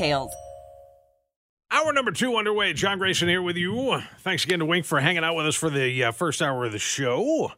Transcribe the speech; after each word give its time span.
details. 0.00 0.32
Hour 1.70 1.92
number 1.92 2.10
two 2.10 2.36
underway. 2.36 2.72
John 2.72 2.98
Grayson 2.98 3.28
here 3.28 3.42
with 3.42 3.56
you. 3.56 4.02
Thanks 4.20 4.44
again 4.44 4.58
to 4.58 4.64
Wink 4.64 4.84
for 4.84 4.98
hanging 5.00 5.22
out 5.22 5.36
with 5.36 5.46
us 5.46 5.54
for 5.54 5.70
the 5.70 6.04
uh, 6.04 6.12
first 6.12 6.42
hour 6.42 6.64
of 6.64 6.72
the 6.72 6.78
show. 6.78 7.52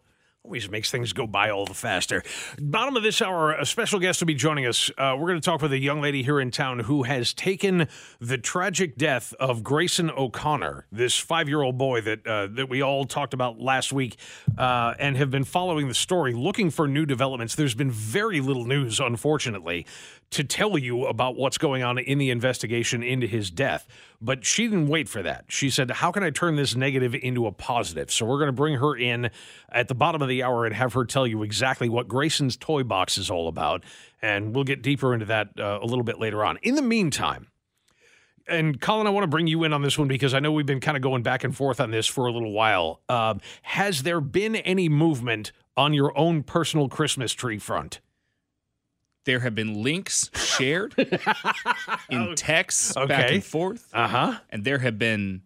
Always 0.44 0.68
makes 0.68 0.90
things 0.90 1.12
go 1.12 1.26
by 1.26 1.50
all 1.50 1.66
the 1.66 1.72
faster. 1.72 2.24
Bottom 2.60 2.96
of 2.96 3.04
this 3.04 3.22
hour, 3.22 3.52
a 3.52 3.64
special 3.64 4.00
guest 4.00 4.20
will 4.20 4.26
be 4.26 4.34
joining 4.34 4.66
us. 4.66 4.90
Uh, 4.98 5.14
we're 5.16 5.28
going 5.28 5.40
to 5.40 5.44
talk 5.44 5.62
with 5.62 5.72
a 5.72 5.78
young 5.78 6.00
lady 6.00 6.24
here 6.24 6.40
in 6.40 6.50
town 6.50 6.80
who 6.80 7.04
has 7.04 7.32
taken 7.32 7.86
the 8.20 8.38
tragic 8.38 8.96
death 8.96 9.32
of 9.38 9.62
Grayson 9.62 10.10
O'Connor, 10.10 10.88
this 10.90 11.16
five-year-old 11.16 11.78
boy 11.78 12.00
that 12.00 12.26
uh, 12.26 12.48
that 12.54 12.68
we 12.68 12.82
all 12.82 13.04
talked 13.04 13.34
about 13.34 13.60
last 13.60 13.92
week, 13.92 14.16
uh, 14.58 14.94
and 14.98 15.16
have 15.16 15.30
been 15.30 15.44
following 15.44 15.86
the 15.86 15.94
story, 15.94 16.34
looking 16.34 16.70
for 16.70 16.88
new 16.88 17.06
developments. 17.06 17.54
There's 17.54 17.76
been 17.76 17.92
very 17.92 18.40
little 18.40 18.66
news, 18.66 18.98
unfortunately, 18.98 19.86
to 20.32 20.42
tell 20.42 20.78
you 20.78 21.04
about 21.06 21.36
what's 21.36 21.58
going 21.58 21.82
on 21.82 21.98
in 21.98 22.18
the 22.18 22.30
investigation 22.30 23.02
into 23.02 23.26
his 23.26 23.50
death. 23.50 23.86
But 24.20 24.44
she 24.44 24.64
didn't 24.64 24.88
wait 24.88 25.08
for 25.08 25.22
that. 25.22 25.44
She 25.48 25.70
said, 25.70 25.90
How 25.90 26.10
can 26.10 26.22
I 26.22 26.30
turn 26.30 26.56
this 26.56 26.74
negative 26.74 27.14
into 27.14 27.46
a 27.46 27.52
positive? 27.52 28.10
So 28.10 28.26
we're 28.26 28.38
going 28.38 28.48
to 28.48 28.52
bring 28.52 28.76
her 28.76 28.96
in 28.96 29.30
at 29.70 29.88
the 29.88 29.94
bottom 29.94 30.22
of 30.22 30.28
the 30.28 30.42
hour 30.42 30.64
and 30.64 30.74
have 30.74 30.94
her 30.94 31.04
tell 31.04 31.26
you 31.26 31.42
exactly 31.42 31.88
what 31.88 32.08
Grayson's 32.08 32.56
Toy 32.56 32.82
Box 32.82 33.18
is 33.18 33.30
all 33.30 33.46
about. 33.46 33.84
And 34.20 34.54
we'll 34.54 34.64
get 34.64 34.82
deeper 34.82 35.12
into 35.12 35.26
that 35.26 35.48
uh, 35.58 35.78
a 35.82 35.86
little 35.86 36.04
bit 36.04 36.18
later 36.18 36.44
on. 36.44 36.58
In 36.62 36.76
the 36.76 36.82
meantime, 36.82 37.48
and 38.48 38.80
Colin, 38.80 39.06
I 39.06 39.10
want 39.10 39.24
to 39.24 39.28
bring 39.28 39.46
you 39.46 39.64
in 39.64 39.72
on 39.72 39.82
this 39.82 39.98
one 39.98 40.08
because 40.08 40.34
I 40.34 40.40
know 40.40 40.50
we've 40.50 40.66
been 40.66 40.80
kind 40.80 40.96
of 40.96 41.02
going 41.02 41.22
back 41.22 41.44
and 41.44 41.54
forth 41.54 41.80
on 41.80 41.90
this 41.90 42.06
for 42.06 42.26
a 42.26 42.32
little 42.32 42.52
while. 42.52 43.00
Uh, 43.08 43.34
has 43.62 44.02
there 44.02 44.20
been 44.20 44.56
any 44.56 44.88
movement 44.88 45.52
on 45.76 45.94
your 45.94 46.16
own 46.18 46.42
personal 46.42 46.88
Christmas 46.88 47.32
tree 47.32 47.58
front? 47.58 48.00
There 49.24 49.40
have 49.40 49.54
been 49.54 49.82
links 49.82 50.30
shared 50.34 50.94
in 52.10 52.34
texts 52.34 52.96
okay. 52.96 53.06
back 53.06 53.30
and 53.30 53.44
forth. 53.44 53.88
Uh 53.92 54.08
huh. 54.08 54.38
And 54.50 54.64
there 54.64 54.78
have 54.78 54.98
been 54.98 55.42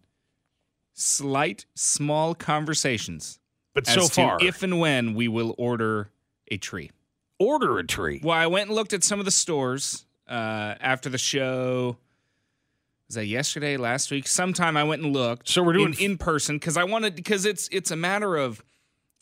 slight, 0.93 1.65
small 1.75 2.35
conversations. 2.35 3.39
But 3.73 3.85
so 3.85 4.07
far, 4.07 4.39
if 4.41 4.63
and 4.63 4.79
when 4.79 5.13
we 5.13 5.27
will 5.27 5.53
order 5.57 6.09
a 6.47 6.57
tree. 6.57 6.91
Order 7.39 7.77
a 7.77 7.85
tree. 7.85 8.19
Well, 8.23 8.35
I 8.35 8.47
went 8.47 8.69
and 8.69 8.75
looked 8.75 8.93
at 8.93 9.03
some 9.03 9.19
of 9.19 9.25
the 9.25 9.31
stores 9.31 10.05
uh, 10.27 10.75
after 10.79 11.09
the 11.09 11.19
show. 11.19 11.97
Was 13.07 13.15
that 13.15 13.27
yesterday, 13.27 13.77
last 13.77 14.09
week? 14.09 14.27
Sometime 14.27 14.75
I 14.75 14.83
went 14.83 15.03
and 15.03 15.13
looked. 15.13 15.47
So 15.47 15.61
we're 15.61 15.73
doing 15.73 15.93
in, 15.93 16.11
in 16.11 16.17
person 16.17 16.55
because 16.55 16.75
I 16.75 16.83
wanted 16.83 17.15
because 17.15 17.45
it's 17.45 17.69
it's 17.71 17.91
a 17.91 17.95
matter 17.95 18.35
of 18.35 18.63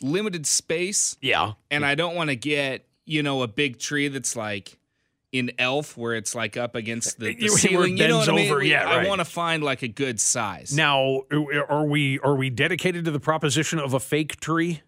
limited 0.02 0.48
space. 0.48 1.18
Yeah, 1.22 1.54
and 1.70 1.86
I 1.86 1.96
don't 1.96 2.16
want 2.16 2.30
to 2.30 2.36
get 2.36 2.88
you 3.06 3.24
know, 3.24 3.42
a 3.44 3.48
big 3.48 3.80
tree 3.80 4.08
that's 4.08 4.36
like 4.36 4.78
in 5.32 5.52
Elf 5.60 5.98
where 5.98 6.16
it's 6.16 6.34
like 6.34 6.58
up 6.58 6.76
against 6.76 7.20
the, 7.20 7.36
the 7.36 7.50
ceiling. 7.50 7.98
You 7.98 8.08
know 8.08 8.18
what 8.20 8.30
I 8.30 8.32
mean? 8.34 8.52
Over. 8.52 8.64
Yeah, 8.64 8.90
I 8.90 8.98
right. 8.98 9.08
want 9.08 9.20
to 9.20 9.26
find 9.26 9.64
like 9.64 9.82
a 9.82 9.88
good 9.88 10.20
size. 10.20 10.76
Now, 10.76 11.22
are 11.32 11.86
we 11.86 12.20
are 12.20 12.36
we 12.36 12.50
dedicated 12.50 13.06
to 13.06 13.12
the 13.12 13.20
proposition 13.20 13.80
of 13.80 13.94
a 13.94 14.00
fake 14.00 14.40
tree? 14.40 14.82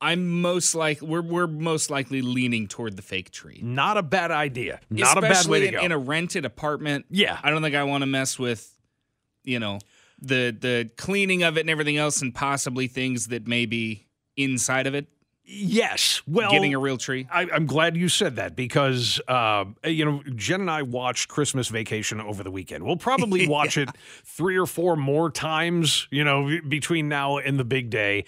I'm 0.00 0.40
most 0.40 0.74
like 0.74 1.02
we're 1.02 1.22
we're 1.22 1.46
most 1.46 1.90
likely 1.90 2.22
leaning 2.22 2.68
toward 2.68 2.96
the 2.96 3.02
fake 3.02 3.30
tree. 3.30 3.60
Not 3.62 3.96
a 3.96 4.02
bad 4.02 4.30
idea. 4.30 4.80
Not 4.90 5.18
Especially 5.18 5.28
a 5.28 5.32
bad 5.32 5.46
way 5.46 5.60
to 5.60 5.70
go. 5.72 5.82
In 5.82 5.92
a 5.92 5.98
rented 5.98 6.44
apartment. 6.44 7.06
Yeah. 7.10 7.38
I 7.42 7.50
don't 7.50 7.62
think 7.62 7.74
I 7.74 7.82
want 7.82 8.02
to 8.02 8.06
mess 8.06 8.38
with, 8.38 8.72
you 9.44 9.58
know, 9.58 9.80
the 10.20 10.56
the 10.58 10.90
cleaning 10.96 11.42
of 11.42 11.56
it 11.58 11.62
and 11.62 11.70
everything 11.70 11.96
else 11.96 12.22
and 12.22 12.34
possibly 12.34 12.86
things 12.86 13.26
that 13.28 13.48
may 13.48 13.66
be 13.66 14.06
inside 14.36 14.86
of 14.86 14.94
it. 14.94 15.08
Yes. 15.50 16.20
Well, 16.26 16.50
getting 16.50 16.74
a 16.74 16.78
real 16.78 16.98
tree. 16.98 17.26
I, 17.32 17.44
am 17.44 17.64
glad 17.64 17.96
you 17.96 18.10
said 18.10 18.36
that 18.36 18.54
because, 18.54 19.18
uh, 19.28 19.64
you 19.82 20.04
know, 20.04 20.22
Jen 20.34 20.60
and 20.60 20.70
I 20.70 20.82
watched 20.82 21.28
Christmas 21.28 21.68
Vacation 21.68 22.20
over 22.20 22.42
the 22.42 22.50
weekend. 22.50 22.84
We'll 22.84 22.98
probably 22.98 23.48
watch 23.48 23.78
yeah. 23.78 23.84
it 23.84 23.90
three 24.24 24.58
or 24.58 24.66
four 24.66 24.94
more 24.94 25.30
times, 25.30 26.06
you 26.10 26.22
know, 26.22 26.60
between 26.68 27.08
now 27.08 27.38
and 27.38 27.58
the 27.58 27.64
big 27.64 27.88
day. 27.88 28.26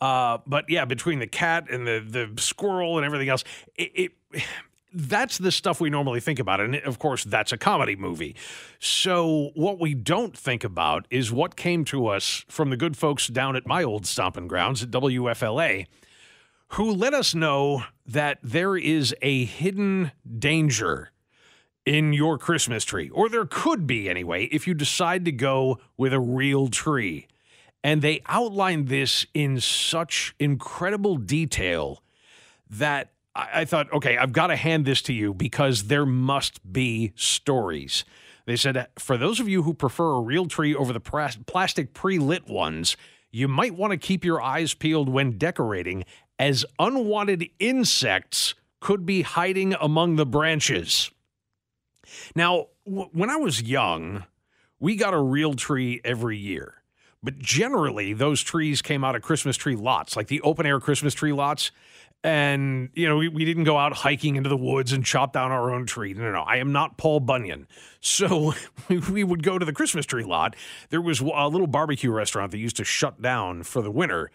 Uh, 0.00 0.38
but 0.46 0.64
yeah, 0.70 0.86
between 0.86 1.18
the 1.18 1.26
cat 1.26 1.70
and 1.70 1.86
the 1.86 2.02
the 2.04 2.40
squirrel 2.40 2.96
and 2.96 3.04
everything 3.04 3.28
else, 3.28 3.44
it, 3.76 4.12
it 4.32 4.42
that's 4.94 5.36
the 5.36 5.52
stuff 5.52 5.78
we 5.78 5.90
normally 5.90 6.20
think 6.20 6.38
about. 6.38 6.58
And 6.60 6.76
of 6.76 6.98
course, 6.98 7.22
that's 7.24 7.52
a 7.52 7.58
comedy 7.58 7.96
movie. 7.96 8.34
So, 8.78 9.50
what 9.54 9.78
we 9.78 9.92
don't 9.92 10.36
think 10.36 10.64
about 10.64 11.06
is 11.10 11.30
what 11.30 11.54
came 11.54 11.84
to 11.86 12.06
us 12.06 12.46
from 12.48 12.70
the 12.70 12.78
good 12.78 12.96
folks 12.96 13.26
down 13.26 13.56
at 13.56 13.66
my 13.66 13.84
old 13.84 14.06
stomping 14.06 14.48
grounds 14.48 14.82
at 14.82 14.90
WFLA 14.90 15.86
who 16.74 16.90
let 16.90 17.12
us 17.12 17.34
know 17.34 17.84
that 18.06 18.38
there 18.42 18.76
is 18.76 19.14
a 19.20 19.44
hidden 19.44 20.12
danger 20.38 21.10
in 21.84 22.12
your 22.12 22.38
Christmas 22.38 22.84
tree, 22.84 23.10
or 23.10 23.28
there 23.28 23.44
could 23.44 23.86
be 23.86 24.08
anyway, 24.08 24.44
if 24.44 24.66
you 24.66 24.74
decide 24.74 25.24
to 25.24 25.32
go 25.32 25.78
with 25.96 26.12
a 26.12 26.20
real 26.20 26.68
tree. 26.68 27.26
And 27.84 28.00
they 28.00 28.22
outlined 28.26 28.88
this 28.88 29.26
in 29.34 29.60
such 29.60 30.34
incredible 30.38 31.16
detail 31.16 32.02
that 32.70 33.12
I, 33.34 33.64
thought, 33.64 33.92
okay, 33.92 34.16
I've 34.16 34.32
got 34.32 34.48
to 34.48 34.56
hand 34.56 34.84
this 34.84 35.02
to 35.02 35.12
you 35.12 35.34
because 35.34 35.84
there 35.84 36.06
must 36.06 36.72
be 36.72 37.12
stories. 37.16 38.04
They 38.46 38.56
said, 38.56 38.86
for 38.98 39.16
those 39.16 39.40
of 39.40 39.48
you 39.48 39.62
who 39.62 39.74
prefer 39.74 40.12
a 40.12 40.20
real 40.20 40.46
tree 40.46 40.74
over 40.74 40.92
the 40.92 41.00
plastic 41.00 41.94
pre 41.94 42.18
lit 42.18 42.48
ones, 42.48 42.96
you 43.30 43.48
might 43.48 43.74
want 43.74 43.92
to 43.92 43.96
keep 43.96 44.24
your 44.24 44.42
eyes 44.42 44.74
peeled 44.74 45.08
when 45.08 45.38
decorating 45.38 46.04
as 46.42 46.64
unwanted 46.80 47.48
insects 47.60 48.54
could 48.80 49.06
be 49.06 49.22
hiding 49.22 49.76
among 49.80 50.16
the 50.16 50.26
branches. 50.26 51.08
Now, 52.34 52.66
w- 52.84 53.08
when 53.12 53.30
I 53.30 53.36
was 53.36 53.62
young, 53.62 54.24
we 54.80 54.96
got 54.96 55.14
a 55.14 55.20
real 55.20 55.54
tree 55.54 56.00
every 56.04 56.36
year. 56.36 56.74
But 57.22 57.38
generally, 57.38 58.12
those 58.12 58.42
trees 58.42 58.82
came 58.82 59.04
out 59.04 59.14
of 59.14 59.22
Christmas 59.22 59.56
tree 59.56 59.76
lots, 59.76 60.16
like 60.16 60.26
the 60.26 60.40
open 60.40 60.66
air 60.66 60.80
Christmas 60.80 61.14
tree 61.14 61.32
lots. 61.32 61.70
And, 62.24 62.90
you 62.94 63.08
know, 63.08 63.18
we, 63.18 63.28
we 63.28 63.44
didn't 63.44 63.64
go 63.64 63.78
out 63.78 63.92
hiking 63.92 64.34
into 64.34 64.48
the 64.48 64.56
woods 64.56 64.92
and 64.92 65.04
chop 65.04 65.32
down 65.32 65.52
our 65.52 65.72
own 65.72 65.86
tree. 65.86 66.12
No, 66.12 66.22
no, 66.24 66.32
no. 66.32 66.42
I 66.42 66.56
am 66.56 66.72
not 66.72 66.96
Paul 66.96 67.20
Bunyan. 67.20 67.68
So 68.00 68.54
we 68.88 69.22
would 69.22 69.44
go 69.44 69.60
to 69.60 69.64
the 69.64 69.72
Christmas 69.72 70.06
tree 70.06 70.24
lot. 70.24 70.56
There 70.90 71.00
was 71.00 71.20
a 71.20 71.46
little 71.46 71.68
barbecue 71.68 72.10
restaurant 72.10 72.50
that 72.50 72.58
used 72.58 72.78
to 72.78 72.84
shut 72.84 73.22
down 73.22 73.62
for 73.62 73.80
the 73.80 73.92
winter 73.92 74.32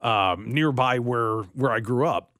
um, 0.00 0.50
nearby 0.52 0.98
where 0.98 1.42
where 1.54 1.72
I 1.72 1.80
grew 1.80 2.06
up, 2.06 2.30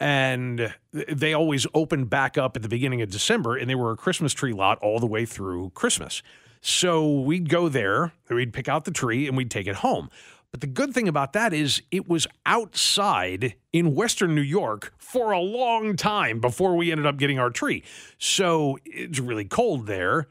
and 0.00 0.74
they 0.92 1.32
always 1.32 1.66
opened 1.74 2.10
back 2.10 2.36
up 2.36 2.56
at 2.56 2.62
the 2.62 2.68
beginning 2.68 3.02
of 3.02 3.10
December, 3.10 3.56
and 3.56 3.68
they 3.68 3.74
were 3.74 3.92
a 3.92 3.96
Christmas 3.96 4.32
tree 4.32 4.52
lot 4.52 4.78
all 4.78 4.98
the 4.98 5.06
way 5.06 5.24
through 5.24 5.70
Christmas. 5.70 6.22
So 6.60 7.20
we'd 7.20 7.48
go 7.48 7.68
there, 7.68 8.12
we'd 8.28 8.52
pick 8.52 8.68
out 8.68 8.84
the 8.84 8.90
tree, 8.90 9.28
and 9.28 9.36
we'd 9.36 9.50
take 9.50 9.66
it 9.66 9.76
home. 9.76 10.10
But 10.50 10.60
the 10.60 10.66
good 10.66 10.94
thing 10.94 11.06
about 11.06 11.32
that 11.34 11.52
is 11.52 11.82
it 11.90 12.08
was 12.08 12.26
outside 12.46 13.56
in 13.72 13.94
Western 13.94 14.34
New 14.34 14.40
York 14.40 14.94
for 14.96 15.32
a 15.32 15.40
long 15.40 15.96
time 15.96 16.40
before 16.40 16.76
we 16.76 16.90
ended 16.90 17.06
up 17.06 17.18
getting 17.18 17.38
our 17.38 17.50
tree. 17.50 17.82
So 18.18 18.78
it's 18.84 19.18
really 19.18 19.44
cold 19.44 19.86
there. 19.86 20.28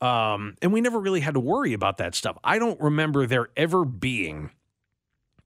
Um, 0.00 0.56
and 0.62 0.72
we 0.72 0.80
never 0.80 0.98
really 0.98 1.20
had 1.20 1.34
to 1.34 1.40
worry 1.40 1.72
about 1.72 1.98
that 1.98 2.14
stuff. 2.14 2.36
I 2.42 2.58
don't 2.58 2.80
remember 2.80 3.26
there 3.26 3.48
ever 3.56 3.84
being 3.84 4.50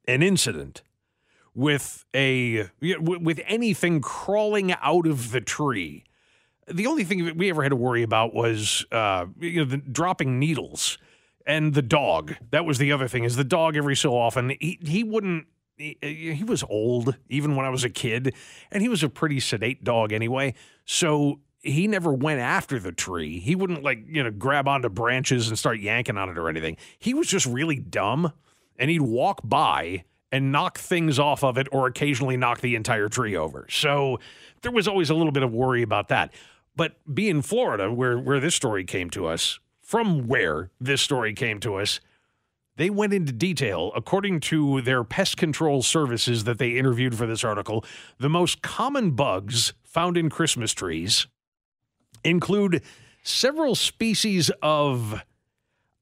an 0.06 0.22
incident 0.22 0.82
with 1.54 2.04
a 2.14 2.69
with 2.81 3.40
anything 3.46 4.00
crawling 4.00 4.72
out 4.72 5.06
of 5.06 5.32
the 5.32 5.40
tree 5.40 6.04
the 6.69 6.87
only 6.87 7.04
thing 7.04 7.25
that 7.25 7.37
we 7.37 7.50
ever 7.50 7.62
had 7.62 7.70
to 7.70 7.76
worry 7.76 8.02
about 8.02 8.34
was 8.34 8.84
uh, 8.93 9.26
you 9.40 9.64
know 9.64 9.76
dropping 9.76 10.38
needles 10.38 10.99
and 11.46 11.75
the 11.75 11.82
dog. 11.82 12.34
That 12.50 12.64
was 12.64 12.78
the 12.78 12.93
other 12.93 13.08
thing. 13.08 13.25
Is 13.25 13.37
the 13.37 13.44
dog 13.44 13.76
every 13.76 13.96
so 13.96 14.16
often 14.16 14.50
he 14.60 14.78
he 14.82 15.04
wouldn't. 15.04 15.46
He, 15.76 15.96
he 16.37 16.44
was 16.44 16.62
old 16.64 17.16
even 17.28 17.56
when 17.56 17.66
I 17.66 17.70
was 17.70 17.82
a 17.82 17.90
kid, 17.90 18.34
and 18.70 18.82
he 18.82 18.88
was 18.88 19.02
a 19.02 19.08
pretty 19.08 19.40
sedate 19.40 19.82
dog 19.82 20.12
anyway. 20.12 20.54
So 20.84 21.40
he 21.60 21.88
never 21.88 22.12
went 22.12 22.40
after 22.40 22.78
the 22.78 22.93
tree. 22.93 23.40
He 23.40 23.56
wouldn't 23.56 23.82
like 23.82 24.04
you 24.06 24.22
know 24.22 24.31
grab 24.31 24.69
onto 24.69 24.88
branches 24.88 25.49
and 25.49 25.58
start 25.58 25.81
yanking 25.81 26.19
on 26.19 26.28
it 26.28 26.38
or 26.38 26.49
anything. 26.49 26.76
He 26.99 27.14
was 27.14 27.26
just 27.26 27.46
really 27.46 27.76
dumb, 27.76 28.32
and 28.78 28.90
he'd 28.90 29.02
walk 29.02 29.40
by 29.44 30.04
and 30.30 30.50
knock 30.50 30.78
things 30.78 31.19
off 31.19 31.44
of 31.44 31.58
it 31.58 31.69
or 31.70 31.86
occasionally 31.86 32.36
knock 32.36 32.60
the 32.60 32.74
entire 32.74 33.08
tree 33.08 33.36
over. 33.36 33.66
So 33.69 34.19
there 34.62 34.72
was 34.72 34.88
always 34.88 35.10
a 35.10 35.14
little 35.14 35.32
bit 35.32 35.42
of 35.42 35.52
worry 35.52 35.82
about 35.82 36.08
that. 36.08 36.32
But 36.74 36.96
being 37.12 37.42
Florida, 37.42 37.92
where 37.92 38.19
where 38.19 38.40
this 38.40 38.54
story 38.54 38.84
came 38.84 39.10
to 39.10 39.26
us, 39.26 39.60
from 39.82 40.26
where 40.26 40.70
this 40.80 41.02
story 41.02 41.34
came 41.34 41.60
to 41.60 41.74
us, 41.74 42.00
they 42.76 42.88
went 42.88 43.12
into 43.12 43.32
detail. 43.32 43.92
According 43.94 44.40
to 44.40 44.80
their 44.80 45.04
pest 45.04 45.36
control 45.36 45.82
services 45.82 46.44
that 46.44 46.58
they 46.58 46.70
interviewed 46.70 47.14
for 47.14 47.26
this 47.26 47.44
article, 47.44 47.84
the 48.18 48.30
most 48.30 48.62
common 48.62 49.10
bugs 49.10 49.75
found 49.84 50.16
in 50.16 50.30
Christmas 50.30 50.72
trees 50.72 51.26
include 52.25 52.82
several 53.22 53.75
species 53.75 54.50
of, 54.62 55.22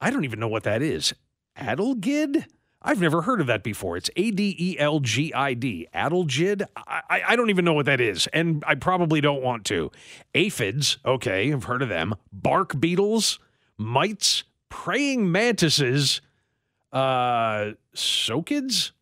I 0.01 0.11
don't 0.11 0.25
even 0.25 0.39
know 0.39 0.49
what 0.49 0.63
that 0.63 0.83
is, 0.83 1.13
adelgid? 1.59 2.47
I've 2.83 3.01
never 3.01 3.23
heard 3.23 3.41
of 3.41 3.47
that 3.49 3.63
before. 3.63 3.97
It's 3.97 4.11
A 4.17 4.31
D 4.31 4.57
E 4.59 4.79
L 4.79 5.01
G 5.01 5.35
I 5.35 5.55
D. 5.55 5.87
Adelgid? 5.95 6.65
I, 6.77 7.23
I 7.29 7.37
don't 7.37 7.51
even 7.51 7.65
know 7.65 7.75
what 7.75 7.87
that 7.87 8.01
is, 8.01 8.27
and 8.29 8.65
I 8.67 8.75
probably 8.75 9.21
don't 9.21 9.43
want 9.43 9.65
to. 9.67 9.91
Aphids, 10.35 10.99
okay, 11.05 11.53
I've 11.53 11.65
heard 11.65 11.83
of 11.83 11.89
them. 11.91 12.15
Bark 12.33 12.81
beetles, 12.81 13.39
mites, 13.77 14.45
praying 14.71 15.31
mantises, 15.31 16.23
uh, 16.93 17.73
soakids? 17.95 18.93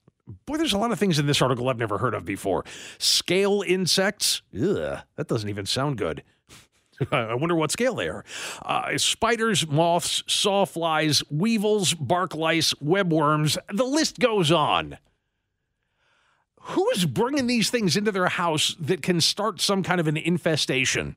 Boy, 0.45 0.59
there's 0.59 0.75
a 0.75 0.79
lot 0.79 0.93
of 0.93 0.99
things 0.99 1.19
in 1.19 1.27
this 1.27 1.41
article 1.41 1.69
I've 1.69 1.79
never 1.79 1.99
heard 1.99 2.15
of 2.15 2.25
before. 2.25 2.65
Scale 2.99 3.63
insects? 3.67 4.43
Ugh, 4.55 5.01
that 5.17 5.29
doesn't 5.29 5.49
even 5.49 5.67
sound 5.67 5.97
good. 5.97 6.23
I 7.13 7.35
wonder 7.35 7.55
what 7.55 7.71
scale 7.71 7.95
they 7.95 8.09
are. 8.09 8.25
Uh, 8.63 8.99
spiders, 8.99 9.67
moths, 9.67 10.23
sawflies, 10.23 11.23
weevils, 11.31 11.95
bark 11.95 12.35
lice, 12.35 12.75
webworms. 12.75 13.57
The 13.73 13.85
list 13.85 14.19
goes 14.19 14.51
on. 14.51 14.99
Who's 16.61 17.07
bringing 17.07 17.47
these 17.47 17.71
things 17.71 17.97
into 17.97 18.13
their 18.13 18.29
house 18.29 18.77
that 18.81 19.03
can 19.03 19.21
start 19.21 19.61
some 19.61 19.83
kind 19.83 20.01
of 20.01 20.07
an 20.07 20.17
infestation? 20.17 21.17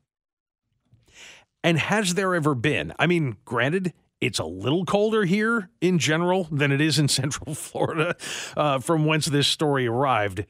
And 1.64 1.78
has 1.78 2.14
there 2.14 2.34
ever 2.34 2.54
been? 2.54 2.92
I 2.98 3.06
mean, 3.06 3.36
granted, 3.44 3.92
it's 4.20 4.38
a 4.38 4.44
little 4.44 4.84
colder 4.84 5.24
here 5.24 5.68
in 5.80 5.98
general 5.98 6.48
than 6.50 6.72
it 6.72 6.80
is 6.80 6.98
in 6.98 7.08
Central 7.08 7.54
Florida, 7.54 8.16
uh, 8.56 8.78
from 8.78 9.04
whence 9.04 9.26
this 9.26 9.46
story 9.46 9.86
arrived. 9.86 10.46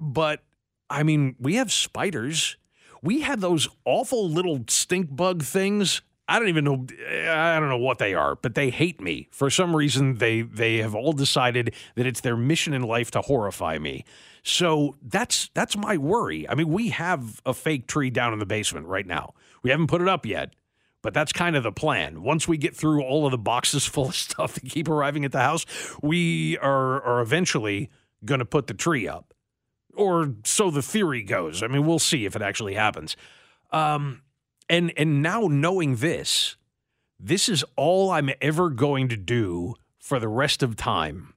But 0.00 0.42
I 0.88 1.02
mean, 1.02 1.36
we 1.38 1.54
have 1.54 1.70
spiders 1.70 2.56
we 3.02 3.20
had 3.20 3.40
those 3.40 3.68
awful 3.84 4.28
little 4.28 4.64
stink 4.68 5.14
bug 5.14 5.42
things. 5.42 6.02
I 6.28 6.38
don't 6.38 6.48
even 6.48 6.64
know 6.64 6.86
I 7.28 7.58
don't 7.58 7.68
know 7.68 7.78
what 7.78 7.98
they 7.98 8.14
are, 8.14 8.36
but 8.36 8.54
they 8.54 8.70
hate 8.70 9.00
me. 9.00 9.28
For 9.32 9.50
some 9.50 9.74
reason 9.74 10.18
they 10.18 10.42
they 10.42 10.76
have 10.78 10.94
all 10.94 11.12
decided 11.12 11.74
that 11.96 12.06
it's 12.06 12.20
their 12.20 12.36
mission 12.36 12.72
in 12.72 12.82
life 12.82 13.10
to 13.12 13.20
horrify 13.20 13.78
me. 13.78 14.04
So 14.42 14.96
that's 15.02 15.50
that's 15.54 15.76
my 15.76 15.96
worry. 15.96 16.48
I 16.48 16.54
mean, 16.54 16.68
we 16.68 16.90
have 16.90 17.42
a 17.44 17.52
fake 17.52 17.86
tree 17.86 18.10
down 18.10 18.32
in 18.32 18.38
the 18.38 18.46
basement 18.46 18.86
right 18.86 19.06
now. 19.06 19.34
We 19.62 19.70
haven't 19.70 19.88
put 19.88 20.00
it 20.00 20.08
up 20.08 20.24
yet, 20.24 20.54
but 21.02 21.14
that's 21.14 21.32
kind 21.32 21.56
of 21.56 21.62
the 21.62 21.72
plan. 21.72 22.22
Once 22.22 22.46
we 22.46 22.56
get 22.56 22.76
through 22.76 23.02
all 23.02 23.26
of 23.26 23.32
the 23.32 23.38
boxes 23.38 23.86
full 23.86 24.08
of 24.08 24.16
stuff 24.16 24.54
that 24.54 24.68
keep 24.68 24.88
arriving 24.88 25.24
at 25.24 25.32
the 25.32 25.40
house, 25.40 25.66
we 26.02 26.58
are 26.58 27.02
are 27.02 27.20
eventually 27.20 27.90
going 28.24 28.38
to 28.38 28.44
put 28.44 28.66
the 28.66 28.74
tree 28.74 29.08
up 29.08 29.34
or 29.94 30.34
so 30.44 30.70
the 30.70 30.82
theory 30.82 31.22
goes. 31.22 31.62
I 31.62 31.66
mean, 31.66 31.86
we'll 31.86 31.98
see 31.98 32.24
if 32.24 32.36
it 32.36 32.42
actually 32.42 32.74
happens. 32.74 33.16
Um, 33.70 34.22
and 34.68 34.92
and 34.96 35.22
now 35.22 35.48
knowing 35.48 35.96
this, 35.96 36.56
this 37.18 37.48
is 37.48 37.64
all 37.76 38.10
I'm 38.10 38.30
ever 38.40 38.70
going 38.70 39.08
to 39.08 39.16
do 39.16 39.74
for 39.98 40.18
the 40.18 40.28
rest 40.28 40.62
of 40.62 40.76
time. 40.76 41.34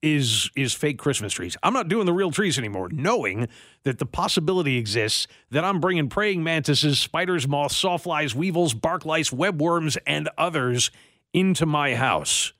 Is 0.00 0.48
is 0.54 0.74
fake 0.74 0.98
Christmas 0.98 1.32
trees? 1.32 1.56
I'm 1.62 1.72
not 1.72 1.88
doing 1.88 2.06
the 2.06 2.12
real 2.12 2.30
trees 2.30 2.56
anymore, 2.56 2.88
knowing 2.90 3.48
that 3.82 3.98
the 3.98 4.06
possibility 4.06 4.76
exists 4.76 5.26
that 5.50 5.64
I'm 5.64 5.80
bringing 5.80 6.08
praying 6.08 6.44
mantises, 6.44 7.00
spiders, 7.00 7.48
moths, 7.48 7.82
sawflies, 7.82 8.32
weevils, 8.32 8.74
bark 8.74 9.04
lice, 9.04 9.30
webworms, 9.30 9.98
and 10.06 10.28
others 10.38 10.92
into 11.32 11.66
my 11.66 11.96
house. 11.96 12.52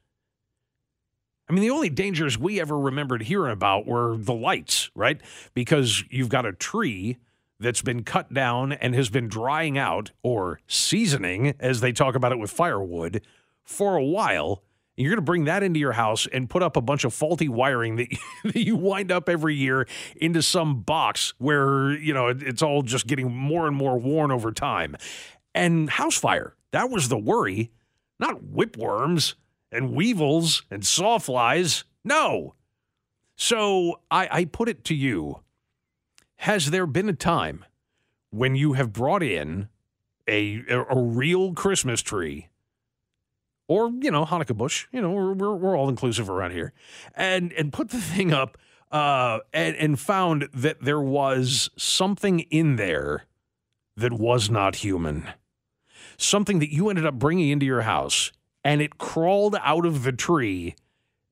I 1.49 1.53
mean, 1.53 1.63
the 1.63 1.71
only 1.71 1.89
dangers 1.89 2.39
we 2.39 2.61
ever 2.61 2.79
remembered 2.79 3.23
hearing 3.23 3.53
about 3.53 3.87
were 3.87 4.17
the 4.17 4.35
lights, 4.35 4.91
right? 4.95 5.21
Because 5.55 6.05
you've 6.11 6.29
got 6.29 6.45
a 6.45 6.53
tree 6.53 7.17
that's 7.59 7.83
been 7.83 8.05
cut 8.05 8.33
down 8.33 8.73
and 8.73 8.95
has 8.95 9.09
been 9.09 9.29
drying 9.29 9.79
out 9.79 10.11
or 10.23 10.61
seasoning, 10.67 11.55
as 11.59 11.81
they 11.81 11.93
talk 11.93 12.15
about 12.15 12.33
it 12.33 12.39
with 12.39 12.51
firewood, 12.51 13.23
for 13.65 13.97
a 13.97 14.05
while. 14.05 14.63
And 14.97 15.05
You're 15.05 15.13
going 15.13 15.25
to 15.25 15.27
bring 15.27 15.45
that 15.45 15.63
into 15.63 15.81
your 15.81 15.93
house 15.93 16.27
and 16.33 16.51
put 16.51 16.63
up 16.63 16.77
a 16.77 16.81
bunch 16.81 17.05
of 17.05 17.15
faulty 17.15 17.49
wiring 17.49 17.97
that, 17.97 18.09
that 18.45 18.57
you 18.57 18.77
wind 18.77 19.11
up 19.11 19.29
every 19.29 19.55
year 19.55 19.89
into 20.17 20.43
some 20.43 20.83
box 20.83 21.33
where, 21.39 21.93
you 21.93 22.13
know, 22.13 22.29
it's 22.29 22.63
all 22.63 22.83
just 22.83 23.07
getting 23.07 23.35
more 23.35 23.67
and 23.67 23.77
more 23.77 23.99
worn 23.99 24.31
over 24.31 24.53
time. 24.53 24.97
And 25.55 25.89
house 25.89 26.17
fire, 26.17 26.55
that 26.73 26.91
was 26.91 27.09
the 27.09 27.19
worry, 27.19 27.73
not 28.21 28.43
whipworms 28.43 29.35
and 29.71 29.95
weevils 29.95 30.63
and 30.71 30.83
sawflies. 30.83 31.85
No. 32.05 32.55
So 33.37 34.01
I, 34.11 34.29
I 34.31 34.45
put 34.47 34.69
it 34.69 34.85
to 34.85 34.95
you 34.95 35.43
Has 36.37 36.71
there 36.71 36.87
been 36.87 37.09
a 37.09 37.15
time 37.15 37.65
when 38.31 38.55
you 38.55 38.75
have 38.75 38.93
brought 38.93 39.23
in 39.23 39.69
a, 40.29 40.63
a, 40.69 40.85
a 40.85 40.99
real 40.99 41.53
Christmas 41.53 42.01
tree? 42.01 42.49
Or, 43.67 43.91
you 44.01 44.11
know, 44.11 44.25
Hanukkah 44.25 44.57
bush, 44.57 44.87
you 44.93 45.03
know, 45.03 45.11
we're, 45.11 45.35
we're, 45.35 45.55
we're 45.55 45.77
all 45.77 45.91
inclusive 45.91 46.31
around 46.31 46.53
here, 46.53 46.73
and, 47.15 47.53
and 47.53 47.71
put 47.71 47.91
the 47.91 48.01
thing 48.01 48.33
up 48.33 48.57
uh, 48.91 49.41
and, 49.53 49.77
and 49.77 50.01
found 50.01 50.49
that 50.55 50.83
there 50.83 51.01
was 51.01 51.69
something 51.77 52.41
in 52.41 52.77
there 52.77 53.27
that 53.97 54.13
was 54.13 54.49
not 54.49 54.77
human. 54.77 55.29
Something 56.17 56.61
that 56.61 56.73
you 56.73 56.89
ended 56.89 57.05
up 57.05 57.19
bringing 57.19 57.51
into 57.51 57.67
your 57.67 57.83
house 57.83 58.33
and 58.69 58.83
it 58.83 58.99
crawled 58.99 59.57
out 59.63 59.87
of 59.87 60.03
the 60.03 60.13
tree 60.13 60.77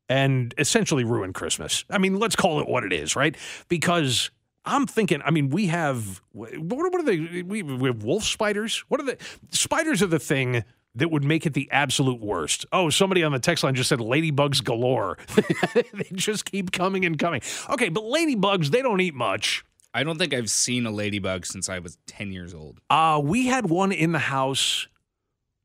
and 0.08 0.54
essentially 0.56 1.04
ruined 1.04 1.34
Christmas. 1.34 1.84
I 1.90 1.98
mean, 1.98 2.18
let's 2.18 2.34
call 2.34 2.60
it 2.60 2.66
what 2.66 2.82
it 2.82 2.94
is, 2.94 3.14
right? 3.14 3.36
Because 3.68 4.30
I'm 4.64 4.86
thinking, 4.86 5.20
I 5.22 5.30
mean, 5.30 5.50
we 5.50 5.66
have, 5.66 6.22
what, 6.32 6.94
are 6.94 7.02
they? 7.02 7.42
We, 7.42 7.62
we 7.62 7.88
have 7.88 8.04
wolf 8.04 8.24
spiders. 8.24 8.84
What 8.88 9.02
are 9.02 9.04
the 9.04 9.18
spiders 9.50 10.02
are 10.02 10.06
the 10.06 10.18
thing 10.18 10.64
that 10.94 11.10
would 11.10 11.24
make 11.24 11.44
it 11.44 11.52
the 11.52 11.70
absolute 11.70 12.22
worst. 12.22 12.64
Oh, 12.72 12.88
somebody 12.88 13.22
on 13.22 13.32
the 13.32 13.38
text 13.38 13.62
line 13.62 13.74
just 13.74 13.90
said 13.90 13.98
ladybugs 13.98 14.64
galore. 14.64 15.18
they 15.74 16.08
just 16.14 16.50
keep 16.50 16.72
coming 16.72 17.04
and 17.04 17.18
coming. 17.18 17.42
Okay, 17.68 17.90
but 17.90 18.04
ladybugs, 18.04 18.68
they 18.68 18.80
don't 18.80 19.02
eat 19.02 19.14
much. 19.14 19.62
I 19.92 20.04
don't 20.04 20.16
think 20.16 20.32
I've 20.32 20.48
seen 20.48 20.86
a 20.86 20.90
ladybug 20.90 21.44
since 21.44 21.68
I 21.68 21.80
was 21.80 21.98
10 22.06 22.32
years 22.32 22.54
old. 22.54 22.80
Uh, 22.88 23.20
we 23.22 23.48
had 23.48 23.68
one 23.68 23.92
in 23.92 24.12
the 24.12 24.20
house 24.20 24.88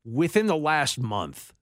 within 0.04 0.46
the 0.46 0.56
last 0.56 0.98
month. 0.98 1.52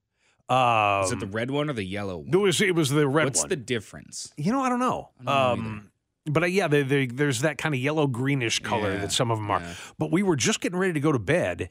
Um, 0.51 1.05
Is 1.05 1.13
it 1.13 1.21
the 1.21 1.27
red 1.27 1.51
one 1.51 1.71
or 1.71 1.73
the 1.73 1.85
yellow 1.85 2.19
one? 2.19 2.29
It 2.33 2.37
was, 2.37 2.61
it 2.61 2.75
was 2.75 2.91
the 2.91 3.07
red 3.07 3.25
one. 3.25 3.25
What's 3.27 3.41
one. 3.41 3.49
the 3.51 3.57
difference? 3.57 4.33
You 4.37 4.53
know, 4.53 4.61
I 4.63 4.69
don't 4.69 4.81
know. 4.81 5.11
I 5.21 5.25
don't 5.25 5.27
know 5.27 5.33
um, 5.63 5.91
but 6.27 6.43
uh, 6.43 6.47
yeah, 6.47 6.69
they, 6.69 6.83
they, 6.83 7.07
there's 7.07 7.41
that 7.43 7.57
kind 7.57 7.75
of 7.75 7.81
yellow 7.81 8.07
greenish 8.07 8.59
color 8.61 8.93
Yeah, 8.93 9.01
that 9.01 9.13
some 9.13 9.31
of 9.31 9.39
them 9.39 9.51
are. 9.51 9.61
yeah. 9.61 9.75
But 9.99 10.11
we 10.13 10.23
were 10.23 10.37
just 10.37 10.61
getting 10.61 10.79
ready 10.79 10.93
to 10.93 11.01
go 11.01 11.13
to 11.13 11.19
bed, 11.19 11.71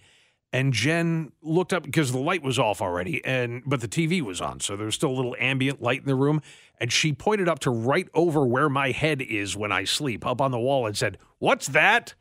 and 0.52 0.74
Jen 0.74 1.32
looked 1.42 1.74
up 1.74 1.84
because 1.84 2.12
the 2.12 2.18
light 2.20 2.42
was 2.42 2.58
off 2.58 2.82
already, 2.82 3.24
and 3.24 3.62
but 3.66 3.82
the 3.82 3.88
TV 3.88 4.22
was 4.22 4.42
on, 4.42 4.60
so 4.60 4.76
there 4.76 4.88
was 4.88 4.96
still 4.96 5.12
a 5.12 5.18
little 5.18 5.36
ambient 5.40 5.82
light 5.82 6.00
in 6.00 6.08
the 6.08 6.16
room. 6.16 6.42
And 6.82 6.92
she 6.92 7.14
pointed 7.14 7.48
up 7.50 7.60
to 7.60 7.70
right 7.72 8.08
over 8.14 8.46
where 8.46 8.70
my 8.70 8.92
head 8.92 9.22
is 9.22 9.56
when 9.56 9.72
I 9.72 9.84
sleep, 9.84 10.26
up 10.26 10.42
on 10.42 10.52
the 10.52 10.60
wall, 10.60 10.88
and 10.88 10.98
said, 10.98 11.18
"What's 11.38 11.68
that? 11.68 12.16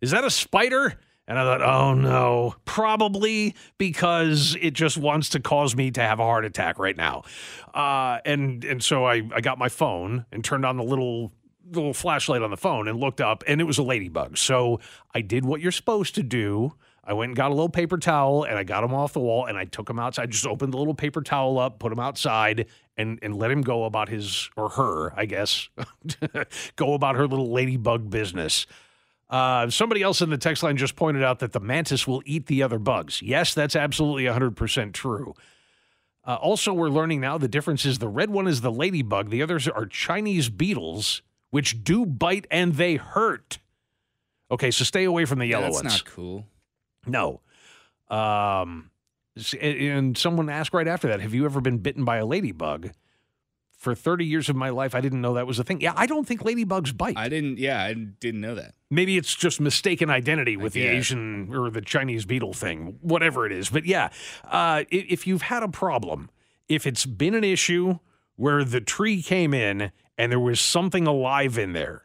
Is 0.00 0.10
that 0.10 0.24
a 0.24 0.30
spider?" 0.30 0.98
And 1.30 1.38
I 1.38 1.44
thought, 1.44 1.62
oh 1.62 1.94
no, 1.94 2.56
probably 2.64 3.54
because 3.78 4.56
it 4.60 4.72
just 4.72 4.98
wants 4.98 5.28
to 5.28 5.38
cause 5.38 5.76
me 5.76 5.92
to 5.92 6.00
have 6.00 6.18
a 6.18 6.24
heart 6.24 6.44
attack 6.44 6.76
right 6.80 6.96
now. 6.96 7.22
Uh, 7.72 8.18
and 8.24 8.64
and 8.64 8.82
so 8.82 9.04
I, 9.04 9.22
I 9.32 9.40
got 9.40 9.56
my 9.56 9.68
phone 9.68 10.26
and 10.32 10.44
turned 10.44 10.66
on 10.66 10.76
the 10.76 10.82
little 10.82 11.30
little 11.70 11.94
flashlight 11.94 12.42
on 12.42 12.50
the 12.50 12.56
phone 12.56 12.88
and 12.88 12.98
looked 12.98 13.20
up, 13.20 13.44
and 13.46 13.60
it 13.60 13.64
was 13.64 13.78
a 13.78 13.82
ladybug. 13.84 14.38
So 14.38 14.80
I 15.14 15.20
did 15.20 15.44
what 15.44 15.60
you're 15.60 15.70
supposed 15.70 16.16
to 16.16 16.24
do. 16.24 16.74
I 17.04 17.12
went 17.12 17.28
and 17.28 17.36
got 17.36 17.52
a 17.52 17.54
little 17.54 17.68
paper 17.68 17.96
towel 17.96 18.42
and 18.42 18.58
I 18.58 18.64
got 18.64 18.82
him 18.82 18.92
off 18.92 19.12
the 19.12 19.20
wall 19.20 19.46
and 19.46 19.56
I 19.56 19.66
took 19.66 19.88
him 19.88 20.00
outside. 20.00 20.24
I 20.24 20.26
just 20.26 20.46
opened 20.46 20.72
the 20.72 20.78
little 20.78 20.94
paper 20.94 21.22
towel 21.22 21.60
up, 21.60 21.78
put 21.78 21.92
him 21.92 22.00
outside, 22.00 22.66
and 22.96 23.20
and 23.22 23.36
let 23.36 23.52
him 23.52 23.62
go 23.62 23.84
about 23.84 24.08
his 24.08 24.50
or 24.56 24.70
her, 24.70 25.12
I 25.16 25.26
guess, 25.26 25.68
go 26.74 26.94
about 26.94 27.14
her 27.14 27.28
little 27.28 27.52
ladybug 27.52 28.10
business. 28.10 28.66
Uh, 29.30 29.70
somebody 29.70 30.02
else 30.02 30.20
in 30.20 30.28
the 30.28 30.36
text 30.36 30.62
line 30.64 30.76
just 30.76 30.96
pointed 30.96 31.22
out 31.22 31.38
that 31.38 31.52
the 31.52 31.60
mantis 31.60 32.06
will 32.06 32.20
eat 32.26 32.46
the 32.46 32.64
other 32.64 32.80
bugs. 32.80 33.22
Yes, 33.22 33.54
that's 33.54 33.76
absolutely 33.76 34.24
100% 34.24 34.92
true. 34.92 35.34
Uh, 36.26 36.34
also, 36.34 36.74
we're 36.74 36.88
learning 36.88 37.20
now 37.20 37.38
the 37.38 37.48
difference 37.48 37.86
is 37.86 37.98
the 37.98 38.08
red 38.08 38.28
one 38.28 38.48
is 38.48 38.60
the 38.60 38.72
ladybug, 38.72 39.30
the 39.30 39.40
others 39.42 39.68
are 39.68 39.86
Chinese 39.86 40.48
beetles, 40.50 41.22
which 41.50 41.82
do 41.84 42.04
bite 42.04 42.46
and 42.50 42.74
they 42.74 42.96
hurt. 42.96 43.58
Okay, 44.50 44.72
so 44.72 44.84
stay 44.84 45.04
away 45.04 45.24
from 45.24 45.38
the 45.38 45.46
yellow 45.46 45.66
That's 45.66 45.82
ones. 45.82 45.92
not 45.92 46.04
cool. 46.06 46.46
No. 47.06 47.40
Um, 48.08 48.90
and 49.60 50.18
someone 50.18 50.50
asked 50.50 50.74
right 50.74 50.88
after 50.88 51.06
that, 51.08 51.20
have 51.20 51.32
you 51.32 51.44
ever 51.44 51.60
been 51.60 51.78
bitten 51.78 52.04
by 52.04 52.16
a 52.16 52.26
ladybug? 52.26 52.90
For 53.80 53.94
30 53.94 54.26
years 54.26 54.50
of 54.50 54.56
my 54.56 54.68
life, 54.68 54.94
I 54.94 55.00
didn't 55.00 55.22
know 55.22 55.32
that 55.32 55.46
was 55.46 55.58
a 55.58 55.64
thing. 55.64 55.80
Yeah, 55.80 55.94
I 55.96 56.04
don't 56.04 56.26
think 56.26 56.42
ladybugs 56.42 56.94
bite. 56.94 57.16
I 57.16 57.30
didn't. 57.30 57.56
Yeah, 57.56 57.82
I 57.82 57.94
didn't 57.94 58.42
know 58.42 58.54
that. 58.54 58.74
Maybe 58.90 59.16
it's 59.16 59.34
just 59.34 59.58
mistaken 59.58 60.10
identity 60.10 60.58
with 60.58 60.74
the. 60.74 60.82
Asian 60.82 61.54
or 61.54 61.70
the 61.70 61.80
Chinese 61.80 62.26
beetle 62.26 62.52
thing, 62.52 62.98
whatever 63.00 63.46
it 63.46 63.52
is. 63.52 63.70
But 63.70 63.86
yeah, 63.86 64.10
uh, 64.44 64.84
if 64.90 65.26
you've 65.26 65.40
had 65.40 65.62
a 65.62 65.68
problem, 65.68 66.28
if 66.68 66.86
it's 66.86 67.06
been 67.06 67.34
an 67.34 67.42
issue 67.42 68.00
where 68.36 68.64
the 68.64 68.82
tree 68.82 69.22
came 69.22 69.54
in 69.54 69.92
and 70.18 70.30
there 70.30 70.38
was 70.38 70.60
something 70.60 71.06
alive 71.06 71.56
in 71.56 71.72
there, 71.72 72.02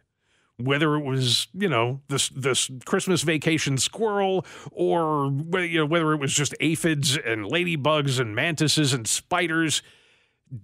whether 0.55 0.95
it 0.95 1.03
was 1.03 1.47
you 1.53 1.67
know 1.67 1.99
this 2.07 2.29
this 2.29 2.71
Christmas 2.85 3.23
vacation 3.23 3.77
squirrel 3.77 4.45
or 4.71 5.29
you 5.59 5.79
know 5.79 5.85
whether 5.85 6.13
it 6.13 6.21
was 6.21 6.33
just 6.33 6.55
aphids 6.61 7.17
and 7.17 7.43
ladybugs 7.43 8.17
and 8.17 8.33
mantises 8.33 8.93
and 8.93 9.05
spiders. 9.05 9.81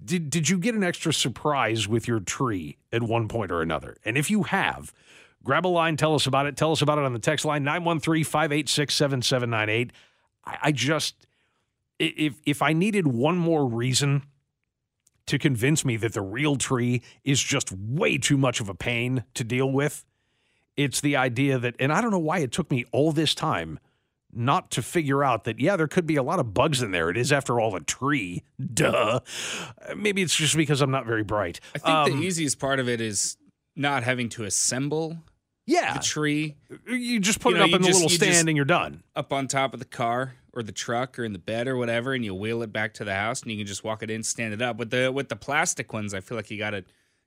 Did 0.06 0.30
did 0.30 0.48
you 0.48 0.60
get 0.60 0.76
an 0.76 0.84
extra 0.84 1.12
surprise 1.12 1.88
with 1.88 2.08
your 2.08 2.20
tree 2.20 2.78
at 2.92 3.02
one 3.02 3.28
point 3.28 3.52
or 3.52 3.62
another? 3.62 3.98
And 4.06 4.18
if 4.18 4.30
you 4.30 4.44
have, 4.44 4.94
grab 5.44 5.66
a 5.66 5.70
line, 5.70 5.98
tell 5.98 6.14
us 6.14 6.28
about 6.28 6.46
it. 6.46 6.56
Tell 6.56 6.72
us 6.72 6.82
about 6.82 7.00
it 7.00 7.04
on 7.04 7.14
the 7.14 7.20
text 7.20 7.46
line 7.46 7.66
913-586-7798. 7.66 9.90
I, 10.46 10.58
I 10.62 10.72
just 10.72 11.26
if 11.98 12.40
if 12.46 12.62
I 12.62 12.74
needed 12.74 13.08
one 13.08 13.38
more 13.38 13.66
reason 13.66 14.24
to 15.28 15.40
convince 15.40 15.86
me 15.86 15.98
that 15.98 16.14
the 16.14 16.22
real 16.22 16.58
tree 16.58 17.02
is 17.24 17.42
just 17.42 17.72
way 17.72 18.18
too 18.18 18.38
much 18.38 18.60
of 18.60 18.70
a 18.70 18.76
pain 18.76 19.24
to 19.36 19.44
deal 19.44 19.72
with, 19.72 20.04
it's 20.76 21.02
the 21.02 21.16
idea 21.16 21.58
that 21.58 21.76
and 21.80 21.92
I 21.92 22.02
don't 22.02 22.12
know 22.12 22.20
why 22.20 22.40
it 22.40 22.52
took 22.52 22.70
me 22.70 22.86
all 22.92 23.12
this 23.12 23.34
time 23.34 23.80
not 24.34 24.72
to 24.72 24.82
figure 24.82 25.24
out 25.24 25.44
that 25.44 25.60
yeah 25.60 25.76
there 25.76 25.88
could 25.88 26.06
be 26.06 26.16
a 26.16 26.24
lot 26.24 26.40
of 26.40 26.54
bugs 26.54 26.82
in 26.82 26.92
there 26.92 27.10
it 27.10 27.18
is 27.18 27.32
after 27.32 27.60
all 27.60 27.76
a 27.76 27.82
tree 27.82 28.44
duh 28.74 29.20
maybe 29.96 30.22
it's 30.22 30.36
just 30.36 30.56
because 30.56 30.82
i'm 30.82 30.92
not 30.92 31.06
very 31.06 31.24
bright 31.24 31.60
I 31.76 31.78
think 31.80 31.90
Um, 32.14 32.20
the 32.20 32.26
easiest 32.26 32.60
part 32.60 32.80
of 32.80 32.88
it 32.90 33.02
is 33.02 33.38
not 33.76 34.04
having 34.04 34.30
to 34.30 34.44
assemble 34.44 35.18
yeah 35.66 35.94
the 35.94 36.00
tree 36.04 36.56
you 36.88 37.20
just 37.20 37.40
put 37.40 37.52
You 37.52 37.56
it 37.56 37.60
know, 37.60 37.64
up 37.66 37.70
you 37.72 37.76
in 37.78 37.82
the 37.84 37.88
little 37.90 38.10
stand 38.10 38.32
just- 38.34 38.48
and 38.48 38.56
you're 38.56 38.66
done 38.66 39.04
up 39.16 39.32
on 39.34 39.48
top 39.48 39.74
of 39.74 39.80
the 39.80 39.86
car 39.86 40.36
or 40.54 40.64
the 40.64 40.72
truck 40.74 41.18
or 41.18 41.24
in 41.24 41.32
the 41.32 41.40
bed 41.40 41.66
or 41.70 41.78
whatever, 41.78 42.14
and 42.14 42.26
you 42.26 42.36
wheel 42.36 42.62
it 42.62 42.74
back 42.74 42.94
to 42.96 43.06
the 43.06 43.16
house, 43.16 43.42
and 43.42 43.50
you 43.54 43.58
can 43.58 43.66
just 43.66 43.86
walk 43.86 44.04
it 44.04 44.10
in, 44.12 44.22
stand 44.22 44.54
it 44.54 44.62
up. 44.62 44.76
With 44.76 44.90
the 44.90 45.10
with 45.10 45.30
the 45.30 45.38
plastic 45.38 45.94
ones, 45.94 46.14
I 46.14 46.20
feel 46.20 46.36
like 46.36 46.52
you 46.52 46.58
got 46.58 46.72
to 46.72 46.84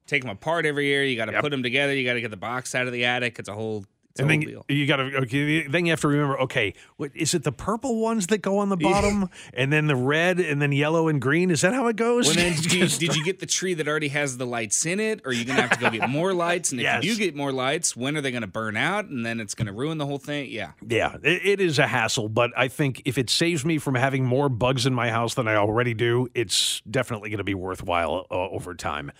take 0.06 0.20
them 0.20 0.30
apart 0.30 0.66
every 0.66 0.84
year. 0.88 1.02
You 1.04 1.16
got 1.16 1.24
to 1.24 1.32
Yep. 1.32 1.40
put 1.40 1.48
them 1.50 1.62
together. 1.62 1.94
You 1.94 2.04
got 2.04 2.12
to 2.12 2.20
get 2.20 2.30
the 2.30 2.36
box 2.36 2.74
out 2.74 2.86
of 2.86 2.92
the 2.92 3.06
attic. 3.06 3.38
It's 3.38 3.48
a 3.48 3.54
whole. 3.54 3.86
It's 4.14 4.20
and 4.20 4.30
then 4.30 4.40
deal. 4.40 4.64
you 4.68 4.86
got 4.86 4.98
to 4.98 5.16
okay, 5.22 5.66
then 5.66 5.86
you 5.86 5.90
have 5.90 6.00
to 6.02 6.06
remember 6.06 6.38
okay 6.42 6.74
what 6.98 7.10
is 7.16 7.34
it 7.34 7.42
the 7.42 7.50
purple 7.50 8.00
ones 8.00 8.28
that 8.28 8.38
go 8.42 8.58
on 8.58 8.68
the 8.68 8.76
bottom 8.76 9.28
and 9.54 9.72
then 9.72 9.88
the 9.88 9.96
red 9.96 10.38
and 10.38 10.62
then 10.62 10.70
yellow 10.70 11.08
and 11.08 11.20
green 11.20 11.50
is 11.50 11.62
that 11.62 11.74
how 11.74 11.88
it 11.88 11.96
goes 11.96 12.26
Well, 12.26 12.36
then, 12.36 12.54
did 12.54 12.72
you, 12.72 12.86
did 13.08 13.16
you 13.16 13.24
get 13.24 13.40
the 13.40 13.46
tree 13.46 13.74
that 13.74 13.88
already 13.88 14.06
has 14.08 14.36
the 14.36 14.46
lights 14.46 14.86
in 14.86 15.00
it, 15.00 15.20
or 15.24 15.30
are 15.30 15.32
you 15.32 15.44
gonna 15.44 15.62
have 15.62 15.70
to 15.70 15.80
go 15.80 15.90
get 15.90 16.08
more 16.08 16.32
lights? 16.32 16.70
And 16.70 16.80
if 16.80 16.84
Yes. 16.84 17.02
you 17.02 17.14
do 17.14 17.18
get 17.18 17.34
more 17.34 17.50
lights, 17.50 17.96
when 17.96 18.16
are 18.16 18.20
they 18.20 18.30
gonna 18.30 18.46
burn 18.46 18.76
out? 18.76 19.06
And 19.06 19.26
then 19.26 19.40
it's 19.40 19.54
gonna 19.56 19.72
ruin 19.72 19.98
the 19.98 20.06
whole 20.06 20.18
thing. 20.18 20.48
Yeah, 20.48 20.72
Yeah, 20.86 21.16
it, 21.24 21.44
it 21.44 21.60
is 21.60 21.80
a 21.80 21.88
hassle, 21.88 22.28
but 22.28 22.52
I 22.56 22.68
think 22.68 23.02
if 23.04 23.18
it 23.18 23.28
saves 23.28 23.64
me 23.64 23.78
from 23.78 23.96
having 23.96 24.24
more 24.24 24.48
bugs 24.48 24.86
in 24.86 24.94
my 24.94 25.10
house 25.10 25.34
than 25.34 25.48
I 25.48 25.56
already 25.56 25.92
do, 25.92 26.28
it's 26.34 26.80
definitely 26.88 27.30
going 27.30 27.38
to 27.38 27.44
be 27.44 27.54
worthwhile 27.54 28.26
uh, 28.30 28.34
over 28.50 28.76
time. 28.76 29.10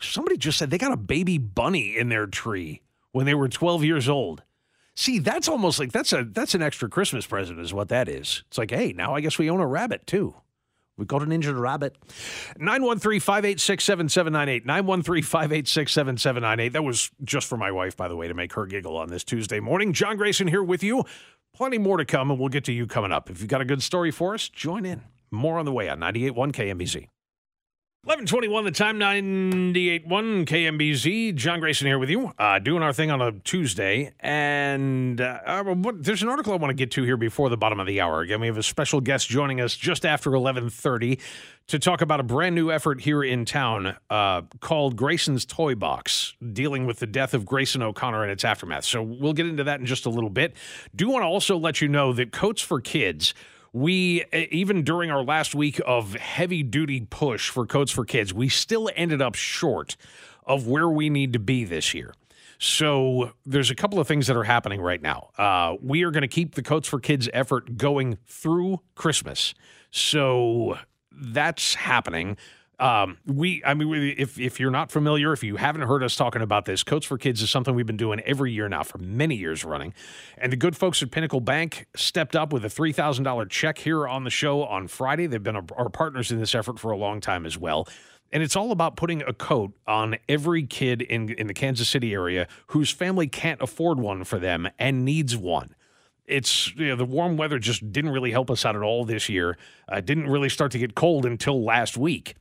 Somebody 0.00 0.36
just 0.36 0.58
said 0.58 0.70
they 0.70 0.78
got 0.78 0.92
a 0.92 0.96
baby 0.96 1.38
bunny 1.38 1.96
in 1.96 2.08
their 2.08 2.26
tree 2.28 2.82
when 3.18 3.26
they 3.26 3.34
were 3.34 3.48
12 3.48 3.82
years 3.82 4.08
old. 4.08 4.44
See, 4.94 5.18
that's 5.18 5.48
almost 5.48 5.80
like 5.80 5.90
that's 5.90 6.12
a 6.12 6.22
that's 6.22 6.54
an 6.54 6.62
extra 6.62 6.88
Christmas 6.88 7.26
present 7.26 7.58
is 7.58 7.74
what 7.74 7.88
that 7.88 8.08
is. 8.08 8.44
It's 8.46 8.58
like, 8.58 8.70
hey, 8.70 8.92
now 8.92 9.16
I 9.16 9.20
guess 9.20 9.38
we 9.38 9.50
own 9.50 9.58
a 9.58 9.66
rabbit 9.66 10.06
too. 10.06 10.36
We 10.96 11.04
got 11.04 11.22
an 11.22 11.32
injured 11.32 11.56
rabbit. 11.56 11.96
913-586-7798. 12.60 14.66
913-586-7798. 14.66 16.70
That 16.70 16.84
was 16.84 17.10
just 17.24 17.48
for 17.48 17.56
my 17.56 17.72
wife, 17.72 17.96
by 17.96 18.06
the 18.06 18.14
way, 18.14 18.28
to 18.28 18.34
make 18.34 18.52
her 18.52 18.66
giggle 18.66 18.96
on 18.96 19.08
this 19.08 19.24
Tuesday 19.24 19.58
morning. 19.58 19.92
John 19.92 20.16
Grayson 20.16 20.46
here 20.46 20.62
with 20.62 20.84
you. 20.84 21.02
Plenty 21.56 21.78
more 21.78 21.96
to 21.96 22.04
come, 22.04 22.30
and 22.30 22.38
we'll 22.38 22.50
get 22.50 22.62
to 22.66 22.72
you 22.72 22.86
coming 22.86 23.10
up. 23.10 23.30
If 23.30 23.40
you've 23.40 23.48
got 23.48 23.60
a 23.60 23.64
good 23.64 23.82
story 23.82 24.12
for 24.12 24.34
us, 24.34 24.48
join 24.48 24.84
in. 24.84 25.02
More 25.32 25.58
on 25.58 25.64
the 25.64 25.72
way 25.72 25.88
on 25.88 25.98
98.1 25.98 26.52
KMBZ. 26.52 27.08
1121 28.04 28.64
the 28.64 28.70
time 28.70 28.96
981 28.96 30.46
KMBZ 30.46 31.34
John 31.34 31.58
Grayson 31.58 31.88
here 31.88 31.98
with 31.98 32.08
you. 32.08 32.32
Uh, 32.38 32.60
doing 32.60 32.80
our 32.80 32.92
thing 32.92 33.10
on 33.10 33.20
a 33.20 33.32
Tuesday 33.32 34.12
and 34.20 35.20
uh, 35.20 35.40
uh, 35.44 35.64
what, 35.64 36.04
there's 36.04 36.22
an 36.22 36.28
article 36.28 36.52
I 36.52 36.56
want 36.58 36.70
to 36.70 36.76
get 36.76 36.92
to 36.92 37.02
here 37.02 37.16
before 37.16 37.50
the 37.50 37.56
bottom 37.56 37.80
of 37.80 37.88
the 37.88 38.00
hour. 38.00 38.20
Again 38.20 38.40
we 38.40 38.46
have 38.46 38.56
a 38.56 38.62
special 38.62 39.00
guest 39.00 39.28
joining 39.28 39.60
us 39.60 39.74
just 39.76 40.06
after 40.06 40.30
1130 40.30 41.18
to 41.66 41.78
talk 41.80 42.00
about 42.00 42.20
a 42.20 42.22
brand 42.22 42.54
new 42.54 42.70
effort 42.70 43.00
here 43.00 43.24
in 43.24 43.44
town 43.44 43.96
uh, 44.10 44.42
called 44.60 44.94
Grayson's 44.94 45.44
Toy 45.44 45.74
Box 45.74 46.36
dealing 46.52 46.86
with 46.86 47.00
the 47.00 47.06
death 47.06 47.34
of 47.34 47.44
Grayson 47.44 47.82
O'Connor 47.82 48.22
and 48.22 48.30
its 48.30 48.44
aftermath. 48.44 48.84
So 48.84 49.02
we'll 49.02 49.32
get 49.32 49.46
into 49.46 49.64
that 49.64 49.80
in 49.80 49.86
just 49.86 50.06
a 50.06 50.10
little 50.10 50.30
bit. 50.30 50.54
Do 50.94 51.10
want 51.10 51.24
to 51.24 51.26
also 51.26 51.58
let 51.58 51.80
you 51.80 51.88
know 51.88 52.12
that 52.12 52.30
Coats 52.30 52.62
for 52.62 52.80
Kids 52.80 53.34
we 53.72 54.24
even 54.32 54.82
during 54.82 55.10
our 55.10 55.22
last 55.22 55.54
week 55.54 55.80
of 55.86 56.14
heavy 56.14 56.62
duty 56.62 57.00
push 57.00 57.50
for 57.50 57.66
coats 57.66 57.92
for 57.92 58.04
kids 58.04 58.32
we 58.32 58.48
still 58.48 58.90
ended 58.96 59.20
up 59.20 59.34
short 59.34 59.96
of 60.48 60.66
where 60.66 60.88
we 60.88 61.10
need 61.10 61.34
to 61.34 61.38
be 61.38 61.64
this 61.64 61.92
year. 61.92 62.14
So 62.58 63.32
there's 63.46 63.70
a 63.70 63.74
couple 63.74 64.00
of 64.00 64.08
things 64.08 64.26
that 64.26 64.36
are 64.36 64.44
happening 64.44 64.80
right 64.80 65.00
now. 65.00 65.30
Uh, 65.38 65.76
we 65.80 66.02
are 66.02 66.10
going 66.10 66.22
to 66.22 66.28
keep 66.28 66.56
the 66.56 66.62
coats 66.62 66.88
for 66.88 66.98
kids 66.98 67.28
effort 67.32 67.76
going 67.76 68.18
through 68.26 68.80
christmas. 68.96 69.54
So 69.90 70.78
that's 71.12 71.74
happening 71.74 72.36
um, 72.80 73.18
we, 73.26 73.62
I 73.64 73.74
mean, 73.74 74.14
if 74.16 74.38
if 74.38 74.60
you're 74.60 74.70
not 74.70 74.92
familiar, 74.92 75.32
if 75.32 75.42
you 75.42 75.56
haven't 75.56 75.82
heard 75.82 76.02
us 76.02 76.14
talking 76.14 76.42
about 76.42 76.64
this, 76.64 76.84
Coats 76.84 77.06
for 77.06 77.18
Kids 77.18 77.42
is 77.42 77.50
something 77.50 77.74
we've 77.74 77.86
been 77.86 77.96
doing 77.96 78.20
every 78.20 78.52
year 78.52 78.68
now 78.68 78.84
for 78.84 78.98
many 78.98 79.34
years 79.34 79.64
running. 79.64 79.92
And 80.36 80.52
the 80.52 80.56
good 80.56 80.76
folks 80.76 81.02
at 81.02 81.10
Pinnacle 81.10 81.40
Bank 81.40 81.86
stepped 81.96 82.36
up 82.36 82.52
with 82.52 82.64
a 82.64 82.70
three 82.70 82.92
thousand 82.92 83.24
dollar 83.24 83.46
check 83.46 83.78
here 83.78 84.06
on 84.06 84.22
the 84.22 84.30
show 84.30 84.64
on 84.64 84.86
Friday. 84.86 85.26
They've 85.26 85.42
been 85.42 85.56
our, 85.56 85.64
our 85.76 85.88
partners 85.88 86.30
in 86.30 86.38
this 86.38 86.54
effort 86.54 86.78
for 86.78 86.92
a 86.92 86.96
long 86.96 87.20
time 87.20 87.46
as 87.46 87.58
well. 87.58 87.88
And 88.30 88.42
it's 88.42 88.54
all 88.54 88.70
about 88.70 88.94
putting 88.94 89.22
a 89.22 89.32
coat 89.32 89.72
on 89.86 90.16
every 90.28 90.64
kid 90.64 91.02
in 91.02 91.30
in 91.30 91.48
the 91.48 91.54
Kansas 91.54 91.88
City 91.88 92.12
area 92.12 92.46
whose 92.68 92.90
family 92.90 93.26
can't 93.26 93.60
afford 93.60 93.98
one 93.98 94.22
for 94.22 94.38
them 94.38 94.68
and 94.78 95.04
needs 95.04 95.36
one 95.36 95.74
it's 96.28 96.76
you 96.76 96.88
know, 96.88 96.96
the 96.96 97.06
warm 97.06 97.38
weather 97.38 97.58
just 97.58 97.90
didn't 97.90 98.10
really 98.10 98.30
help 98.30 98.50
us 98.50 98.66
out 98.66 98.76
at 98.76 98.82
all 98.82 99.06
this 99.06 99.30
year. 99.30 99.56
Uh, 99.88 100.00
didn't 100.00 100.28
really 100.28 100.50
start 100.50 100.70
to 100.72 100.78
get 100.78 100.94
cold 100.94 101.24
until 101.24 101.64
last 101.64 101.96
week. 101.96 102.34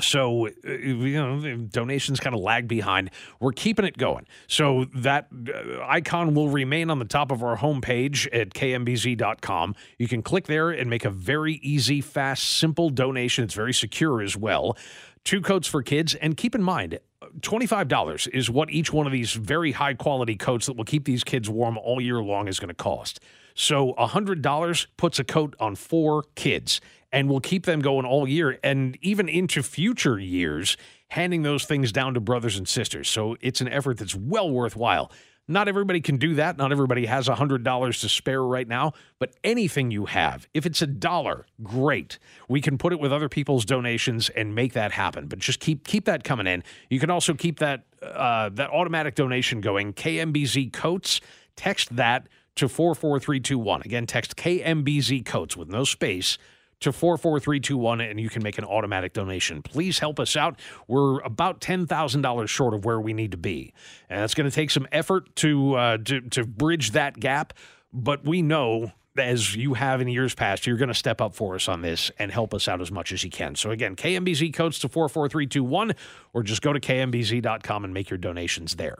So, 0.00 0.48
uh, 0.48 0.70
you 0.70 1.14
know, 1.14 1.56
donations 1.56 2.20
kind 2.20 2.34
of 2.34 2.42
lag 2.42 2.68
behind. 2.68 3.10
We're 3.40 3.52
keeping 3.52 3.84
it 3.84 3.96
going. 3.96 4.26
So, 4.46 4.86
that 4.94 5.28
uh, 5.32 5.82
icon 5.84 6.34
will 6.34 6.48
remain 6.48 6.90
on 6.90 6.98
the 6.98 7.04
top 7.04 7.32
of 7.32 7.42
our 7.42 7.56
homepage 7.56 8.28
at 8.32 8.50
kmbz.com. 8.50 9.74
You 9.98 10.08
can 10.08 10.22
click 10.22 10.46
there 10.46 10.70
and 10.70 10.90
make 10.90 11.04
a 11.04 11.10
very 11.10 11.54
easy, 11.54 12.00
fast, 12.00 12.44
simple 12.44 12.90
donation. 12.90 13.44
It's 13.44 13.54
very 13.54 13.72
secure 13.72 14.20
as 14.20 14.36
well. 14.36 14.76
To 15.24 15.40
coats 15.40 15.66
for 15.66 15.82
kids. 15.82 16.14
And 16.14 16.36
keep 16.36 16.54
in 16.54 16.62
mind, 16.62 17.00
$25 17.40 18.28
is 18.32 18.50
what 18.50 18.70
each 18.70 18.92
one 18.92 19.06
of 19.06 19.12
these 19.12 19.32
very 19.32 19.72
high 19.72 19.94
quality 19.94 20.36
coats 20.36 20.66
that 20.66 20.76
will 20.76 20.84
keep 20.84 21.04
these 21.04 21.24
kids 21.24 21.48
warm 21.48 21.78
all 21.78 22.00
year 22.00 22.22
long 22.22 22.48
is 22.48 22.60
going 22.60 22.68
to 22.68 22.74
cost. 22.74 23.20
So 23.54 23.94
$100 23.94 24.86
puts 24.96 25.18
a 25.18 25.24
coat 25.24 25.56
on 25.58 25.74
four 25.74 26.24
kids 26.34 26.80
and 27.16 27.30
will 27.30 27.40
keep 27.40 27.64
them 27.64 27.80
going 27.80 28.04
all 28.04 28.28
year 28.28 28.58
and 28.62 28.98
even 29.00 29.26
into 29.26 29.62
future 29.62 30.18
years, 30.18 30.76
handing 31.08 31.42
those 31.42 31.64
things 31.64 31.90
down 31.90 32.12
to 32.12 32.20
brothers 32.20 32.58
and 32.58 32.68
sisters. 32.68 33.08
So 33.08 33.38
it's 33.40 33.62
an 33.62 33.68
effort 33.68 33.96
that's 33.96 34.14
well 34.14 34.50
worthwhile. 34.50 35.10
Not 35.48 35.66
everybody 35.66 36.02
can 36.02 36.18
do 36.18 36.34
that. 36.34 36.58
Not 36.58 36.72
everybody 36.72 37.06
has 37.06 37.26
$100 37.26 38.00
to 38.00 38.08
spare 38.10 38.42
right 38.42 38.68
now, 38.68 38.92
but 39.18 39.32
anything 39.42 39.90
you 39.90 40.04
have, 40.04 40.46
if 40.52 40.66
it's 40.66 40.82
a 40.82 40.86
dollar, 40.86 41.46
great. 41.62 42.18
We 42.50 42.60
can 42.60 42.76
put 42.76 42.92
it 42.92 43.00
with 43.00 43.14
other 43.14 43.30
people's 43.30 43.64
donations 43.64 44.28
and 44.28 44.54
make 44.54 44.74
that 44.74 44.92
happen. 44.92 45.26
But 45.26 45.38
just 45.38 45.58
keep 45.58 45.86
keep 45.86 46.04
that 46.04 46.22
coming 46.22 46.46
in. 46.46 46.64
You 46.90 47.00
can 47.00 47.08
also 47.08 47.32
keep 47.32 47.60
that 47.60 47.84
uh, 48.02 48.50
that 48.50 48.68
automatic 48.68 49.14
donation 49.14 49.62
going. 49.62 49.94
KMBZ 49.94 50.70
Coats, 50.70 51.22
text 51.54 51.96
that 51.96 52.28
to 52.56 52.68
44321. 52.68 53.82
Again, 53.86 54.04
text 54.04 54.36
KMBZ 54.36 55.24
Coats 55.24 55.56
with 55.56 55.68
no 55.70 55.84
space 55.84 56.36
to 56.80 56.92
44321 56.92 58.00
and 58.00 58.20
you 58.20 58.28
can 58.28 58.42
make 58.42 58.58
an 58.58 58.64
automatic 58.64 59.12
donation. 59.12 59.62
Please 59.62 59.98
help 59.98 60.20
us 60.20 60.36
out. 60.36 60.60
We're 60.88 61.20
about 61.20 61.60
$10,000 61.60 62.48
short 62.48 62.74
of 62.74 62.84
where 62.84 63.00
we 63.00 63.14
need 63.14 63.30
to 63.32 63.38
be. 63.38 63.72
And 64.08 64.22
it's 64.22 64.34
going 64.34 64.48
to 64.48 64.54
take 64.54 64.70
some 64.70 64.86
effort 64.92 65.34
to, 65.36 65.74
uh, 65.74 65.98
to, 65.98 66.20
to 66.20 66.44
bridge 66.44 66.92
that 66.92 67.18
gap, 67.18 67.54
but 67.92 68.24
we 68.24 68.42
know 68.42 68.92
as 69.18 69.54
you 69.56 69.74
have 69.74 70.00
in 70.00 70.08
years 70.08 70.34
past, 70.34 70.66
you're 70.66 70.76
going 70.76 70.88
to 70.88 70.94
step 70.94 71.20
up 71.20 71.34
for 71.34 71.54
us 71.54 71.68
on 71.68 71.82
this 71.82 72.10
and 72.18 72.30
help 72.30 72.52
us 72.52 72.68
out 72.68 72.80
as 72.80 72.90
much 72.90 73.12
as 73.12 73.24
you 73.24 73.30
can. 73.30 73.54
So 73.54 73.70
again, 73.70 73.96
KMBZ 73.96 74.52
codes 74.52 74.78
to 74.80 74.88
44321 74.88 75.94
or 76.34 76.42
just 76.42 76.62
go 76.62 76.72
to 76.72 76.80
kmbz.com 76.80 77.84
and 77.84 77.94
make 77.94 78.10
your 78.10 78.18
donations 78.18 78.76
there. 78.76 78.98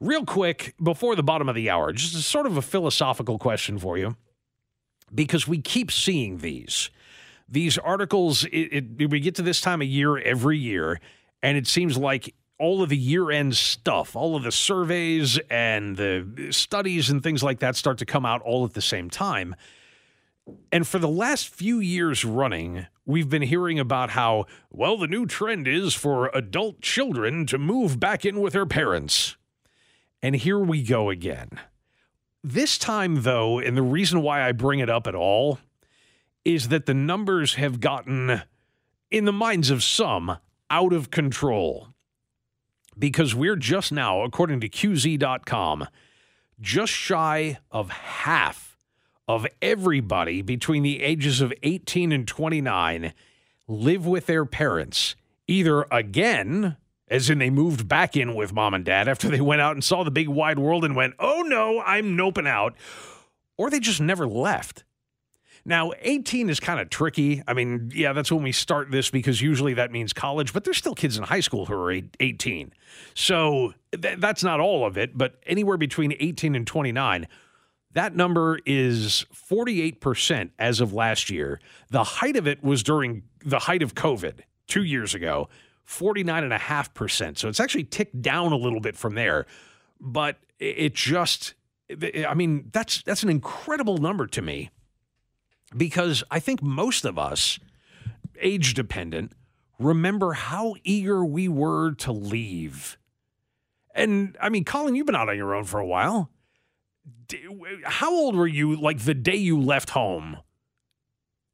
Real 0.00 0.24
quick, 0.24 0.74
before 0.82 1.16
the 1.16 1.22
bottom 1.22 1.48
of 1.48 1.54
the 1.54 1.70
hour, 1.70 1.92
just 1.92 2.14
sort 2.28 2.46
of 2.46 2.56
a 2.56 2.62
philosophical 2.62 3.38
question 3.38 3.78
for 3.78 3.96
you 3.96 4.16
because 5.14 5.46
we 5.46 5.60
keep 5.60 5.90
seeing 5.90 6.38
these 6.38 6.90
these 7.48 7.78
articles 7.78 8.44
it, 8.44 8.98
it, 9.00 9.10
we 9.10 9.20
get 9.20 9.34
to 9.36 9.42
this 9.42 9.60
time 9.60 9.80
of 9.80 9.88
year 9.88 10.18
every 10.18 10.58
year 10.58 11.00
and 11.42 11.56
it 11.56 11.66
seems 11.66 11.96
like 11.96 12.34
all 12.58 12.82
of 12.82 12.88
the 12.88 12.96
year 12.96 13.30
end 13.30 13.54
stuff, 13.54 14.16
all 14.16 14.34
of 14.34 14.42
the 14.42 14.52
surveys 14.52 15.38
and 15.50 15.96
the 15.96 16.48
studies 16.50 17.10
and 17.10 17.22
things 17.22 17.42
like 17.42 17.58
that 17.60 17.76
start 17.76 17.98
to 17.98 18.06
come 18.06 18.24
out 18.24 18.42
all 18.42 18.64
at 18.64 18.72
the 18.72 18.80
same 18.80 19.10
time. 19.10 19.54
And 20.70 20.86
for 20.86 20.98
the 20.98 21.08
last 21.08 21.48
few 21.48 21.80
years 21.80 22.24
running, 22.24 22.86
we've 23.04 23.28
been 23.28 23.42
hearing 23.42 23.78
about 23.78 24.10
how, 24.10 24.46
well, 24.70 24.96
the 24.96 25.08
new 25.08 25.26
trend 25.26 25.66
is 25.66 25.92
for 25.92 26.28
adult 26.28 26.80
children 26.80 27.46
to 27.46 27.58
move 27.58 27.98
back 27.98 28.24
in 28.24 28.40
with 28.40 28.52
their 28.52 28.66
parents. 28.66 29.36
And 30.22 30.36
here 30.36 30.58
we 30.58 30.82
go 30.82 31.10
again. 31.10 31.60
This 32.42 32.78
time, 32.78 33.22
though, 33.22 33.58
and 33.58 33.76
the 33.76 33.82
reason 33.82 34.22
why 34.22 34.46
I 34.46 34.52
bring 34.52 34.78
it 34.78 34.88
up 34.88 35.06
at 35.06 35.16
all 35.16 35.58
is 36.46 36.68
that 36.68 36.86
the 36.86 36.94
numbers 36.94 37.54
have 37.54 37.80
gotten, 37.80 38.42
in 39.10 39.24
the 39.24 39.32
minds 39.32 39.68
of 39.68 39.82
some, 39.82 40.38
out 40.70 40.92
of 40.92 41.10
control. 41.10 41.88
Because 42.96 43.34
we're 43.34 43.56
just 43.56 43.90
now, 43.90 44.22
according 44.22 44.60
to 44.60 44.68
QZ.com, 44.68 45.88
just 46.60 46.92
shy 46.92 47.58
of 47.72 47.90
half 47.90 48.78
of 49.26 49.44
everybody 49.60 50.40
between 50.40 50.84
the 50.84 51.02
ages 51.02 51.40
of 51.40 51.52
18 51.64 52.12
and 52.12 52.28
29 52.28 53.12
live 53.66 54.06
with 54.06 54.26
their 54.26 54.44
parents, 54.44 55.16
either 55.48 55.84
again, 55.90 56.76
as 57.08 57.28
in 57.28 57.38
they 57.38 57.50
moved 57.50 57.88
back 57.88 58.16
in 58.16 58.36
with 58.36 58.52
mom 58.52 58.72
and 58.72 58.84
dad 58.84 59.08
after 59.08 59.28
they 59.28 59.40
went 59.40 59.60
out 59.60 59.74
and 59.74 59.82
saw 59.82 60.04
the 60.04 60.12
big 60.12 60.28
wide 60.28 60.60
world 60.60 60.84
and 60.84 60.94
went, 60.94 61.14
oh 61.18 61.42
no, 61.44 61.80
I'm 61.80 62.16
noping 62.16 62.46
out, 62.46 62.76
or 63.58 63.68
they 63.68 63.80
just 63.80 64.00
never 64.00 64.28
left. 64.28 64.84
Now, 65.66 65.90
18 66.00 66.48
is 66.48 66.60
kind 66.60 66.78
of 66.78 66.90
tricky. 66.90 67.42
I 67.48 67.52
mean, 67.52 67.90
yeah, 67.92 68.12
that's 68.12 68.30
when 68.30 68.44
we 68.44 68.52
start 68.52 68.92
this 68.92 69.10
because 69.10 69.42
usually 69.42 69.74
that 69.74 69.90
means 69.90 70.12
college, 70.12 70.52
but 70.52 70.62
there's 70.62 70.76
still 70.76 70.94
kids 70.94 71.18
in 71.18 71.24
high 71.24 71.40
school 71.40 71.66
who 71.66 71.74
are 71.74 71.92
18. 72.20 72.72
So 73.14 73.74
th- 74.00 74.20
that's 74.20 74.44
not 74.44 74.60
all 74.60 74.86
of 74.86 74.96
it, 74.96 75.18
but 75.18 75.42
anywhere 75.44 75.76
between 75.76 76.14
18 76.20 76.54
and 76.54 76.68
29. 76.68 77.26
That 77.94 78.14
number 78.14 78.60
is 78.64 79.26
48% 79.34 80.50
as 80.60 80.80
of 80.80 80.92
last 80.92 81.30
year. 81.30 81.60
The 81.90 82.04
height 82.04 82.36
of 82.36 82.46
it 82.46 82.62
was 82.62 82.84
during 82.84 83.24
the 83.44 83.58
height 83.58 83.82
of 83.82 83.96
COVID 83.96 84.42
two 84.68 84.84
years 84.84 85.16
ago, 85.16 85.48
49.5%. 85.88 87.38
So 87.38 87.48
it's 87.48 87.58
actually 87.58 87.84
ticked 87.84 88.22
down 88.22 88.52
a 88.52 88.56
little 88.56 88.80
bit 88.80 88.96
from 88.96 89.16
there. 89.16 89.46
But 90.00 90.36
it 90.60 90.94
just, 90.94 91.54
I 91.90 92.34
mean, 92.34 92.68
that's 92.72 93.02
that's 93.02 93.24
an 93.24 93.30
incredible 93.30 93.98
number 93.98 94.28
to 94.28 94.42
me 94.42 94.70
because 95.76 96.24
I 96.30 96.40
think 96.40 96.62
most 96.62 97.04
of 97.04 97.18
us, 97.18 97.58
age 98.40 98.74
dependent, 98.74 99.32
remember 99.78 100.32
how 100.32 100.74
eager 100.84 101.24
we 101.24 101.48
were 101.48 101.92
to 101.92 102.12
leave. 102.12 102.98
And 103.94 104.36
I 104.40 104.48
mean, 104.48 104.64
Colin, 104.64 104.94
you've 104.94 105.06
been 105.06 105.16
out 105.16 105.28
on 105.28 105.36
your 105.36 105.54
own 105.54 105.64
for 105.64 105.80
a 105.80 105.86
while. 105.86 106.30
How 107.84 108.12
old 108.12 108.36
were 108.36 108.46
you 108.46 108.76
like 108.76 109.00
the 109.00 109.14
day 109.14 109.36
you 109.36 109.60
left 109.60 109.90
home? 109.90 110.38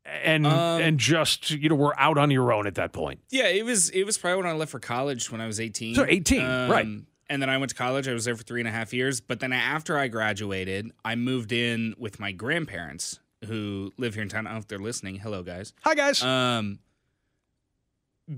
And 0.04 0.46
um, 0.46 0.80
and 0.82 0.98
just 0.98 1.50
you 1.50 1.68
know 1.68 1.76
were 1.76 1.98
out 1.98 2.18
on 2.18 2.30
your 2.30 2.52
own 2.52 2.66
at 2.66 2.74
that 2.74 2.92
point. 2.92 3.20
Yeah, 3.30 3.46
it 3.46 3.64
was 3.64 3.88
it 3.90 4.04
was 4.04 4.18
probably 4.18 4.42
when 4.42 4.52
I 4.52 4.56
left 4.56 4.72
for 4.72 4.80
college 4.80 5.30
when 5.30 5.40
I 5.40 5.46
was 5.46 5.60
eighteen. 5.60 5.94
So 5.94 6.04
eighteen, 6.06 6.44
um, 6.44 6.70
right? 6.70 6.86
And 7.28 7.40
then 7.40 7.48
I 7.48 7.56
went 7.56 7.70
to 7.70 7.76
college. 7.76 8.08
I 8.08 8.12
was 8.12 8.24
there 8.24 8.34
for 8.34 8.42
three 8.42 8.60
and 8.60 8.68
a 8.68 8.72
half 8.72 8.92
years. 8.92 9.20
But 9.20 9.38
then 9.38 9.52
after 9.52 9.96
I 9.96 10.08
graduated, 10.08 10.90
I 11.04 11.14
moved 11.14 11.52
in 11.52 11.94
with 11.96 12.18
my 12.18 12.32
grandparents 12.32 13.20
who 13.44 13.92
live 13.96 14.14
here 14.14 14.22
in 14.22 14.28
town. 14.28 14.46
I 14.46 14.50
don't 14.50 14.54
know 14.54 14.60
if 14.60 14.68
they're 14.68 14.78
listening. 14.78 15.16
Hello, 15.16 15.42
guys. 15.42 15.72
Hi, 15.84 15.94
guys. 15.94 16.22
Um, 16.22 16.78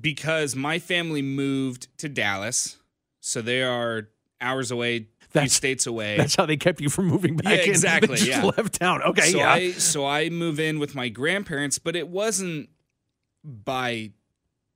because 0.00 0.56
my 0.56 0.78
family 0.78 1.22
moved 1.22 1.88
to 1.98 2.08
Dallas, 2.08 2.78
so 3.20 3.42
they 3.42 3.62
are 3.62 4.08
hours 4.40 4.70
away, 4.70 5.08
that's, 5.32 5.54
states 5.54 5.86
away. 5.86 6.16
That's 6.18 6.36
how 6.36 6.46
they 6.46 6.56
kept 6.56 6.80
you 6.80 6.88
from 6.88 7.06
moving 7.06 7.36
back 7.36 7.58
yeah, 7.58 7.62
in. 7.64 7.70
Exactly. 7.74 8.16
They 8.16 8.28
yeah. 8.28 8.44
left 8.44 8.78
town. 8.78 9.02
Okay. 9.02 9.32
So 9.32 9.38
yeah. 9.38 9.52
I 9.52 9.70
so 9.72 10.06
I 10.06 10.28
move 10.30 10.60
in 10.60 10.78
with 10.78 10.94
my 10.94 11.08
grandparents, 11.08 11.78
but 11.78 11.96
it 11.96 12.08
wasn't 12.08 12.68
by 13.42 14.12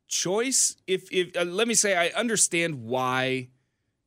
choice. 0.08 0.76
If 0.86 1.12
if 1.12 1.36
uh, 1.36 1.44
let 1.44 1.68
me 1.68 1.74
say, 1.74 1.96
I 1.96 2.08
understand 2.18 2.84
why 2.84 3.48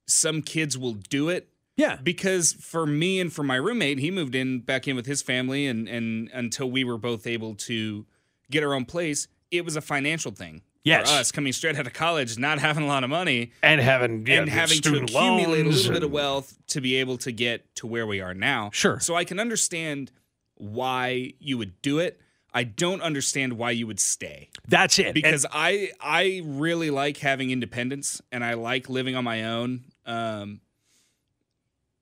some 0.08 0.42
kids 0.42 0.78
will 0.78 0.94
do 0.94 1.30
it 1.30 1.48
yeah. 1.82 1.98
Because 2.02 2.54
for 2.54 2.86
me 2.86 3.20
and 3.20 3.34
for 3.34 3.44
my 3.44 3.56
roommate, 3.56 3.98
he 3.98 4.12
moved 4.12 4.36
in 4.36 4.60
back 4.60 4.88
in 4.88 4.96
with 4.96 5.08
his 5.08 5.22
family 5.22 5.65
and 5.65 5.88
and 5.89 6.30
until 6.32 6.70
we 6.70 6.84
were 6.84 6.98
both 6.98 7.26
able 7.26 7.56
to 7.56 8.06
get 8.52 8.63
our 8.63 8.74
own 8.74 8.86
place, 8.86 9.28
it 9.50 9.65
was 9.65 9.76
a 9.76 9.82
financial 9.82 10.32
thing. 10.32 10.62
Yes. 10.84 11.12
For 11.12 11.20
us 11.20 11.32
coming 11.32 11.54
straight 11.54 11.76
out 11.76 11.88
of 11.88 11.94
college, 11.94 12.38
not 12.38 12.60
having 12.60 12.84
a 12.84 12.88
lot 12.88 13.04
of 13.04 13.10
money 13.10 13.52
and 13.63 13.82
having 13.82 14.26
yeah, 14.28 14.41
and 14.41 14.50
having 14.50 14.80
to 14.82 14.96
accumulate 14.98 15.65
a 15.65 15.70
little 15.70 15.94
bit 15.94 16.04
of 16.04 16.12
wealth 16.12 16.58
to 16.67 16.82
be 16.82 16.96
able 16.98 17.17
to 17.20 17.32
get 17.32 17.74
to 17.76 17.88
where 17.88 18.06
we 18.06 18.22
are 18.22 18.34
now. 18.34 18.70
Sure. 18.74 19.00
So 19.00 19.15
I 19.15 19.24
can 19.24 19.39
understand 19.39 20.12
why 20.56 21.34
you 21.39 21.58
would 21.58 21.82
do 21.82 22.00
it. 22.00 22.20
I 22.54 22.63
don't 22.63 23.02
understand 23.02 23.54
why 23.54 23.72
you 23.72 23.88
would 23.88 24.00
stay. 24.00 24.50
That's 24.67 25.00
it. 25.00 25.13
Because 25.13 25.46
and- 25.46 25.54
I 25.56 25.91
I 26.00 26.41
really 26.46 26.91
like 26.91 27.17
having 27.17 27.50
independence 27.50 28.22
and 28.32 28.44
I 28.44 28.54
like 28.54 28.89
living 28.89 29.15
on 29.15 29.24
my 29.24 29.46
own. 29.46 29.86
Um, 30.06 30.62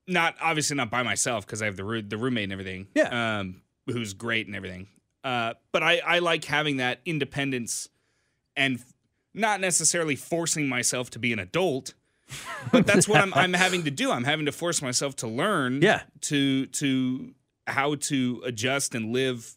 not 0.09 0.35
obviously 0.41 0.75
not 0.75 0.89
by 0.89 1.03
myself 1.03 1.45
because 1.45 1.61
I 1.61 1.65
have 1.65 1.77
the 1.77 2.03
the 2.07 2.17
roommate 2.17 2.45
and 2.45 2.51
everything. 2.53 2.87
Yeah. 2.95 3.39
Um, 3.39 3.61
who's 3.87 4.13
great 4.13 4.47
and 4.47 4.55
everything. 4.55 4.87
Uh, 5.23 5.53
but 5.71 5.83
I 5.83 5.99
I 5.99 6.19
like 6.19 6.45
having 6.45 6.77
that 6.77 6.99
independence 7.05 7.89
and 8.55 8.83
not 9.33 9.61
necessarily 9.61 10.15
forcing 10.15 10.67
myself 10.67 11.09
to 11.11 11.19
be 11.19 11.33
an 11.33 11.39
adult. 11.39 11.93
But 12.71 12.85
that's 12.85 13.07
what 13.07 13.21
I'm 13.21 13.33
I'm 13.33 13.53
having 13.53 13.83
to 13.85 13.91
do. 13.91 14.11
I'm 14.11 14.23
having 14.23 14.45
to 14.45 14.51
force 14.51 14.81
myself 14.81 15.15
to 15.17 15.27
learn. 15.27 15.81
Yeah. 15.81 16.01
To 16.21 16.67
to 16.67 17.33
how 17.65 17.95
to 17.95 18.41
adjust 18.45 18.95
and 18.95 19.13
live 19.13 19.55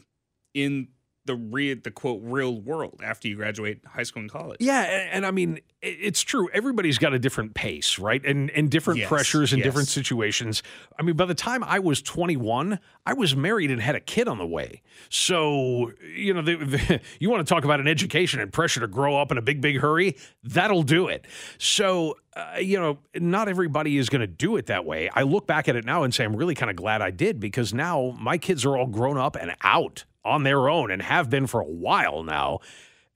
in 0.55 0.89
the 1.25 1.35
real 1.35 1.77
the 1.83 1.91
quote 1.91 2.21
real 2.23 2.61
world 2.61 3.01
after 3.03 3.29
you 3.29 3.37
graduate 3.37 3.81
high 3.87 4.03
school 4.03 4.23
and 4.23 4.31
college. 4.31 4.59
Yeah, 4.61 4.83
and, 4.83 5.11
and 5.11 5.27
I 5.27 5.31
mean 5.31 5.61
it's 5.83 6.23
true. 6.23 6.49
Everybody's 6.53 6.97
got 6.97 7.13
a 7.13 7.19
different 7.19 7.55
pace, 7.55 7.99
right? 7.99 8.25
And 8.25 8.51
and 8.51 8.71
different 8.71 9.01
yes, 9.01 9.09
pressures 9.09 9.53
and 9.53 9.59
yes. 9.59 9.67
different 9.67 9.89
situations. 9.89 10.63
I 10.99 11.03
mean, 11.03 11.17
by 11.17 11.25
the 11.25 11.35
time 11.35 11.65
I 11.65 11.81
was 11.81 12.01
21, 12.01 12.79
I 13.05 13.13
was 13.15 13.35
married 13.35 13.73
and 13.73 13.83
had 13.83 13.97
a 13.97 14.01
kid 14.01 14.29
on 14.29 14.39
the 14.39 14.47
way. 14.47 14.83
So 15.09 15.91
you 16.15 16.35
know, 16.35 16.43
the, 16.43 16.55
the, 16.55 17.01
you 17.19 17.31
want 17.31 17.47
to 17.47 17.53
talk 17.53 17.65
about 17.65 17.81
an 17.81 17.89
education 17.89 18.39
and 18.39 18.53
pressure 18.53 18.79
to 18.79 18.87
grow 18.87 19.21
up 19.21 19.33
in 19.33 19.39
a 19.39 19.43
big, 19.43 19.61
big 19.61 19.81
hurry? 19.81 20.17
That'll 20.45 20.85
do 20.85 21.09
it. 21.09 21.27
So 21.59 22.17
uh, 22.35 22.59
you 22.61 22.79
know, 22.79 22.99
not 23.17 23.49
everybody 23.49 23.99
is 23.99 24.09
going 24.09 24.21
to 24.21 24.29
do 24.29 24.57
it 24.57 24.67
that 24.67 24.85
way. 24.85 25.11
I 25.13 25.23
look 25.23 25.49
back 25.49 25.69
at 25.69 25.75
it 25.75 25.85
now 25.85 26.05
and 26.05 26.15
say 26.15 26.25
I'm 26.25 26.37
really 26.37 26.55
kind 26.55 26.71
of 26.71 26.77
glad 26.77 27.03
I 27.03 27.11
did 27.11 27.41
because 27.41 27.75
now 27.75 28.17
my 28.21 28.39
kids 28.39 28.65
are 28.65 28.77
all 28.77 28.87
grown 28.87 29.19
up 29.19 29.35
and 29.35 29.55
out 29.63 30.05
on 30.25 30.45
their 30.45 30.69
own 30.69 30.93
and 30.93 31.03
have 31.03 31.29
been 31.29 31.49
for 31.49 31.61
a 31.61 31.67
while 31.69 32.23
now. 32.23 32.61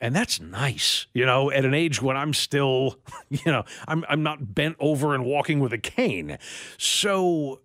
And 0.01 0.15
that's 0.15 0.41
nice, 0.41 1.07
you 1.15 1.25
know, 1.25 1.51
at 1.51 1.65
an 1.65 1.73
age 1.73 2.03
when 2.03 2.17
I'm 2.17 2.35
still, 2.35 2.99
you 3.31 3.51
know, 3.51 3.65
I'm, 3.89 4.05
I'm 4.09 4.23
not 4.23 4.55
bent 4.55 4.77
over 4.79 5.15
and 5.15 5.25
walking 5.25 5.61
with 5.61 5.73
a 5.73 5.79
cane. 5.79 6.39
So 6.77 7.61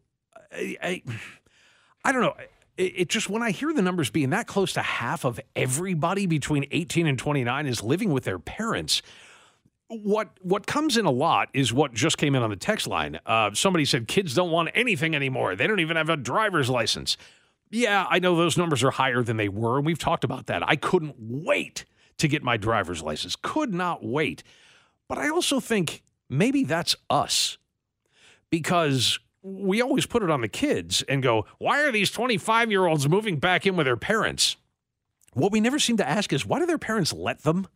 I, 0.51 0.77
I, 0.81 1.03
I 2.05 2.11
don't 2.11 2.21
know. 2.21 2.35
It, 2.77 2.93
it 2.95 3.09
just, 3.09 3.29
when 3.29 3.43
I 3.43 3.51
hear 3.51 3.73
the 3.73 3.81
numbers 3.81 4.09
being 4.09 4.29
that 4.29 4.47
close 4.47 4.73
to 4.73 4.81
half 4.81 5.25
of 5.25 5.41
everybody 5.55 6.25
between 6.25 6.65
18 6.71 7.05
and 7.05 7.19
29 7.19 7.67
is 7.67 7.83
living 7.83 8.11
with 8.11 8.23
their 8.23 8.39
parents, 8.39 9.01
what 9.91 10.29
what 10.41 10.65
comes 10.65 10.95
in 10.95 11.05
a 11.05 11.11
lot 11.11 11.49
is 11.53 11.73
what 11.73 11.93
just 11.93 12.17
came 12.17 12.33
in 12.33 12.41
on 12.41 12.49
the 12.49 12.55
text 12.55 12.87
line. 12.87 13.19
Uh, 13.25 13.51
somebody 13.53 13.83
said 13.83 14.07
kids 14.07 14.33
don't 14.33 14.49
want 14.49 14.69
anything 14.73 15.13
anymore. 15.13 15.55
They 15.55 15.67
don't 15.67 15.81
even 15.81 15.97
have 15.97 16.09
a 16.09 16.15
driver's 16.15 16.69
license. 16.69 17.17
Yeah, 17.69 18.05
I 18.09 18.19
know 18.19 18.35
those 18.37 18.57
numbers 18.57 18.83
are 18.83 18.91
higher 18.91 19.21
than 19.21 19.37
they 19.37 19.49
were, 19.49 19.77
and 19.77 19.85
we've 19.85 19.99
talked 19.99 20.23
about 20.23 20.47
that. 20.47 20.67
I 20.67 20.77
couldn't 20.77 21.15
wait 21.19 21.85
to 22.21 22.27
get 22.27 22.43
my 22.43 22.57
driver's 22.57 23.01
license. 23.03 23.35
Could 23.35 23.73
not 23.73 24.03
wait. 24.03 24.43
But 25.07 25.17
I 25.17 25.29
also 25.29 25.59
think 25.59 26.03
maybe 26.29 26.63
that's 26.63 26.95
us 27.09 27.57
because 28.49 29.19
we 29.43 29.81
always 29.81 30.05
put 30.05 30.23
it 30.23 30.29
on 30.29 30.41
the 30.41 30.47
kids 30.47 31.03
and 31.03 31.21
go, 31.21 31.45
why 31.57 31.83
are 31.83 31.91
these 31.91 32.11
25 32.11 32.71
year 32.71 32.85
olds 32.85 33.07
moving 33.09 33.37
back 33.37 33.65
in 33.65 33.75
with 33.75 33.85
their 33.85 33.97
parents? 33.97 34.55
what 35.33 35.51
we 35.51 35.59
never 35.59 35.79
seem 35.79 35.97
to 35.97 36.07
ask 36.07 36.33
is 36.33 36.45
why 36.45 36.59
do 36.59 36.65
their 36.65 36.77
parents 36.77 37.13
let 37.13 37.43
them? 37.43 37.67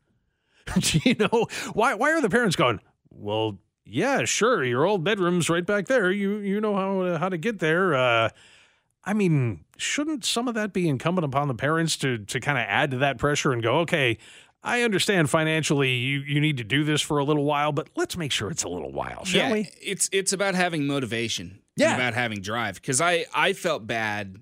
you 1.04 1.16
know, 1.16 1.48
why 1.74 1.94
why 1.94 2.12
are 2.12 2.22
the 2.22 2.30
parents 2.30 2.56
going, 2.56 2.80
well, 3.10 3.60
yeah, 3.86 4.26
sure, 4.26 4.64
your 4.64 4.86
old 4.86 5.04
bedroom's 5.04 5.50
right 5.50 5.66
back 5.66 5.88
there. 5.88 6.12
You 6.12 6.38
you 6.38 6.60
know 6.60 6.76
how 6.76 7.18
how 7.18 7.30
to 7.30 7.38
get 7.38 7.60
there. 7.60 7.94
Uh, 7.94 8.30
I 9.06 9.14
mean, 9.14 9.64
shouldn't 9.78 10.26
some 10.26 10.48
of 10.48 10.56
that 10.56 10.74
be 10.74 10.90
incumbent 10.90 11.26
upon 11.26 11.48
the 11.48 11.54
parents 11.54 11.96
to 11.98 12.18
to 12.18 12.40
kind 12.40 12.58
of 12.58 12.66
add 12.68 12.92
to 12.92 12.98
that 12.98 13.18
pressure 13.18 13.54
and 13.54 13.62
go, 13.62 13.80
okay, 13.80 14.18
I 14.64 14.82
understand 14.82 15.30
financially 15.30 15.94
you, 15.94 16.22
you 16.22 16.42
need 16.42 16.58
to 16.58 16.64
do 16.64 16.84
this 16.84 17.02
for 17.02 17.20
a 17.20 17.24
little 17.24 17.46
while, 17.46 17.72
but 17.72 17.88
let's 17.96 18.18
make 18.18 18.32
sure 18.32 18.50
it's 18.50 18.64
a 18.64 18.68
little 18.70 18.92
while, 18.92 19.24
shall 19.24 19.48
yeah, 19.50 19.54
we? 19.54 19.70
It's 19.82 20.10
it's 20.12 20.34
about 20.34 20.56
having 20.56 20.88
motivation. 20.88 21.60
Yeah. 21.78 21.96
about 21.96 22.14
having 22.14 22.42
drive. 22.42 22.76
Because 22.76 23.00
I 23.00 23.26
I 23.34 23.54
felt 23.54 23.86
bad 23.86 24.42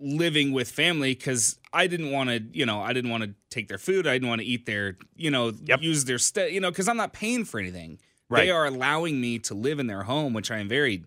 living 0.00 0.52
with 0.52 0.70
family 0.70 1.14
because 1.14 1.58
I 1.72 1.86
didn't 1.86 2.10
want 2.10 2.28
to, 2.30 2.42
you 2.52 2.66
know, 2.66 2.80
I 2.80 2.92
didn't 2.92 3.10
want 3.10 3.22
to 3.24 3.34
take 3.50 3.68
their 3.68 3.78
food. 3.78 4.06
I 4.06 4.14
didn't 4.14 4.28
want 4.28 4.40
to 4.40 4.46
eat 4.46 4.66
their, 4.66 4.96
you 5.14 5.30
know, 5.30 5.52
Yep. 5.64 5.80
use 5.82 6.04
their 6.04 6.18
stuff, 6.18 6.50
you 6.50 6.60
know, 6.60 6.70
because 6.70 6.88
I'm 6.88 6.96
not 6.96 7.12
paying 7.12 7.44
for 7.44 7.60
anything. 7.60 7.98
Right. 8.28 8.46
They 8.46 8.50
are 8.50 8.66
allowing 8.66 9.20
me 9.20 9.38
to 9.40 9.54
live 9.54 9.78
in 9.78 9.86
their 9.86 10.02
home, 10.02 10.32
which 10.32 10.50
I 10.50 10.58
am 10.58 10.68
very 10.68 11.04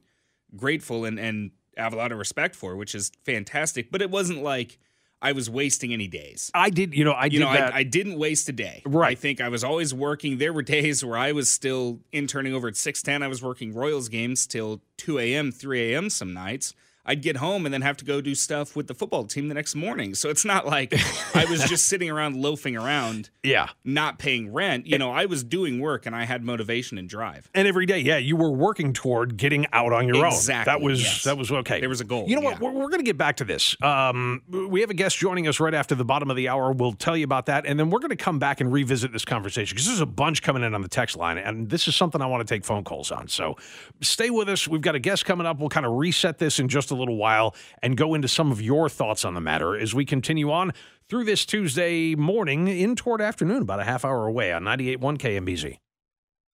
grateful 0.56 1.04
and 1.06 1.20
and 1.20 1.52
have 1.80 1.94
a 1.94 1.98
lot 1.98 2.12
of 2.12 2.18
respect 2.18 2.56
for, 2.56 2.76
which 2.76 2.96
is 2.96 3.12
fantastic. 3.24 3.92
But 3.92 4.02
it 4.02 4.10
wasn't 4.10 4.44
like 4.44 4.78
I 5.22 5.34
was 5.34 5.50
wasting 5.50 5.94
any 5.94 6.08
days. 6.08 6.50
I 6.54 6.70
did, 6.70 6.94
you 6.94 7.04
know, 7.04 7.12
I 7.12 7.26
You 7.26 7.40
know. 7.40 7.48
I, 7.48 7.78
I 7.78 7.84
didn't 7.84 8.18
waste 8.18 8.48
a 8.50 8.54
day. 8.54 8.82
Right. 8.86 9.12
I 9.12 9.16
think 9.16 9.42
I 9.42 9.50
was 9.50 9.64
always 9.64 9.94
working. 9.94 10.38
There 10.38 10.54
were 10.54 10.62
days 10.62 11.04
where 11.04 11.18
I 11.18 11.32
was 11.34 11.50
still 11.50 12.00
interning 12.12 12.54
over 12.54 12.68
at 12.68 12.78
610. 12.78 13.24
I 13.24 13.28
was 13.28 13.42
working 13.44 13.74
Royals 13.74 14.08
games 14.08 14.48
till 14.48 14.82
2 14.98 15.20
a.m., 15.20 15.52
3 15.52 15.94
a.m. 15.94 16.10
some 16.10 16.34
nights. 16.34 16.74
I'd 17.10 17.24
get 17.24 17.38
home 17.38 17.66
and 17.66 17.74
then 17.74 17.82
have 17.82 17.98
to 17.98 18.06
go 18.06 18.22
do 18.22 18.36
stuff 18.36 18.76
with 18.76 18.86
the 18.86 18.94
football 18.94 19.24
team 19.26 19.48
the 19.48 19.56
next 19.56 19.74
morning. 19.74 20.14
So 20.14 20.30
it's 20.30 20.46
not 20.46 20.68
like 20.68 20.94
I 21.36 21.46
was 21.46 21.64
just 21.64 21.86
sitting 21.88 22.08
around 22.10 22.36
loafing 22.36 22.78
around, 22.78 23.32
yeah. 23.44 23.70
not 23.84 24.20
paying 24.20 24.54
rent. 24.54 24.86
You 24.86 25.00
know, 25.00 25.12
I 25.12 25.26
was 25.26 25.44
doing 25.44 25.80
work 25.80 26.06
and 26.06 26.16
I 26.16 26.26
had 26.26 26.44
motivation 26.44 27.00
and 27.00 27.10
drive. 27.10 27.50
And 27.56 27.68
every 27.68 27.88
day, 27.88 27.98
yeah, 27.98 28.18
you 28.18 28.36
were 28.36 28.52
working 28.52 28.94
toward 28.94 29.38
getting 29.38 29.66
out 29.74 29.92
on 29.92 30.08
your 30.08 30.24
Exactly, 30.28 30.72
own. 30.72 30.80
That 30.82 30.86
was 30.86 31.02
yes. 31.02 31.24
that 31.24 31.36
was 31.38 31.52
okay. 31.52 31.80
There 31.80 31.90
was 31.90 32.00
a 32.00 32.04
goal, 32.04 32.26
You 32.28 32.36
know 32.36 32.42
what? 32.44 32.62
yeah. 32.62 32.68
We're, 32.68 32.74
we're 32.74 32.90
going 32.90 33.00
to 33.00 33.04
get 33.04 33.18
back 33.18 33.38
to 33.38 33.44
this. 33.44 33.76
Um, 33.82 34.44
we 34.70 34.82
have 34.82 34.92
a 34.92 34.94
guest 34.94 35.18
joining 35.18 35.48
us 35.48 35.60
right 35.60 35.74
after 35.74 35.96
the 35.96 36.06
bottom 36.06 36.30
of 36.30 36.36
the 36.38 36.48
hour. 36.48 36.72
We'll 36.72 36.94
tell 36.94 37.18
you 37.18 37.24
about 37.24 37.48
that, 37.48 37.66
and 37.66 37.80
then 37.80 37.90
we're 37.90 38.00
going 38.00 38.10
to 38.12 38.16
come 38.16 38.38
back 38.38 38.62
and 38.62 38.72
revisit 38.72 39.12
this 39.12 39.26
conversation 39.26 39.74
because 39.76 39.88
there's 39.88 40.00
a 40.00 40.06
bunch 40.06 40.44
coming 40.44 40.62
in 40.62 40.76
on 40.76 40.84
the 40.84 40.88
text 40.88 41.18
line, 41.18 41.40
and 41.40 41.70
this 41.72 41.88
is 41.88 41.96
something 41.96 42.22
I 42.22 42.28
want 42.28 42.48
to 42.48 42.54
take 42.54 42.64
phone 42.66 42.84
calls 42.84 43.12
on. 43.12 43.28
So 43.28 43.58
stay 44.02 44.30
with 44.30 44.48
us. 44.48 44.68
We've 44.68 44.80
got 44.82 44.94
a 44.94 45.00
guest 45.00 45.26
coming 45.26 45.48
up. 45.48 45.58
We'll 45.60 45.70
kind 45.70 45.88
of 45.88 45.94
reset 45.94 46.38
this 46.38 46.60
in 46.60 46.68
just 46.68 46.92
a 46.92 46.99
little 47.00 47.18
while 47.18 47.56
and 47.82 47.98
go 47.98 48.14
into 48.14 48.28
some 48.28 48.52
of 48.52 48.62
your 48.62 48.90
thoughts 48.90 49.26
on 49.26 49.34
the 49.34 49.42
matter 49.42 49.78
as 49.78 49.94
we 49.96 50.06
continue 50.06 50.52
on 50.52 50.74
through 51.08 51.24
this 51.24 51.46
Tuesday 51.46 52.16
morning 52.16 52.68
in 52.68 52.96
toward 52.96 53.22
afternoon, 53.22 53.64
about 53.64 53.80
a 53.80 53.84
half 53.84 54.06
hour 54.06 54.28
away 54.28 54.54
on 54.54 54.64
98.1 54.64 55.18
KMBZ. 55.18 55.80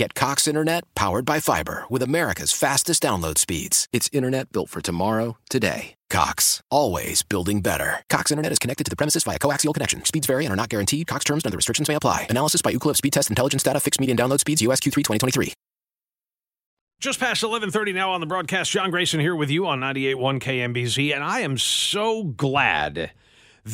Get 0.00 0.14
Cox 0.14 0.48
Internet 0.48 0.84
powered 0.94 1.26
by 1.26 1.40
fiber 1.40 1.84
with 1.90 2.00
America's 2.00 2.52
fastest 2.52 3.02
download 3.02 3.36
speeds. 3.36 3.86
It's 3.92 4.08
internet 4.14 4.50
built 4.50 4.70
for 4.70 4.80
tomorrow, 4.80 5.36
today. 5.50 5.92
Cox, 6.08 6.62
always 6.70 7.22
building 7.22 7.60
better. 7.60 8.02
Cox 8.08 8.30
Internet 8.30 8.52
is 8.52 8.58
connected 8.58 8.84
to 8.84 8.88
the 8.88 8.96
premises 8.96 9.24
via 9.24 9.36
coaxial 9.38 9.74
connection. 9.74 10.02
Speeds 10.06 10.26
vary 10.26 10.46
and 10.46 10.54
are 10.54 10.56
not 10.56 10.70
guaranteed. 10.70 11.06
Cox 11.06 11.22
terms 11.24 11.44
and 11.44 11.50
other 11.50 11.58
restrictions 11.58 11.86
may 11.86 11.96
apply. 11.96 12.28
Analysis 12.30 12.62
by 12.62 12.72
Ookla 12.72 12.96
Speed 12.96 13.12
Test 13.12 13.28
Intelligence 13.28 13.62
Data. 13.62 13.78
Fixed 13.78 14.00
median 14.00 14.16
download 14.16 14.40
speeds. 14.40 14.62
US 14.62 14.80
Q3 14.80 15.04
2023. 15.04 15.52
Just 16.98 17.20
past 17.20 17.42
11:30 17.42 17.92
now 17.92 18.10
on 18.10 18.20
the 18.20 18.26
broadcast. 18.26 18.70
John 18.70 18.90
Grayson 18.90 19.20
here 19.20 19.36
with 19.36 19.50
you 19.50 19.66
on 19.66 19.80
98.1 19.80 20.40
KMBZ, 20.40 21.14
and 21.14 21.22
I 21.22 21.40
am 21.40 21.58
so 21.58 22.24
glad 22.24 23.10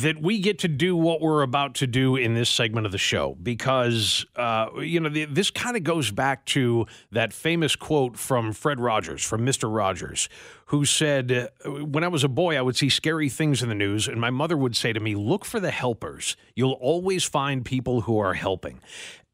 that 0.01 0.21
we 0.21 0.39
get 0.39 0.59
to 0.59 0.67
do 0.67 0.95
what 0.95 1.21
we're 1.21 1.41
about 1.41 1.75
to 1.75 1.87
do 1.87 2.15
in 2.15 2.33
this 2.33 2.49
segment 2.49 2.85
of 2.85 2.91
the 2.91 2.97
show 2.97 3.37
because 3.41 4.25
uh, 4.35 4.67
you 4.79 4.99
know 4.99 5.09
the, 5.09 5.25
this 5.25 5.51
kind 5.51 5.75
of 5.77 5.83
goes 5.83 6.11
back 6.11 6.45
to 6.45 6.85
that 7.11 7.33
famous 7.33 7.75
quote 7.75 8.17
from 8.17 8.53
Fred 8.53 8.79
Rogers, 8.79 9.23
from 9.23 9.43
Mister 9.45 9.69
Rogers, 9.69 10.29
who 10.67 10.85
said, 10.85 11.31
uh, 11.65 11.69
"When 11.69 12.03
I 12.03 12.07
was 12.07 12.23
a 12.23 12.29
boy, 12.29 12.57
I 12.57 12.61
would 12.61 12.75
see 12.75 12.89
scary 12.89 13.29
things 13.29 13.63
in 13.63 13.69
the 13.69 13.75
news, 13.75 14.07
and 14.07 14.19
my 14.19 14.29
mother 14.29 14.57
would 14.57 14.75
say 14.75 14.93
to 14.93 14.99
me, 14.99 15.15
look 15.15 15.45
for 15.45 15.59
the 15.59 15.71
helpers. 15.71 16.35
You'll 16.55 16.79
always 16.81 17.23
find 17.23 17.63
people 17.63 18.01
who 18.01 18.17
are 18.19 18.33
helping." 18.33 18.81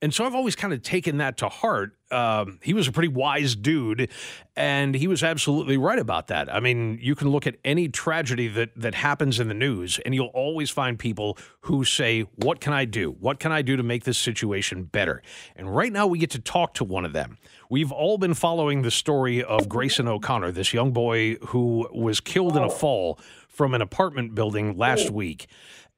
And 0.04 0.14
so 0.14 0.26
I've 0.26 0.36
always 0.36 0.58
kind 0.58 0.74
of 0.74 0.82
taken 0.82 1.20
that 1.20 1.38
to 1.38 1.48
heart. 1.48 1.96
Um, 2.12 2.60
he 2.62 2.74
was 2.74 2.90
a 2.90 2.92
pretty 2.92 3.08
wise 3.08 3.56
dude, 3.56 4.12
and 4.54 4.94
he 4.94 5.08
was 5.08 5.24
absolutely 5.24 5.78
right 5.78 5.98
about 5.98 6.28
that. 6.28 6.54
I 6.54 6.60
mean, 6.60 7.00
you 7.02 7.16
can 7.16 7.30
look 7.30 7.48
at 7.48 7.56
any 7.64 7.88
tragedy 7.88 8.50
that 8.50 8.72
that 8.76 8.96
happens 8.96 9.40
in 9.40 9.48
the 9.48 9.54
news, 9.54 10.00
and 10.00 10.14
you'll 10.14 10.28
always 10.34 10.70
find 10.70 11.00
people 11.00 11.38
who 11.62 11.86
say, 11.86 12.24
"What 12.36 12.60
can 12.60 12.74
I 12.74 12.84
do? 12.84 13.12
What 13.12 13.40
can 13.40 13.54
I 13.54 13.62
do 13.62 13.78
to 13.78 13.82
make 13.82 14.04
this 14.04 14.18
situation 14.18 14.84
better?" 14.84 15.24
And 15.56 15.74
right 15.74 15.94
now, 15.94 16.06
we 16.06 16.20
get 16.20 16.32
to 16.32 16.40
talk 16.40 16.74
to 16.74 16.84
one 16.84 17.06
of 17.06 17.14
them. 17.14 17.38
We've 17.70 17.92
all 17.92 18.18
been 18.18 18.34
following 18.34 18.82
the 18.82 18.92
story 18.92 19.42
of 19.42 19.70
Grayson 19.70 20.10
O'Connor, 20.10 20.52
this 20.52 20.74
young 20.74 20.92
boy 20.92 21.36
who 21.36 21.88
was 21.94 22.20
killed 22.20 22.58
in 22.58 22.64
a 22.64 22.70
fall 22.70 23.18
from 23.48 23.74
an 23.74 23.82
apartment 23.82 24.36
building 24.36 24.76
last 24.76 25.12
week. 25.12 25.48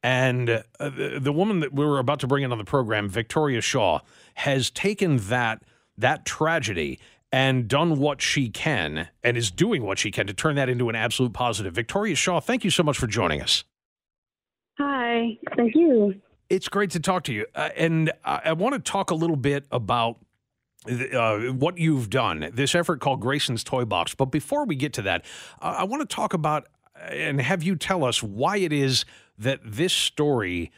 And 0.05 0.49
uh, 0.51 0.61
the, 0.77 1.17
the 1.19 1.33
woman 1.33 1.61
that 1.61 1.73
we 1.73 1.83
were 1.83 1.97
about 1.97 2.19
to 2.19 2.27
bring 2.27 2.43
in 2.43 2.51
on 2.51 2.59
the 2.59 2.63
program, 2.63 3.09
Victoria 3.09 3.59
Shaw, 3.59 4.01
has 4.35 4.69
taken 4.69 5.17
that 5.17 5.63
that 5.97 6.27
tragedy 6.27 6.99
and 7.31 7.67
done 7.67 7.97
what 7.97 8.21
she 8.21 8.47
can 8.47 9.07
and 9.23 9.35
is 9.35 9.49
doing 9.49 9.81
what 9.81 9.97
she 9.97 10.11
can 10.11 10.27
to 10.27 10.33
turn 10.33 10.57
that 10.57 10.69
into 10.69 10.89
an 10.89 10.95
absolute 10.95 11.33
positive. 11.33 11.73
Victoria 11.73 12.15
Shaw, 12.15 12.39
thank 12.39 12.63
you 12.63 12.69
so 12.69 12.83
much 12.83 12.99
for 12.99 13.07
joining 13.07 13.41
us. 13.41 13.63
Hi, 14.77 15.39
thank 15.57 15.73
you. 15.73 16.21
It's 16.51 16.69
great 16.69 16.91
to 16.91 16.99
talk 16.99 17.23
to 17.23 17.33
you. 17.33 17.47
Uh, 17.55 17.69
and 17.75 18.11
I, 18.23 18.41
I 18.45 18.53
want 18.53 18.75
to 18.75 18.79
talk 18.79 19.09
a 19.09 19.15
little 19.15 19.35
bit 19.35 19.65
about 19.71 20.19
uh, 20.87 21.39
what 21.53 21.79
you've 21.79 22.11
done, 22.11 22.51
this 22.53 22.75
effort 22.75 23.01
called 23.01 23.21
Grayson's 23.21 23.63
Toy 23.63 23.85
Box. 23.85 24.13
But 24.13 24.25
before 24.25 24.65
we 24.65 24.75
get 24.75 24.93
to 24.93 25.01
that, 25.01 25.25
uh, 25.63 25.77
I 25.79 25.83
want 25.85 26.07
to 26.07 26.15
talk 26.15 26.35
about 26.35 26.67
and 27.09 27.41
have 27.41 27.63
you 27.63 27.75
tell 27.75 28.03
us 28.03 28.23
why 28.23 28.57
it 28.57 28.71
is 28.71 29.05
that 29.37 29.59
this 29.63 29.93
story 29.93 30.71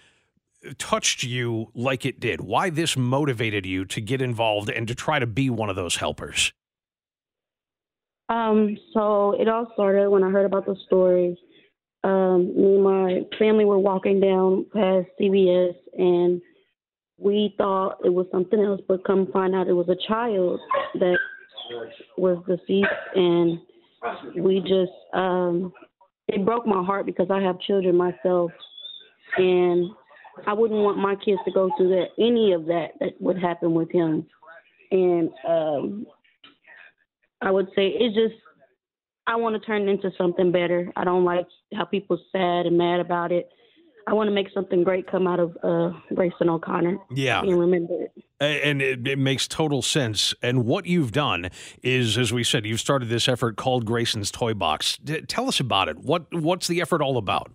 touched 0.78 1.24
you 1.24 1.72
like 1.74 2.06
it 2.06 2.20
did, 2.20 2.42
why 2.42 2.70
this 2.70 2.98
motivated 2.98 3.66
you 3.66 3.86
to 3.86 4.02
get 4.02 4.22
involved 4.22 4.70
and 4.70 4.88
to 4.88 4.96
try 4.96 5.20
to 5.20 5.28
be 5.28 5.50
one 5.50 5.70
of 5.70 5.76
those 5.76 5.98
helpers. 5.98 6.52
Um, 8.30 8.78
so 8.94 9.40
it 9.40 9.48
all 9.48 9.72
started 9.74 10.10
when 10.10 10.24
I 10.24 10.30
heard 10.30 10.46
about 10.46 10.66
the 10.66 10.76
story. 10.86 11.38
Um, 12.04 12.54
me 12.56 12.76
and 12.76 12.84
my 12.84 13.22
family 13.40 13.66
were 13.66 13.80
walking 13.80 14.20
down 14.20 14.66
past 14.74 15.08
CVS 15.20 15.76
and 15.98 16.42
we 17.18 17.56
thought 17.58 17.98
it 18.04 18.14
was 18.14 18.28
something 18.32 18.60
else, 18.60 18.82
but 18.88 19.04
come 19.06 19.32
find 19.32 19.56
out 19.56 19.68
it 19.68 19.74
was 19.74 19.90
a 19.90 20.08
child 20.08 20.60
that 20.96 21.18
was 22.18 22.44
deceased 22.48 22.88
and 23.16 23.60
we 24.36 24.60
just 24.62 24.92
um 25.14 25.74
it 26.28 26.46
broke 26.46 26.66
my 26.66 26.84
heart 26.84 27.06
because 27.06 27.28
I 27.32 27.42
have 27.42 27.60
children 27.62 27.96
myself 27.96 28.52
and 29.38 29.90
I 30.46 30.54
wouldn't 30.54 30.84
want 30.84 30.98
my 30.98 31.16
kids 31.16 31.40
to 31.46 31.52
go 31.52 31.70
through 31.78 31.90
that 31.90 32.08
any 32.20 32.54
of 32.54 32.66
that 32.66 32.92
that 33.00 33.20
would 33.20 33.40
happen 33.40 33.74
with 33.74 33.92
him. 33.92 34.26
And 34.92 35.30
um 35.48 36.08
I 37.42 37.52
would 37.52 37.68
say 37.76 37.90
it's 37.90 38.16
just 38.16 38.36
I 39.28 39.36
want 39.36 39.60
to 39.62 39.66
turn 39.66 39.90
into 39.90 40.12
something 40.18 40.52
better. 40.52 40.92
I 40.96 41.04
don't 41.04 41.26
like 41.26 41.48
how 41.74 41.86
people 41.86 42.18
sad 42.32 42.66
and 42.66 42.78
mad 42.78 43.00
about 43.00 43.32
it. 43.32 43.50
I 44.08 44.14
want 44.14 44.30
to 44.30 44.34
make 44.34 44.48
something 44.54 44.86
great 44.86 45.06
come 45.12 45.28
out 45.28 45.42
of 45.42 45.58
uh, 45.62 45.92
Grayson 46.16 46.50
O'Connor. 46.50 46.98
Yeah. 47.14 47.42
And 47.42 47.60
remember 47.60 48.04
it. 48.04 48.24
And 48.40 48.82
it, 48.82 49.06
it, 49.06 49.20
makes 49.20 49.50
total 49.50 49.82
sense. 49.82 50.34
And 50.42 50.66
what 50.66 50.86
you've 50.86 51.12
done 51.12 51.50
is, 51.84 52.18
as 52.18 52.32
we 52.32 52.46
said, 52.46 52.66
you've 52.66 52.80
started 52.80 53.10
this 53.10 53.28
effort 53.28 53.58
called 53.58 53.86
Grayson's 53.86 54.32
Toy 54.32 54.54
Box. 54.54 54.98
D- 55.04 55.22
tell 55.22 55.50
us 55.50 55.60
about 55.60 55.90
it. 55.90 55.98
What 55.98 56.34
What's 56.34 56.68
the 56.68 56.80
effort 56.80 57.02
all 57.02 57.18
about? 57.18 57.52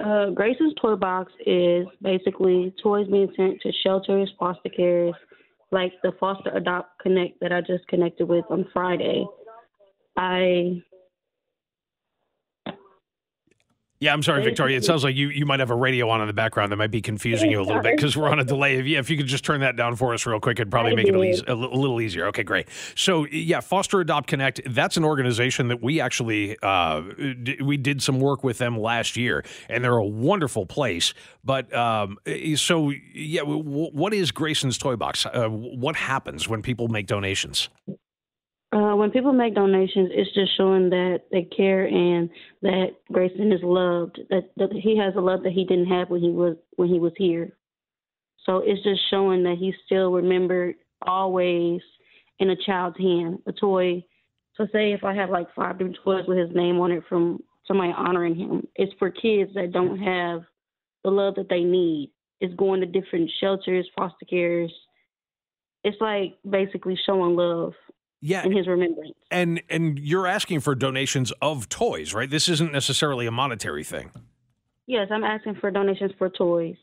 Uh, 0.00 0.30
Grayson's 0.30 0.74
Toy 0.80 0.96
Box 0.96 1.30
is 1.46 1.86
basically 2.02 2.74
toys 2.82 3.06
being 3.06 3.32
sent 3.36 3.60
to 3.60 3.70
shelters, 3.84 4.32
foster 4.36 4.70
cares, 4.70 5.14
like 5.70 5.92
the 6.02 6.10
Foster 6.18 6.50
Adopt 6.50 6.98
Connect 7.00 7.38
that 7.40 7.52
I 7.52 7.60
just 7.60 7.86
connected 7.86 8.26
with 8.26 8.46
on 8.50 8.66
Friday. 8.72 9.24
I 10.16 10.82
yeah, 14.00 14.14
I'm 14.14 14.22
sorry, 14.22 14.42
Victoria. 14.42 14.78
It 14.78 14.84
sounds 14.84 15.04
like 15.04 15.14
you, 15.14 15.28
you 15.28 15.44
might 15.44 15.60
have 15.60 15.68
a 15.68 15.74
radio 15.74 16.08
on 16.08 16.22
in 16.22 16.26
the 16.26 16.32
background 16.32 16.72
that 16.72 16.76
might 16.76 16.90
be 16.90 17.02
confusing 17.02 17.50
you 17.50 17.60
a 17.60 17.62
little 17.62 17.82
bit 17.82 17.96
because 17.96 18.16
we're 18.16 18.30
on 18.30 18.38
a 18.40 18.44
delay. 18.44 18.76
If, 18.76 18.86
yeah, 18.86 18.98
if 18.98 19.10
you 19.10 19.16
could 19.18 19.26
just 19.26 19.44
turn 19.44 19.60
that 19.60 19.76
down 19.76 19.94
for 19.94 20.14
us 20.14 20.24
real 20.24 20.40
quick, 20.40 20.58
it'd 20.58 20.70
probably 20.70 20.96
make 20.96 21.06
it 21.06 21.14
a 21.14 21.18
little, 21.18 21.74
a 21.74 21.76
little 21.76 22.00
easier. 22.00 22.26
Okay, 22.28 22.42
great. 22.42 22.68
So, 22.94 23.26
yeah, 23.26 23.60
Foster 23.60 24.00
Adopt 24.00 24.26
Connect, 24.26 24.62
that's 24.66 24.96
an 24.96 25.04
organization 25.04 25.68
that 25.68 25.82
we 25.82 26.00
actually 26.00 26.56
uh, 26.62 27.02
we 27.62 27.76
did 27.76 28.02
some 28.02 28.20
work 28.20 28.42
with 28.42 28.56
them 28.56 28.78
last 28.78 29.18
year, 29.18 29.44
and 29.68 29.84
they're 29.84 29.98
a 29.98 30.06
wonderful 30.06 30.64
place. 30.64 31.12
But 31.44 31.70
um, 31.74 32.16
so, 32.54 32.92
yeah, 33.12 33.42
what 33.42 34.14
is 34.14 34.32
Grayson's 34.32 34.78
Toy 34.78 34.96
Box? 34.96 35.26
Uh, 35.26 35.48
what 35.48 35.96
happens 35.96 36.48
when 36.48 36.62
people 36.62 36.88
make 36.88 37.06
donations? 37.06 37.68
Uh, 38.72 38.94
when 38.94 39.10
people 39.10 39.32
make 39.32 39.54
donations, 39.54 40.10
it's 40.12 40.32
just 40.32 40.56
showing 40.56 40.90
that 40.90 41.22
they 41.32 41.42
care 41.42 41.86
and 41.86 42.30
that 42.62 42.90
Grayson 43.10 43.52
is 43.52 43.60
loved. 43.64 44.20
That, 44.30 44.50
that 44.56 44.72
he 44.72 44.96
has 44.96 45.14
a 45.16 45.20
love 45.20 45.42
that 45.42 45.52
he 45.52 45.64
didn't 45.64 45.88
have 45.88 46.08
when 46.08 46.20
he 46.20 46.30
was 46.30 46.56
when 46.76 46.88
he 46.88 47.00
was 47.00 47.12
here. 47.16 47.52
So 48.46 48.62
it's 48.64 48.82
just 48.84 49.00
showing 49.10 49.42
that 49.42 49.56
he's 49.58 49.74
still 49.86 50.12
remembered 50.12 50.76
always 51.02 51.80
in 52.38 52.50
a 52.50 52.56
child's 52.64 52.98
hand. 52.98 53.40
A 53.46 53.52
toy. 53.52 54.04
So 54.56 54.66
say 54.72 54.92
if 54.92 55.02
I 55.02 55.14
have 55.14 55.30
like 55.30 55.52
five 55.54 55.78
different 55.78 55.98
toys 56.04 56.24
with 56.28 56.38
his 56.38 56.54
name 56.54 56.78
on 56.78 56.92
it 56.92 57.02
from 57.08 57.42
somebody 57.66 57.92
honoring 57.96 58.36
him, 58.36 58.68
it's 58.76 58.92
for 59.00 59.10
kids 59.10 59.50
that 59.54 59.72
don't 59.72 59.98
have 59.98 60.42
the 61.02 61.10
love 61.10 61.34
that 61.36 61.48
they 61.48 61.64
need. 61.64 62.12
It's 62.40 62.54
going 62.54 62.80
to 62.80 62.86
different 62.86 63.30
shelters, 63.40 63.88
foster 63.96 64.26
cares. 64.26 64.72
It's 65.82 66.00
like 66.00 66.38
basically 66.48 66.98
showing 67.04 67.34
love 67.34 67.72
yeah, 68.20 68.44
in 68.44 68.56
his 68.56 68.66
remembrance. 68.66 69.12
And 69.30 69.62
and 69.70 69.98
you're 69.98 70.26
asking 70.26 70.60
for 70.60 70.74
donations 70.74 71.32
of 71.40 71.68
toys, 71.68 72.12
right? 72.12 72.28
This 72.28 72.48
isn't 72.48 72.72
necessarily 72.72 73.26
a 73.26 73.30
monetary 73.30 73.84
thing. 73.84 74.10
Yes, 74.86 75.08
I'm 75.10 75.24
asking 75.24 75.56
for 75.56 75.70
donations 75.70 76.12
for 76.18 76.28
toys. 76.28 76.76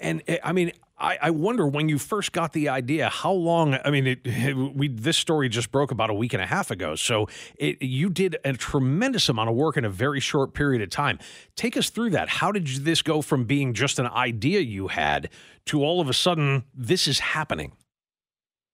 And 0.00 0.22
eh, 0.28 0.38
I 0.44 0.52
mean, 0.52 0.72
I, 0.98 1.18
I 1.22 1.30
wonder 1.30 1.66
when 1.66 1.88
you 1.88 1.98
first 1.98 2.32
got 2.32 2.52
the 2.52 2.68
idea, 2.68 3.08
how 3.08 3.32
long? 3.32 3.76
I 3.84 3.90
mean, 3.90 4.06
it, 4.06 4.74
we 4.74 4.88
this 4.88 5.16
story 5.16 5.48
just 5.48 5.72
broke 5.72 5.90
about 5.90 6.10
a 6.10 6.14
week 6.14 6.32
and 6.32 6.42
a 6.42 6.46
half 6.46 6.70
ago, 6.70 6.94
so 6.94 7.28
it, 7.56 7.82
you 7.82 8.08
did 8.08 8.36
a 8.44 8.52
tremendous 8.52 9.28
amount 9.28 9.50
of 9.50 9.56
work 9.56 9.76
in 9.76 9.84
a 9.84 9.90
very 9.90 10.20
short 10.20 10.54
period 10.54 10.82
of 10.82 10.90
time. 10.90 11.18
Take 11.56 11.76
us 11.76 11.90
through 11.90 12.10
that. 12.10 12.28
How 12.28 12.52
did 12.52 12.66
this 12.66 13.02
go 13.02 13.22
from 13.22 13.44
being 13.44 13.74
just 13.74 13.98
an 13.98 14.06
idea 14.06 14.60
you 14.60 14.88
had 14.88 15.30
to 15.66 15.82
all 15.82 16.00
of 16.00 16.08
a 16.08 16.14
sudden 16.14 16.64
this 16.72 17.08
is 17.08 17.18
happening? 17.18 17.72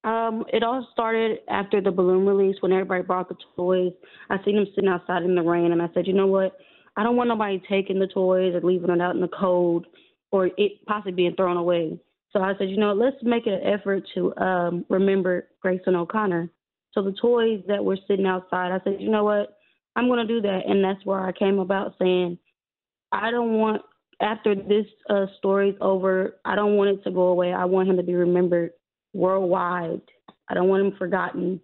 Um, 0.02 0.44
it 0.52 0.62
all 0.62 0.86
started 0.92 1.40
after 1.48 1.80
the 1.80 1.90
balloon 1.90 2.26
release 2.26 2.56
when 2.60 2.72
everybody 2.72 3.02
brought 3.02 3.28
the 3.28 3.36
toys. 3.54 3.92
I 4.30 4.42
seen 4.44 4.56
them 4.56 4.66
sitting 4.74 4.88
outside 4.88 5.22
in 5.22 5.34
the 5.34 5.42
rain, 5.42 5.72
and 5.72 5.82
I 5.82 5.88
said, 5.92 6.06
you 6.06 6.14
know 6.14 6.26
what? 6.26 6.56
I 6.96 7.02
don't 7.02 7.16
want 7.16 7.28
nobody 7.28 7.62
taking 7.68 7.98
the 7.98 8.06
toys 8.06 8.54
or 8.54 8.60
leaving 8.62 8.90
it 8.90 9.00
out 9.00 9.14
in 9.14 9.20
the 9.20 9.28
cold 9.28 9.86
or 10.32 10.46
it 10.56 10.84
possibly 10.86 11.12
being 11.12 11.34
thrown 11.34 11.56
away. 11.56 11.98
So 12.32 12.40
I 12.40 12.52
said, 12.58 12.70
you 12.70 12.76
know, 12.76 12.92
let's 12.92 13.16
make 13.22 13.46
an 13.46 13.60
effort 13.64 14.04
to 14.14 14.36
um, 14.36 14.84
remember 14.88 15.48
Grayson 15.60 15.96
O'Connor. 15.96 16.48
So 16.92 17.02
the 17.02 17.14
toys 17.20 17.62
that 17.68 17.84
were 17.84 17.98
sitting 18.08 18.26
outside, 18.26 18.72
I 18.72 18.80
said, 18.84 19.00
you 19.00 19.10
know 19.10 19.24
what? 19.24 19.58
I'm 19.96 20.06
going 20.06 20.26
to 20.26 20.32
do 20.32 20.40
that. 20.42 20.60
And 20.66 20.82
that's 20.82 21.04
where 21.04 21.20
I 21.20 21.32
came 21.32 21.58
about 21.58 21.94
saying, 21.98 22.38
I 23.12 23.30
don't 23.30 23.54
want, 23.54 23.82
after 24.20 24.54
this 24.54 24.86
uh, 25.08 25.26
story's 25.38 25.74
over, 25.80 26.36
I 26.44 26.54
don't 26.54 26.76
want 26.76 26.90
it 26.90 27.04
to 27.04 27.10
go 27.10 27.28
away. 27.28 27.52
I 27.52 27.64
want 27.64 27.88
him 27.88 27.96
to 27.96 28.02
be 28.02 28.14
remembered 28.14 28.72
worldwide. 29.12 30.02
I 30.48 30.54
don't 30.54 30.68
want 30.68 30.86
him 30.86 30.98
forgotten. 30.98 31.60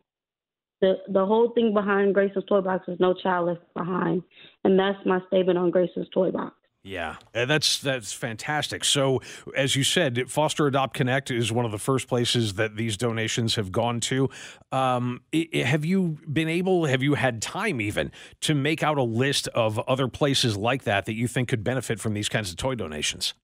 The 0.80 0.96
the 1.08 1.24
whole 1.24 1.50
thing 1.50 1.72
behind 1.72 2.14
Grace's 2.14 2.44
Toy 2.48 2.60
Box 2.60 2.86
is 2.88 3.00
no 3.00 3.14
child 3.14 3.48
left 3.48 3.74
behind, 3.74 4.22
and 4.64 4.78
that's 4.78 4.98
my 5.06 5.20
statement 5.28 5.58
on 5.58 5.70
Grace's 5.70 6.06
Toy 6.12 6.30
Box. 6.30 6.54
Yeah, 6.86 7.16
that's 7.32 7.80
that's 7.80 8.12
fantastic. 8.12 8.84
So, 8.84 9.20
as 9.56 9.74
you 9.74 9.82
said, 9.82 10.30
Foster 10.30 10.68
Adopt 10.68 10.94
Connect 10.94 11.32
is 11.32 11.50
one 11.50 11.64
of 11.64 11.72
the 11.72 11.78
first 11.78 12.06
places 12.06 12.54
that 12.54 12.76
these 12.76 12.96
donations 12.96 13.56
have 13.56 13.72
gone 13.72 13.98
to. 14.02 14.30
Um, 14.70 15.22
have 15.52 15.84
you 15.84 16.18
been 16.32 16.48
able, 16.48 16.84
have 16.84 17.02
you 17.02 17.14
had 17.14 17.42
time 17.42 17.80
even 17.80 18.12
to 18.42 18.54
make 18.54 18.84
out 18.84 18.98
a 18.98 19.02
list 19.02 19.48
of 19.48 19.80
other 19.80 20.06
places 20.06 20.56
like 20.56 20.84
that 20.84 21.06
that 21.06 21.14
you 21.14 21.26
think 21.26 21.48
could 21.48 21.64
benefit 21.64 21.98
from 21.98 22.14
these 22.14 22.28
kinds 22.28 22.50
of 22.50 22.56
toy 22.56 22.76
donations? 22.76 23.34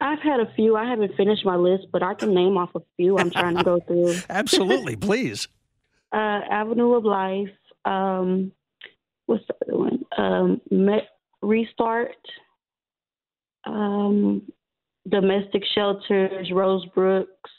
I've 0.00 0.20
had 0.20 0.40
a 0.40 0.52
few. 0.54 0.76
I 0.76 0.88
haven't 0.88 1.16
finished 1.16 1.44
my 1.44 1.56
list, 1.56 1.86
but 1.92 2.02
I 2.02 2.14
can 2.14 2.34
name 2.34 2.56
off 2.56 2.70
a 2.74 2.80
few 2.96 3.18
I'm 3.18 3.30
trying 3.30 3.56
to 3.56 3.64
go 3.64 3.80
through. 3.86 4.16
Absolutely, 4.28 4.96
please. 4.96 5.48
Uh, 6.12 6.40
Avenue 6.50 6.94
of 6.94 7.04
Life. 7.04 7.48
Um, 7.84 8.52
what's 9.26 9.44
the 9.46 9.54
other 9.66 9.78
one? 9.78 10.04
Um, 10.16 10.60
Met, 10.70 11.08
Restart. 11.42 12.16
Um, 13.66 14.42
domestic 15.08 15.62
Shelters, 15.74 16.50
Rose 16.52 16.84
Brooks. 16.94 17.50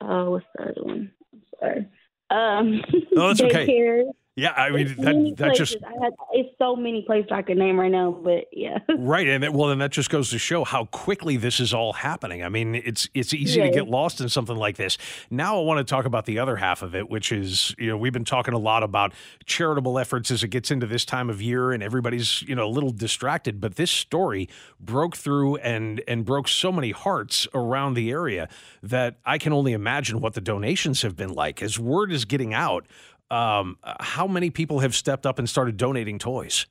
Uh, 0.00 0.24
what's 0.24 0.46
the 0.56 0.62
other 0.64 0.82
one? 0.82 1.12
I'm 1.32 1.42
sorry. 1.60 1.88
Um, 2.30 2.82
no, 3.12 3.28
that's 3.28 3.40
okay. 3.42 4.06
Yeah, 4.36 4.52
I 4.52 4.70
mean 4.70 4.94
that 4.98 5.34
that 5.38 5.54
just 5.56 5.76
had, 5.82 6.12
it's 6.32 6.56
so 6.56 6.76
many 6.76 7.02
places 7.02 7.30
I 7.32 7.42
can 7.42 7.58
name 7.58 7.78
right 7.78 7.90
now, 7.90 8.12
but 8.12 8.44
yeah. 8.52 8.78
right, 8.96 9.26
and 9.26 9.42
it, 9.42 9.52
well, 9.52 9.68
then 9.68 9.78
that 9.78 9.90
just 9.90 10.08
goes 10.08 10.30
to 10.30 10.38
show 10.38 10.62
how 10.62 10.84
quickly 10.86 11.36
this 11.36 11.58
is 11.58 11.74
all 11.74 11.92
happening. 11.92 12.44
I 12.44 12.48
mean, 12.48 12.76
it's 12.76 13.08
it's 13.12 13.34
easy 13.34 13.58
yeah. 13.58 13.66
to 13.66 13.70
get 13.72 13.88
lost 13.88 14.20
in 14.20 14.28
something 14.28 14.56
like 14.56 14.76
this. 14.76 14.98
Now, 15.30 15.58
I 15.60 15.64
want 15.64 15.78
to 15.78 15.84
talk 15.84 16.04
about 16.04 16.26
the 16.26 16.38
other 16.38 16.56
half 16.56 16.82
of 16.82 16.94
it, 16.94 17.10
which 17.10 17.32
is 17.32 17.74
you 17.76 17.88
know 17.88 17.96
we've 17.96 18.12
been 18.12 18.24
talking 18.24 18.54
a 18.54 18.58
lot 18.58 18.84
about 18.84 19.12
charitable 19.46 19.98
efforts 19.98 20.30
as 20.30 20.44
it 20.44 20.48
gets 20.48 20.70
into 20.70 20.86
this 20.86 21.04
time 21.04 21.28
of 21.28 21.42
year, 21.42 21.72
and 21.72 21.82
everybody's 21.82 22.42
you 22.42 22.54
know 22.54 22.66
a 22.66 22.70
little 22.70 22.92
distracted. 22.92 23.60
But 23.60 23.74
this 23.74 23.90
story 23.90 24.48
broke 24.78 25.16
through 25.16 25.56
and 25.56 26.02
and 26.06 26.24
broke 26.24 26.46
so 26.46 26.70
many 26.70 26.92
hearts 26.92 27.48
around 27.52 27.94
the 27.94 28.10
area 28.10 28.48
that 28.80 29.16
I 29.26 29.38
can 29.38 29.52
only 29.52 29.72
imagine 29.72 30.20
what 30.20 30.34
the 30.34 30.40
donations 30.40 31.02
have 31.02 31.16
been 31.16 31.34
like 31.34 31.60
as 31.62 31.80
word 31.80 32.12
is 32.12 32.24
getting 32.24 32.54
out 32.54 32.86
um, 33.30 33.76
how 34.00 34.26
many 34.26 34.50
people 34.50 34.80
have 34.80 34.94
stepped 34.94 35.26
up 35.26 35.38
and 35.38 35.48
started 35.48 35.76
donating 35.76 36.18
toys? 36.18 36.66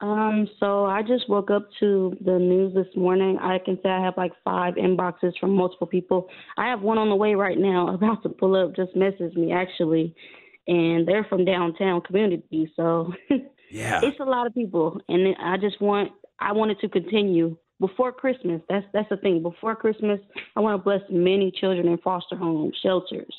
Um, 0.00 0.48
so 0.58 0.86
I 0.86 1.02
just 1.02 1.28
woke 1.28 1.50
up 1.50 1.68
to 1.80 2.16
the 2.24 2.38
news 2.38 2.74
this 2.74 2.86
morning. 2.96 3.38
I 3.38 3.58
can 3.58 3.78
say 3.82 3.90
I 3.90 4.02
have 4.02 4.14
like 4.16 4.32
five 4.42 4.74
inboxes 4.74 5.32
from 5.38 5.54
multiple 5.54 5.86
people. 5.86 6.28
I 6.56 6.68
have 6.68 6.80
one 6.80 6.96
on 6.96 7.10
the 7.10 7.16
way 7.16 7.34
right 7.34 7.58
now, 7.58 7.88
about 7.94 8.22
to 8.22 8.30
pull 8.30 8.56
up, 8.56 8.74
just 8.74 8.94
messaged 8.94 9.36
me 9.36 9.52
actually, 9.52 10.14
and 10.66 11.06
they're 11.06 11.24
from 11.24 11.44
downtown 11.44 12.00
community. 12.00 12.72
So 12.76 13.12
yeah, 13.70 14.00
it's 14.02 14.20
a 14.20 14.24
lot 14.24 14.46
of 14.46 14.54
people, 14.54 15.00
and 15.08 15.34
I 15.38 15.58
just 15.58 15.80
want 15.80 16.12
I 16.38 16.52
want 16.52 16.70
it 16.70 16.80
to 16.80 16.88
continue 16.88 17.56
before 17.78 18.10
Christmas. 18.10 18.62
That's 18.70 18.86
that's 18.94 19.08
the 19.10 19.18
thing. 19.18 19.42
Before 19.42 19.76
Christmas, 19.76 20.18
I 20.56 20.60
want 20.60 20.78
to 20.78 20.82
bless 20.82 21.02
many 21.10 21.50
children 21.50 21.88
in 21.88 21.98
foster 21.98 22.36
homes, 22.36 22.74
shelters, 22.82 23.34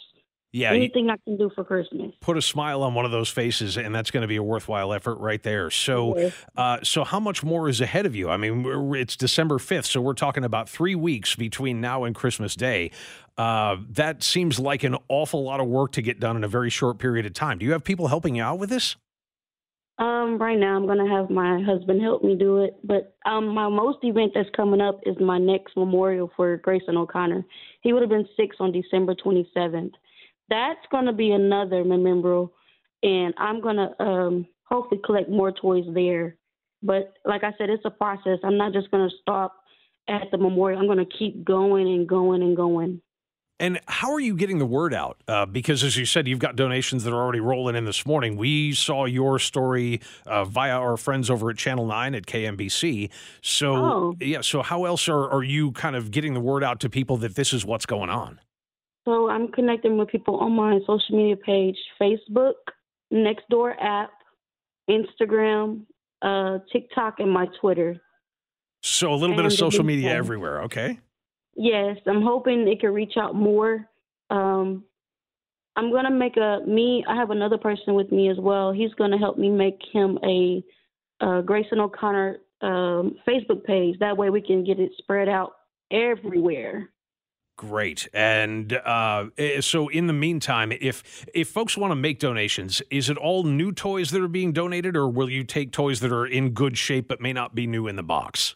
yeah, 0.54 0.72
anything 0.72 1.10
I 1.10 1.16
can 1.24 1.38
do 1.38 1.50
for 1.56 1.64
Christmas. 1.64 2.12
Put 2.20 2.38
a 2.38 2.42
smile 2.42 2.84
on 2.84 2.94
one 2.94 3.06
of 3.06 3.12
those 3.12 3.30
faces, 3.30 3.78
and 3.78 3.96
that's 3.96 4.12
going 4.12 4.22
to 4.22 4.28
be 4.28 4.36
a 4.36 4.44
worthwhile 4.44 4.92
effort 4.94 5.16
right 5.16 5.42
there. 5.42 5.70
So, 5.70 6.32
uh, 6.58 6.80
so 6.84 7.06
how 7.06 7.22
much 7.22 7.42
more 7.42 7.70
is 7.70 7.80
ahead 7.80 8.06
of 8.06 8.16
you? 8.16 8.30
I 8.30 8.36
mean, 8.36 8.66
it's 8.96 9.16
December 9.16 9.60
fifth, 9.60 9.86
so 9.86 10.02
we're 10.02 10.14
talking 10.14 10.44
about 10.44 10.68
three 10.68 10.96
weeks 10.96 11.36
between 11.36 11.80
now 11.80 12.04
and 12.04 12.14
Christmas 12.14 12.56
Day. 12.56 12.92
Uh, 13.38 13.78
that 13.92 14.24
seems 14.24 14.60
like 14.60 14.84
an 14.84 14.98
awful 15.08 15.42
lot 15.42 15.62
of 15.62 15.68
work 15.68 15.94
to 15.94 16.02
get 16.02 16.20
done 16.20 16.36
in 16.36 16.44
a 16.44 16.50
very 16.50 16.70
short 16.70 17.00
period 17.00 17.26
of 17.26 17.34
time. 17.34 17.58
Do 17.58 17.66
you 17.66 17.72
have 17.72 17.86
people 17.86 18.08
helping 18.08 18.36
you 18.36 18.44
out 18.44 18.60
with 18.60 18.70
this? 18.70 18.98
Um, 20.00 20.38
right 20.38 20.58
now, 20.58 20.76
I'm 20.76 20.86
gonna 20.86 21.08
have 21.08 21.30
my 21.30 21.62
husband 21.62 22.02
help 22.02 22.24
me 22.24 22.36
do 22.36 22.64
it. 22.64 22.76
But 22.84 23.16
um, 23.26 23.48
my 23.50 23.70
most 23.70 24.00
event 24.04 24.34
that's 24.36 24.50
coming 24.54 24.82
up 24.82 25.00
is 25.06 25.16
my 25.22 25.38
next 25.38 25.78
memorial 25.78 26.30
for 26.36 26.58
Grayson 26.58 26.98
O'Connor. 26.98 27.46
He 27.82 27.94
would 27.94 28.02
have 28.02 28.10
been 28.10 28.28
six 28.36 28.58
on 28.60 28.74
December 28.74 29.16
27th 29.16 29.94
that's 30.52 30.86
going 30.92 31.06
to 31.06 31.14
be 31.14 31.32
another 31.32 31.84
memorial, 31.84 32.54
and 33.02 33.34
I'm 33.38 33.62
going 33.62 33.78
to 33.78 34.04
um, 34.04 34.46
hopefully 34.66 35.02
collect 35.04 35.30
more 35.30 35.52
toys 35.52 35.86
there. 35.96 36.36
But 36.84 37.14
like 37.26 37.44
I 37.44 37.54
said, 37.58 37.70
it's 37.70 37.86
a 37.86 37.90
process. 37.92 38.38
I'm 38.44 38.58
not 38.58 38.74
just 38.74 38.92
going 38.92 39.10
to 39.10 39.16
stop 39.22 39.56
at 40.08 40.30
the 40.32 40.38
memorial. 40.38 40.80
I'm 40.80 40.88
going 40.88 40.98
to 40.98 41.18
keep 41.18 41.44
going 41.44 41.88
and 41.88 42.08
going 42.08 42.44
and 42.44 42.56
going. 42.56 43.02
And 43.60 43.80
how 43.88 44.12
are 44.12 44.20
you 44.20 44.36
getting 44.36 44.58
the 44.58 44.66
word 44.66 44.92
out? 44.92 45.22
Uh, 45.28 45.46
because 45.46 45.84
as 45.84 45.96
you 45.96 46.06
said, 46.06 46.28
you've 46.28 46.40
got 46.40 46.56
donations 46.56 47.04
that 47.04 47.14
are 47.14 47.22
already 47.22 47.40
rolling 47.40 47.76
in 47.76 47.86
this 47.86 48.08
morning. 48.08 48.36
We 48.36 48.74
saw 48.74 49.06
your 49.06 49.38
story 49.38 50.02
uh, 50.26 50.46
via 50.46 50.72
our 50.74 50.98
friends 50.98 51.30
over 51.30 51.52
at 51.52 51.58
Channel 51.58 51.86
9 51.86 52.16
at 52.16 52.26
KMBC. 52.26 53.12
So, 53.44 53.76
Oh. 53.76 54.16
yeah, 54.20 54.42
so 54.42 54.64
how 54.64 54.86
else 54.86 55.08
are, 55.08 55.30
are 55.30 55.44
you 55.44 55.74
kind 55.74 55.96
of 55.96 56.10
getting 56.10 56.34
the 56.34 56.40
word 56.40 56.64
out 56.64 56.80
to 56.80 56.90
people 56.90 57.18
that 57.18 57.36
this 57.36 57.54
is 57.54 57.64
what's 57.64 57.86
going 57.86 58.10
on? 58.10 58.40
So 59.06 59.30
I'm 59.30 59.52
connecting 59.52 59.98
with 59.98 60.10
people 60.10 60.38
on 60.38 60.52
my 60.54 60.80
social 60.86 61.18
media 61.18 61.36
page, 61.36 61.78
Facebook, 62.00 62.54
Nextdoor 63.12 63.74
app, 63.82 64.12
Instagram, 64.90 65.82
uh, 66.22 66.60
TikTok, 66.72 67.20
and 67.20 67.32
my 67.32 67.48
Twitter. 67.60 68.00
So, 68.84 69.14
a 69.14 69.16
little 69.16 69.36
bit 69.36 69.46
of 69.46 69.54
social 69.54 69.84
media 69.84 70.10
thing. 70.10 70.18
everywhere, 70.18 70.64
okay? 70.64 71.00
Yes, 71.56 71.98
I'm 72.08 72.22
hoping 72.22 72.68
it 72.68 72.80
can 72.80 72.94
reach 72.94 73.14
out 73.18 73.36
more. 73.36 73.88
Um, 74.30 74.84
I'm 75.76 75.92
gonna 75.92 76.12
make 76.12 76.38
a 76.38 76.60
me. 76.66 77.04
I 77.08 77.16
have 77.16 77.32
another 77.32 77.58
person 77.58 77.94
with 77.94 78.12
me 78.12 78.30
as 78.30 78.38
well. 78.40 78.72
He's 78.72 78.94
gonna 78.96 79.18
help 79.18 79.38
me 79.38 79.50
make 79.50 79.80
him 79.92 80.18
a, 80.24 80.64
uh 81.20 81.42
Grayson 81.42 81.80
O'Connor 81.80 82.40
um, 82.62 83.18
Facebook 83.28 83.64
page. 83.64 83.98
That 84.00 84.18
way 84.18 84.30
we 84.30 84.42
can 84.42 84.64
get 84.64 84.80
it 84.80 84.92
spread 84.98 85.28
out 85.28 85.54
everywhere. 85.92 86.90
Great. 87.62 88.08
And 88.12 88.74
uh, 88.74 89.26
eh, 89.38 89.62
so, 89.62 89.88
in 89.88 90.08
the 90.08 90.13
meantime, 90.13 90.71
if 90.71 91.28
if 91.32 91.47
folks 91.47 91.78
want 91.78 91.91
to 91.91 91.95
make 91.95 92.17
donations, 92.17 92.82
is 92.89 93.08
it 93.08 93.17
all 93.17 93.43
new 93.43 93.71
toys 93.71 94.10
that 94.10 94.19
are 94.19 94.28
being 94.28 94.52
donated, 94.52 94.97
or 94.97 95.08
will 95.08 95.30
you 95.30 95.43
take 95.43 95.71
toys 95.71 96.00
that 96.00 96.12
are 96.12 96.26
in 96.26 96.50
good 96.54 96.76
shape 96.76 97.08
but 97.08 97.21
may 97.21 97.34
not 97.34 97.54
be 97.54 97.67
new 97.67 97.86
in 97.86 97.97
the 97.97 98.04
box? 98.04 98.56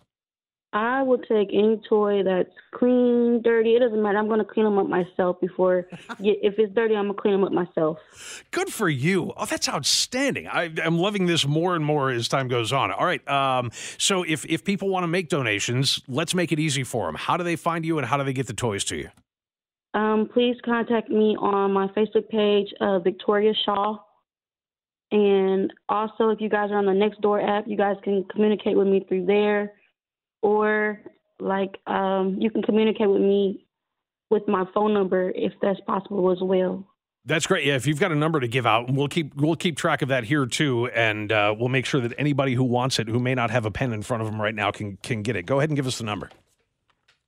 I 0.76 1.04
will 1.04 1.20
take 1.20 1.48
any 1.54 1.82
toy 1.88 2.22
that's 2.22 2.52
clean, 2.74 3.42
dirty. 3.42 3.78
It 3.78 3.80
doesn't 3.80 4.02
matter. 4.04 4.18
I'm 4.18 4.28
gonna 4.28 4.44
clean 4.44 4.66
them 4.66 4.78
up 4.78 4.88
myself 4.88 5.40
before. 5.40 5.88
if 6.20 6.60
it's 6.60 6.76
dirty, 6.76 6.98
I'm 6.98 7.06
gonna 7.06 7.14
clean 7.14 7.34
them 7.34 7.46
up 7.46 7.54
myself. 7.54 7.98
Good 8.52 8.68
for 8.68 8.90
you. 8.90 9.32
Oh, 9.38 9.46
that's 9.46 9.70
outstanding. 9.70 10.50
I, 10.50 10.70
I'm 10.84 11.00
loving 11.00 11.28
this 11.28 11.48
more 11.48 11.76
and 11.76 11.86
more 11.86 12.10
as 12.10 12.28
time 12.28 12.50
goes 12.50 12.74
on. 12.74 12.92
All 12.92 13.06
right. 13.06 13.26
Um, 13.26 13.72
so, 13.98 14.24
if 14.24 14.46
if 14.48 14.66
people 14.66 14.90
want 14.90 15.06
to 15.06 15.08
make 15.08 15.30
donations, 15.30 16.02
let's 16.10 16.36
make 16.36 16.52
it 16.52 16.60
easy 16.60 16.84
for 16.84 17.06
them. 17.06 17.16
How 17.16 17.38
do 17.38 17.46
they 17.46 17.56
find 17.56 17.86
you, 17.86 17.98
and 17.98 18.06
how 18.06 18.18
do 18.18 18.26
they 18.26 18.34
get 18.34 18.48
the 18.48 18.54
toys 18.54 18.84
to 18.86 18.98
you? 18.98 19.10
Um, 19.94 20.30
please 20.34 20.58
contact 20.66 21.10
me 21.10 21.38
on 21.40 21.72
my 21.72 21.88
Facebook 21.88 22.28
page, 22.28 22.68
uh, 22.82 23.00
Victoria 23.00 23.54
Shaw. 23.64 23.98
And 25.14 25.72
also, 25.88 26.32
if 26.32 26.42
you 26.42 26.50
guys 26.50 26.70
are 26.72 26.78
on 26.78 26.86
the 26.86 26.92
Nextdoor 26.92 27.48
app, 27.48 27.64
you 27.66 27.78
guys 27.78 27.96
can 28.04 28.26
communicate 28.30 28.76
with 28.76 28.88
me 28.88 29.06
through 29.08 29.26
there, 29.26 29.72
or 30.46 31.02
like 31.40 31.80
um, 31.88 32.38
you 32.40 32.52
can 32.52 32.62
communicate 32.62 33.10
with 33.10 33.22
me 33.22 33.66
with 34.30 34.48
my 34.48 34.64
phone 34.76 34.94
number 34.94 35.32
if 35.32 35.54
that's 35.62 35.80
possible 35.82 36.32
as 36.32 36.38
well. 36.40 36.86
That's 37.26 37.48
great. 37.48 37.66
Yeah, 37.66 37.76
if 37.76 37.88
you've 37.88 38.00
got 38.00 38.12
a 38.12 38.16
number 38.16 38.40
to 38.40 38.48
give 38.48 38.68
out, 38.68 38.92
we'll 38.92 39.08
keep 39.08 39.36
we'll 39.36 39.56
keep 39.56 39.76
track 39.76 40.04
of 40.04 40.10
that 40.10 40.26
here 40.26 40.46
too, 40.46 40.86
and 40.90 41.32
uh, 41.32 41.56
we'll 41.58 41.70
make 41.70 41.88
sure 41.88 42.00
that 42.00 42.14
anybody 42.20 42.54
who 42.54 42.64
wants 42.64 43.00
it, 43.00 43.08
who 43.08 43.20
may 43.20 43.34
not 43.34 43.50
have 43.50 43.66
a 43.66 43.72
pen 43.72 43.92
in 43.92 44.04
front 44.04 44.22
of 44.22 44.30
them 44.30 44.40
right 44.40 44.54
now, 44.54 44.70
can 44.70 44.98
can 45.02 45.24
get 45.24 45.36
it. 45.36 45.48
Go 45.48 45.58
ahead 45.58 45.72
and 45.72 45.76
give 45.76 45.88
us 45.88 45.98
the 45.98 46.04
number. 46.04 46.30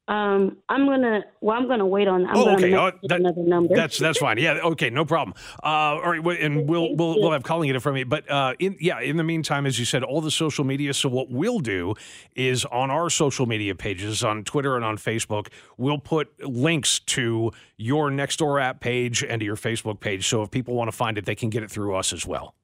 Um, 0.07 0.57
I'm 0.69 0.85
gonna. 0.85 1.25
Well, 1.41 1.57
I'm 1.57 1.67
gonna 1.67 1.85
wait 1.85 2.07
on. 2.07 2.25
I'm 2.25 2.37
Oh, 2.37 2.53
okay. 2.55 2.73
Oh, 2.73 2.91
that- 3.03 3.19
another 3.19 3.43
number. 3.43 3.75
That's 3.75 3.97
that's 3.99 4.17
fine. 4.19 4.37
Yeah. 4.37 4.53
Okay. 4.63 4.89
No 4.89 5.03
problem. 5.03 5.35
Uh, 5.61 5.67
all 5.67 6.17
right. 6.17 6.41
And 6.41 6.67
we'll 6.69 6.95
we'll 6.95 7.19
we'll 7.19 7.31
have 7.31 7.43
calling 7.43 7.69
it 7.69 7.81
from 7.81 7.97
you. 7.97 8.05
But 8.05 8.29
uh, 8.31 8.53
in 8.59 8.77
yeah, 8.79 9.01
in 9.01 9.17
the 9.17 9.23
meantime, 9.23 9.65
as 9.65 9.77
you 9.77 9.83
said, 9.85 10.03
all 10.03 10.21
the 10.21 10.31
social 10.31 10.63
media. 10.63 10.93
So 10.93 11.09
what 11.09 11.29
we'll 11.29 11.59
do 11.59 11.93
is 12.35 12.63
on 12.65 12.89
our 12.89 13.09
social 13.09 13.45
media 13.47 13.75
pages 13.75 14.23
on 14.23 14.43
Twitter 14.45 14.77
and 14.77 14.85
on 14.85 14.97
Facebook, 14.97 15.47
we'll 15.77 15.99
put 15.99 16.29
links 16.41 16.99
to 16.99 17.51
your 17.75 18.09
Nextdoor 18.09 18.61
app 18.61 18.79
page 18.79 19.23
and 19.23 19.41
to 19.41 19.45
your 19.45 19.57
Facebook 19.57 19.99
page. 19.99 20.27
So 20.27 20.41
if 20.41 20.51
people 20.51 20.73
want 20.73 20.89
to 20.89 20.95
find 20.95 21.17
it, 21.17 21.25
they 21.25 21.35
can 21.35 21.49
get 21.49 21.63
it 21.63 21.69
through 21.71 21.95
us 21.95 22.13
as 22.13 22.25
well. 22.25 22.55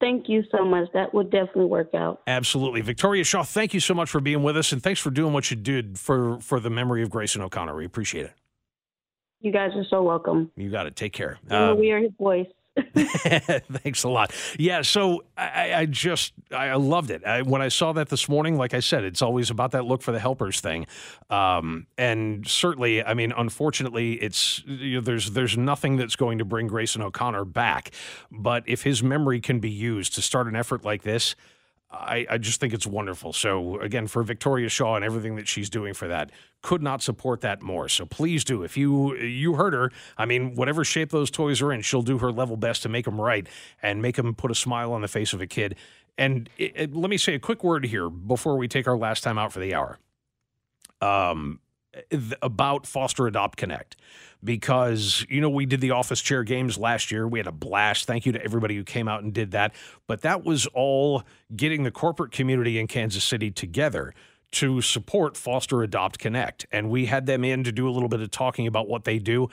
Thank 0.00 0.28
you 0.28 0.44
so 0.52 0.64
much. 0.64 0.88
That 0.94 1.12
would 1.12 1.30
definitely 1.30 1.64
work 1.64 1.92
out. 1.94 2.22
Absolutely. 2.26 2.80
Victoria 2.82 3.24
Shaw, 3.24 3.42
thank 3.42 3.74
you 3.74 3.80
so 3.80 3.94
much 3.94 4.08
for 4.08 4.20
being 4.20 4.42
with 4.42 4.56
us 4.56 4.72
and 4.72 4.82
thanks 4.82 5.00
for 5.00 5.10
doing 5.10 5.32
what 5.32 5.50
you 5.50 5.56
did 5.56 5.98
for, 5.98 6.38
for 6.40 6.60
the 6.60 6.70
memory 6.70 7.02
of 7.02 7.10
Grayson 7.10 7.42
O'Connor. 7.42 7.74
We 7.74 7.84
appreciate 7.84 8.26
it. 8.26 8.32
You 9.40 9.52
guys 9.52 9.70
are 9.74 9.84
so 9.88 10.02
welcome. 10.02 10.50
You 10.56 10.70
got 10.70 10.86
it. 10.86 10.96
Take 10.96 11.12
care. 11.12 11.38
Uh, 11.50 11.74
we 11.78 11.90
are 11.92 11.98
his 12.00 12.12
voice. 12.18 12.46
thanks 12.94 14.02
a 14.04 14.08
lot. 14.08 14.32
Yeah, 14.58 14.82
so 14.82 15.24
I, 15.36 15.74
I 15.74 15.86
just 15.86 16.32
I 16.50 16.74
loved 16.74 17.10
it. 17.10 17.24
I, 17.24 17.42
when 17.42 17.62
I 17.62 17.68
saw 17.68 17.92
that 17.92 18.08
this 18.08 18.28
morning, 18.28 18.56
like 18.56 18.74
I 18.74 18.80
said, 18.80 19.04
it's 19.04 19.22
always 19.22 19.50
about 19.50 19.72
that 19.72 19.84
look 19.84 20.02
for 20.02 20.12
the 20.12 20.20
helpers 20.20 20.60
thing, 20.60 20.86
um, 21.30 21.86
and 21.96 22.46
certainly, 22.46 23.04
I 23.04 23.14
mean, 23.14 23.32
unfortunately, 23.36 24.14
it's 24.14 24.62
you 24.66 24.96
know, 24.96 25.00
there's 25.00 25.30
there's 25.30 25.56
nothing 25.56 25.96
that's 25.96 26.16
going 26.16 26.38
to 26.38 26.44
bring 26.44 26.66
Grayson 26.66 27.02
O'Connor 27.02 27.44
back, 27.44 27.90
but 28.30 28.64
if 28.66 28.82
his 28.82 29.02
memory 29.02 29.40
can 29.40 29.60
be 29.60 29.70
used 29.70 30.14
to 30.14 30.22
start 30.22 30.46
an 30.46 30.56
effort 30.56 30.84
like 30.84 31.02
this. 31.02 31.34
I, 31.90 32.26
I 32.28 32.38
just 32.38 32.60
think 32.60 32.74
it's 32.74 32.86
wonderful. 32.86 33.32
So 33.32 33.80
again, 33.80 34.06
for 34.08 34.22
Victoria 34.22 34.68
Shaw 34.68 34.96
and 34.96 35.04
everything 35.04 35.36
that 35.36 35.48
she's 35.48 35.70
doing 35.70 35.94
for 35.94 36.06
that, 36.08 36.30
could 36.60 36.82
not 36.82 37.02
support 37.02 37.40
that 37.40 37.62
more. 37.62 37.88
So 37.88 38.04
please 38.04 38.44
do. 38.44 38.62
If 38.62 38.76
you 38.76 39.16
you 39.16 39.54
heard 39.54 39.72
her, 39.72 39.90
I 40.18 40.26
mean, 40.26 40.54
whatever 40.54 40.84
shape 40.84 41.10
those 41.10 41.30
toys 41.30 41.62
are 41.62 41.72
in, 41.72 41.80
she'll 41.82 42.02
do 42.02 42.18
her 42.18 42.30
level 42.30 42.56
best 42.56 42.82
to 42.82 42.88
make 42.88 43.06
them 43.06 43.18
right 43.20 43.46
and 43.82 44.02
make 44.02 44.16
them 44.16 44.34
put 44.34 44.50
a 44.50 44.54
smile 44.54 44.92
on 44.92 45.00
the 45.00 45.08
face 45.08 45.32
of 45.32 45.40
a 45.40 45.46
kid. 45.46 45.76
And 46.18 46.50
it, 46.58 46.72
it- 46.74 46.94
let 46.96 47.08
me 47.10 47.16
say 47.16 47.34
a 47.34 47.38
quick 47.38 47.64
word 47.64 47.86
here 47.86 48.10
before 48.10 48.56
we 48.58 48.68
take 48.68 48.86
our 48.86 48.96
last 48.98 49.22
time 49.22 49.38
out 49.38 49.52
for 49.52 49.60
the 49.60 49.74
hour. 49.74 49.98
Um, 51.00 51.60
about 52.42 52.86
Foster 52.86 53.26
Adopt 53.26 53.56
Connect. 53.56 53.96
Because 54.44 55.26
you 55.28 55.40
know 55.40 55.50
we 55.50 55.66
did 55.66 55.80
the 55.80 55.90
office 55.90 56.20
chair 56.20 56.44
games 56.44 56.78
last 56.78 57.10
year. 57.10 57.26
We 57.26 57.40
had 57.40 57.48
a 57.48 57.52
blast. 57.52 58.06
Thank 58.06 58.24
you 58.24 58.30
to 58.32 58.44
everybody 58.44 58.76
who 58.76 58.84
came 58.84 59.08
out 59.08 59.24
and 59.24 59.32
did 59.32 59.50
that. 59.50 59.74
But 60.06 60.20
that 60.20 60.44
was 60.44 60.66
all 60.68 61.24
getting 61.56 61.82
the 61.82 61.90
corporate 61.90 62.30
community 62.30 62.78
in 62.78 62.86
Kansas 62.86 63.24
City 63.24 63.50
together 63.50 64.14
to 64.52 64.80
support 64.80 65.36
Foster 65.36 65.82
Adopt 65.82 66.18
Connect. 66.18 66.66
And 66.70 66.88
we 66.88 67.06
had 67.06 67.26
them 67.26 67.44
in 67.44 67.64
to 67.64 67.72
do 67.72 67.88
a 67.88 67.90
little 67.90 68.08
bit 68.08 68.20
of 68.20 68.30
talking 68.30 68.66
about 68.66 68.88
what 68.88 69.04
they 69.04 69.18
do. 69.18 69.48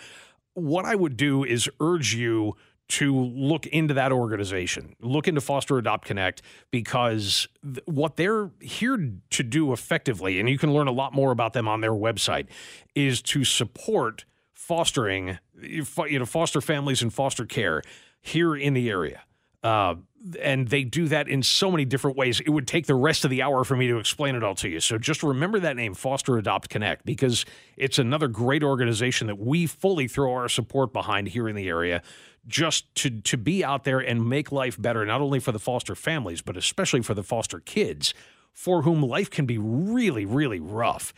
What 0.53 0.85
I 0.85 0.95
would 0.95 1.17
do 1.17 1.43
is 1.43 1.67
urge 1.79 2.13
you 2.13 2.55
to 2.87 3.15
look 3.15 3.65
into 3.67 3.93
that 3.95 4.11
organization, 4.11 4.95
look 5.01 5.27
into 5.27 5.41
Foster 5.41 5.77
Adopt 5.77 6.05
Connect, 6.05 6.41
because 6.71 7.47
th- 7.63 7.79
what 7.85 8.15
they're 8.15 8.51
here 8.59 9.13
to 9.31 9.43
do 9.43 9.73
effectively, 9.73 10.39
and 10.39 10.49
you 10.49 10.57
can 10.57 10.73
learn 10.73 10.87
a 10.87 10.91
lot 10.91 11.13
more 11.13 11.31
about 11.31 11.53
them 11.53 11.67
on 11.67 11.81
their 11.81 11.93
website, 11.93 12.47
is 12.93 13.21
to 13.23 13.43
support 13.43 14.25
fostering, 14.53 15.39
you 15.61 16.19
know, 16.19 16.25
foster 16.25 16.61
families 16.61 17.01
and 17.01 17.13
foster 17.13 17.45
care 17.45 17.81
here 18.21 18.55
in 18.55 18.73
the 18.73 18.89
area. 18.89 19.23
Uh, 19.63 19.95
and 20.41 20.67
they 20.67 20.83
do 20.83 21.07
that 21.07 21.27
in 21.27 21.41
so 21.41 21.71
many 21.71 21.85
different 21.85 22.17
ways. 22.17 22.39
It 22.39 22.49
would 22.49 22.67
take 22.67 22.85
the 22.85 22.95
rest 22.95 23.25
of 23.25 23.31
the 23.31 23.41
hour 23.41 23.63
for 23.63 23.75
me 23.75 23.87
to 23.87 23.97
explain 23.97 24.35
it 24.35 24.43
all 24.43 24.55
to 24.55 24.69
you. 24.69 24.79
So 24.79 24.97
just 24.97 25.23
remember 25.23 25.59
that 25.59 25.75
name, 25.75 25.93
Foster 25.93 26.37
Adopt 26.37 26.69
Connect, 26.69 27.05
because 27.05 27.45
it's 27.77 27.99
another 27.99 28.27
great 28.27 28.63
organization 28.63 29.27
that 29.27 29.39
we 29.39 29.65
fully 29.65 30.07
throw 30.07 30.33
our 30.33 30.49
support 30.49 30.93
behind 30.93 31.29
here 31.29 31.47
in 31.47 31.55
the 31.55 31.67
area 31.67 32.01
just 32.47 32.93
to 32.95 33.09
to 33.09 33.37
be 33.37 33.63
out 33.63 33.83
there 33.83 33.99
and 33.99 34.27
make 34.27 34.51
life 34.51 34.79
better 34.81 35.05
not 35.05 35.21
only 35.21 35.39
for 35.39 35.51
the 35.51 35.59
foster 35.59 35.95
families 35.95 36.41
but 36.41 36.55
especially 36.55 37.01
for 37.01 37.13
the 37.13 37.23
foster 37.23 37.59
kids 37.59 38.13
for 38.53 38.83
whom 38.83 39.01
life 39.01 39.29
can 39.29 39.45
be 39.45 39.57
really 39.57 40.25
really 40.25 40.59
rough. 40.59 41.13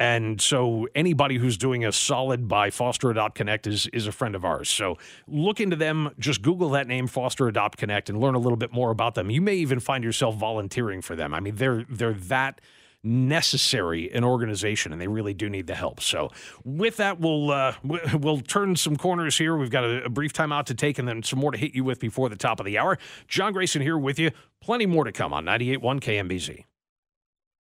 And 0.00 0.40
so 0.40 0.88
anybody 0.94 1.36
who's 1.36 1.58
doing 1.58 1.84
a 1.84 1.92
solid 1.92 2.48
by 2.48 2.70
Foster 2.70 3.10
Adopt 3.10 3.34
Connect 3.34 3.66
is 3.66 3.86
is 3.88 4.06
a 4.06 4.12
friend 4.12 4.34
of 4.34 4.46
ours. 4.46 4.70
So 4.70 4.96
look 5.28 5.60
into 5.60 5.76
them, 5.76 6.12
just 6.18 6.40
Google 6.40 6.70
that 6.70 6.86
name 6.86 7.06
Foster 7.06 7.46
Adopt 7.48 7.76
Connect 7.76 8.08
and 8.08 8.18
learn 8.18 8.34
a 8.34 8.38
little 8.38 8.56
bit 8.56 8.72
more 8.72 8.90
about 8.90 9.14
them. 9.14 9.30
You 9.30 9.42
may 9.42 9.56
even 9.56 9.78
find 9.78 10.02
yourself 10.02 10.36
volunteering 10.36 11.02
for 11.02 11.14
them. 11.14 11.34
I 11.34 11.40
mean, 11.40 11.56
they're 11.56 11.84
they're 11.86 12.14
that 12.14 12.62
necessary 13.02 14.10
an 14.12 14.24
organization 14.24 14.92
and 14.92 15.00
they 15.00 15.08
really 15.08 15.34
do 15.34 15.48
need 15.48 15.66
the 15.66 15.74
help. 15.74 16.00
So 16.00 16.30
with 16.64 16.96
that 16.98 17.18
we'll 17.20 17.50
uh, 17.50 17.74
we'll 17.82 18.40
turn 18.40 18.76
some 18.76 18.96
corners 18.96 19.38
here. 19.38 19.56
We've 19.56 19.70
got 19.70 19.84
a, 19.84 20.04
a 20.04 20.08
brief 20.08 20.32
time 20.32 20.52
out 20.52 20.66
to 20.66 20.74
take 20.74 20.98
and 20.98 21.08
then 21.08 21.22
some 21.22 21.38
more 21.38 21.50
to 21.50 21.58
hit 21.58 21.74
you 21.74 21.84
with 21.84 22.00
before 22.00 22.28
the 22.28 22.36
top 22.36 22.60
of 22.60 22.66
the 22.66 22.78
hour. 22.78 22.98
John 23.28 23.52
Grayson 23.52 23.82
here 23.82 23.98
with 23.98 24.18
you. 24.18 24.30
Plenty 24.60 24.86
more 24.86 25.04
to 25.04 25.12
come 25.12 25.32
on 25.32 25.44
98.1 25.44 26.00
KMBZ. 26.00 26.64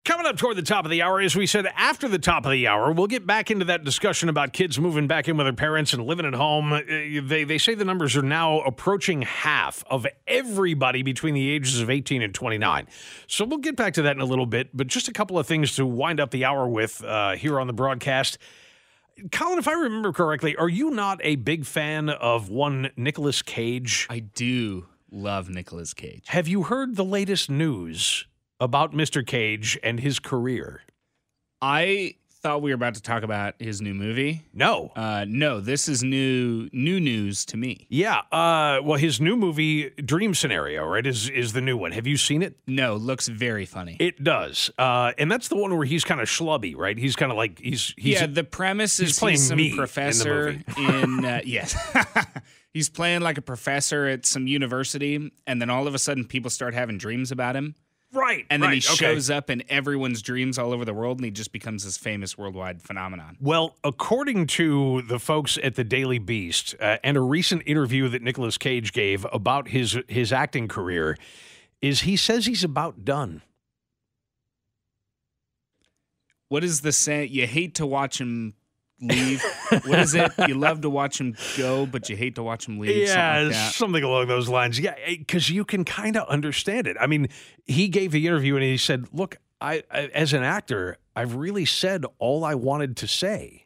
Coming 0.10 0.26
up 0.26 0.38
toward 0.38 0.56
the 0.56 0.64
top 0.64 0.86
of 0.86 0.92
the 0.92 1.04
hour, 1.04 1.22
as 1.22 1.36
we 1.36 1.46
said, 1.46 1.68
after 1.76 2.08
the 2.08 2.18
top 2.18 2.44
of 2.44 2.52
the 2.52 2.66
hour, 2.66 2.92
we'll 2.92 3.06
get 3.06 3.28
back 3.28 3.52
into 3.52 3.66
that 3.66 3.84
discussion 3.84 4.28
about 4.28 4.54
kids 4.54 4.80
moving 4.80 5.06
back 5.06 5.28
in 5.28 5.38
with 5.38 5.46
their 5.46 5.54
parents 5.54 5.94
and 5.94 6.04
living 6.04 6.26
at 6.26 6.34
home. 6.34 6.74
Uh, 6.74 6.82
They, 6.88 7.44
they 7.44 7.60
say 7.60 7.76
the 7.76 7.86
numbers 7.86 8.18
are 8.18 8.24
now 8.24 8.62
approaching 8.62 9.22
half 9.22 9.84
of 9.88 10.08
everybody 10.26 11.04
between 11.04 11.36
the 11.36 11.52
ages 11.52 11.80
of 11.80 11.92
18 11.92 12.24
and 12.24 12.34
29. 12.34 12.88
So 13.28 13.46
we'll 13.46 13.60
get 13.60 13.76
back 13.76 13.94
to 13.94 14.02
that 14.02 14.16
in 14.16 14.20
a 14.20 14.26
little 14.26 14.48
bit, 14.48 14.76
but 14.76 14.88
just 14.88 15.08
a 15.10 15.14
couple 15.14 15.38
of 15.38 15.46
things 15.46 15.76
to 15.76 15.86
wind 15.86 16.20
up 16.20 16.32
the 16.32 16.44
hour 16.44 16.68
with 16.68 17.04
uh, 17.04 17.36
here 17.36 17.60
on 17.60 17.68
the 17.68 17.74
broadcast. 17.74 18.40
Colin, 19.32 19.60
if 19.60 19.68
I 19.68 19.74
remember 19.74 20.12
correctly, 20.12 20.56
are 20.56 20.70
you 20.70 20.90
not 20.90 21.20
a 21.24 21.36
big 21.36 21.68
fan 21.68 22.10
of 22.10 22.50
one 22.50 22.90
Nicolas 22.98 23.44
Cage? 23.44 24.08
I 24.10 24.22
do 24.22 24.88
love 25.12 25.52
Nicolas 25.52 25.94
Cage. 25.94 26.24
Have 26.30 26.48
you 26.48 26.64
heard 26.64 26.96
the 26.96 27.06
latest 27.06 27.48
news 27.48 28.26
about 28.60 28.94
Mr. 28.94 29.26
Cage 29.26 29.78
and 29.84 30.00
his 30.00 30.20
career? 30.20 30.82
I 31.62 32.16
thought 32.42 32.62
we 32.62 32.72
were 32.72 32.76
about 32.76 32.96
to 32.96 33.02
talk 33.02 33.24
about 33.24 33.56
his 33.60 33.82
new 33.82 33.94
movie. 33.94 34.46
No. 34.54 34.92
Uh, 34.96 35.26
no, 35.28 35.60
this 35.60 35.88
is 35.90 36.04
new 36.04 36.70
new 36.72 37.00
news 37.00 37.46
to 37.46 37.58
me. 37.58 37.86
Yeah. 37.90 38.20
Uh, 38.32 38.80
well, 38.84 38.98
his 38.98 39.20
new 39.20 39.36
movie, 39.36 39.90
Dream 39.90 40.34
Scenario, 40.34 40.86
right, 40.86 41.06
is 41.06 41.30
is 41.30 41.54
the 41.54 41.62
new 41.62 41.78
one. 41.78 41.92
Have 41.92 42.08
you 42.08 42.18
seen 42.18 42.42
it? 42.42 42.58
No, 42.66 42.96
looks 42.96 43.28
very 43.28 43.66
funny. 43.66 43.98
It 44.00 44.24
does, 44.24 44.72
uh, 44.78 45.12
and 45.18 45.32
that's 45.32 45.50
the 45.50 45.58
one 45.58 45.76
where 45.76 45.86
he's 45.86 46.04
kind 46.04 46.22
of 46.22 46.28
schlubby, 46.28 46.76
right? 46.76 46.98
He's 46.98 47.16
kind 47.16 47.32
of 47.32 47.38
like 47.38 47.60
he's 47.60 47.94
he's 47.98 48.22
yeah, 48.22 48.28
the 48.28 48.44
premise 48.44 48.98
he's 48.98 49.12
is 49.12 49.20
playing 49.20 49.34
he's 49.34 49.48
some 49.48 49.60
in 49.60 49.76
professor 49.76 50.54
movie. 50.78 51.04
in, 51.04 51.26
uh, 51.26 51.42
yes. 51.44 51.76
he's 52.74 52.90
playing 52.90 53.22
like 53.22 53.38
a 53.38 53.42
professor 53.42 54.06
at 54.06 54.26
some 54.26 54.48
university, 54.48 55.32
and 55.46 55.62
then 55.62 55.70
all 55.70 55.88
of 55.88 55.96
a 55.96 56.00
sudden 56.00 56.26
people 56.26 56.50
start 56.50 56.74
having 56.74 56.98
dreams 56.98 57.32
about 57.32 57.56
him. 57.56 57.76
Right, 58.14 58.46
And 58.50 58.62
then 58.62 58.72
he 58.72 58.78
right, 58.78 58.86
okay. 58.86 58.96
shows 58.96 59.30
up 59.30 59.50
in 59.50 59.64
everyone's 59.70 60.22
dreams 60.22 60.58
all 60.58 60.74
over 60.74 60.86
the 60.86 60.94
world, 60.94 61.18
and 61.18 61.26
he 61.26 61.32
just 61.32 61.52
becomes 61.52 61.84
this 61.84 61.98
famous 61.98 62.38
worldwide 62.38 62.82
phenomenon. 62.82 63.38
Well, 63.40 63.76
according 63.84 64.48
to 64.48 65.02
the 65.04 65.20
folks 65.20 65.58
at 65.62 65.76
the 65.76 65.84
Daily 65.84 66.20
Beast 66.20 66.76
uh, 66.80 66.98
and 67.04 67.18
a 67.18 67.22
recent 67.22 67.64
interview 67.66 68.08
that 68.10 68.22
Nicolas 68.22 68.58
Cage 68.58 68.94
gave 68.94 69.26
about 69.32 69.70
his 69.70 69.98
his 70.08 70.34
acting 70.34 70.68
career, 70.68 71.18
is 71.82 72.02
he 72.02 72.16
says 72.16 72.46
he's 72.46 72.64
about 72.64 73.06
done. 73.06 73.42
What 76.50 76.64
is 76.64 76.82
the 76.82 76.92
saying? 76.92 77.30
You 77.32 77.46
hate 77.46 77.76
to 77.76 77.86
watch 77.86 78.20
him 78.20 78.56
leave. 79.02 79.44
what 79.70 80.00
is 80.00 80.16
it? 80.16 80.32
You 80.48 80.56
love 80.56 80.82
to 80.82 80.90
watch 80.90 81.20
him 81.20 81.36
go, 81.58 81.86
but 81.86 82.10
you 82.10 82.16
hate 82.16 82.36
to 82.36 82.44
watch 82.44 82.68
him 82.68 82.80
leave. 82.80 82.96
Yeah, 83.08 83.44
something 83.44 83.48
like 83.52 83.74
something 83.74 84.04
along 84.04 84.28
those 84.28 84.50
lines. 84.50 84.80
Yeah, 84.80 84.96
eh, 85.06 85.18
because 85.18 85.50
you 85.50 85.66
can 85.66 85.86
kind 85.86 86.18
of 86.18 86.28
understand 86.28 86.88
it. 86.88 86.98
I 87.00 87.08
mean, 87.08 87.30
he 87.66 87.88
gave 87.88 88.12
the 88.12 88.26
interview 88.28 88.56
and 88.56 88.64
he 88.64 88.78
said, 88.78 89.08
"Look, 89.14 89.38
I, 89.62 89.84
I 89.92 90.08
as 90.08 90.34
an 90.34 90.44
actor, 90.44 90.98
I've 91.16 91.36
really 91.36 91.66
said 91.66 92.06
all 92.18 92.44
I 92.44 92.56
wanted 92.56 92.98
to 92.98 93.08
say. 93.08 93.66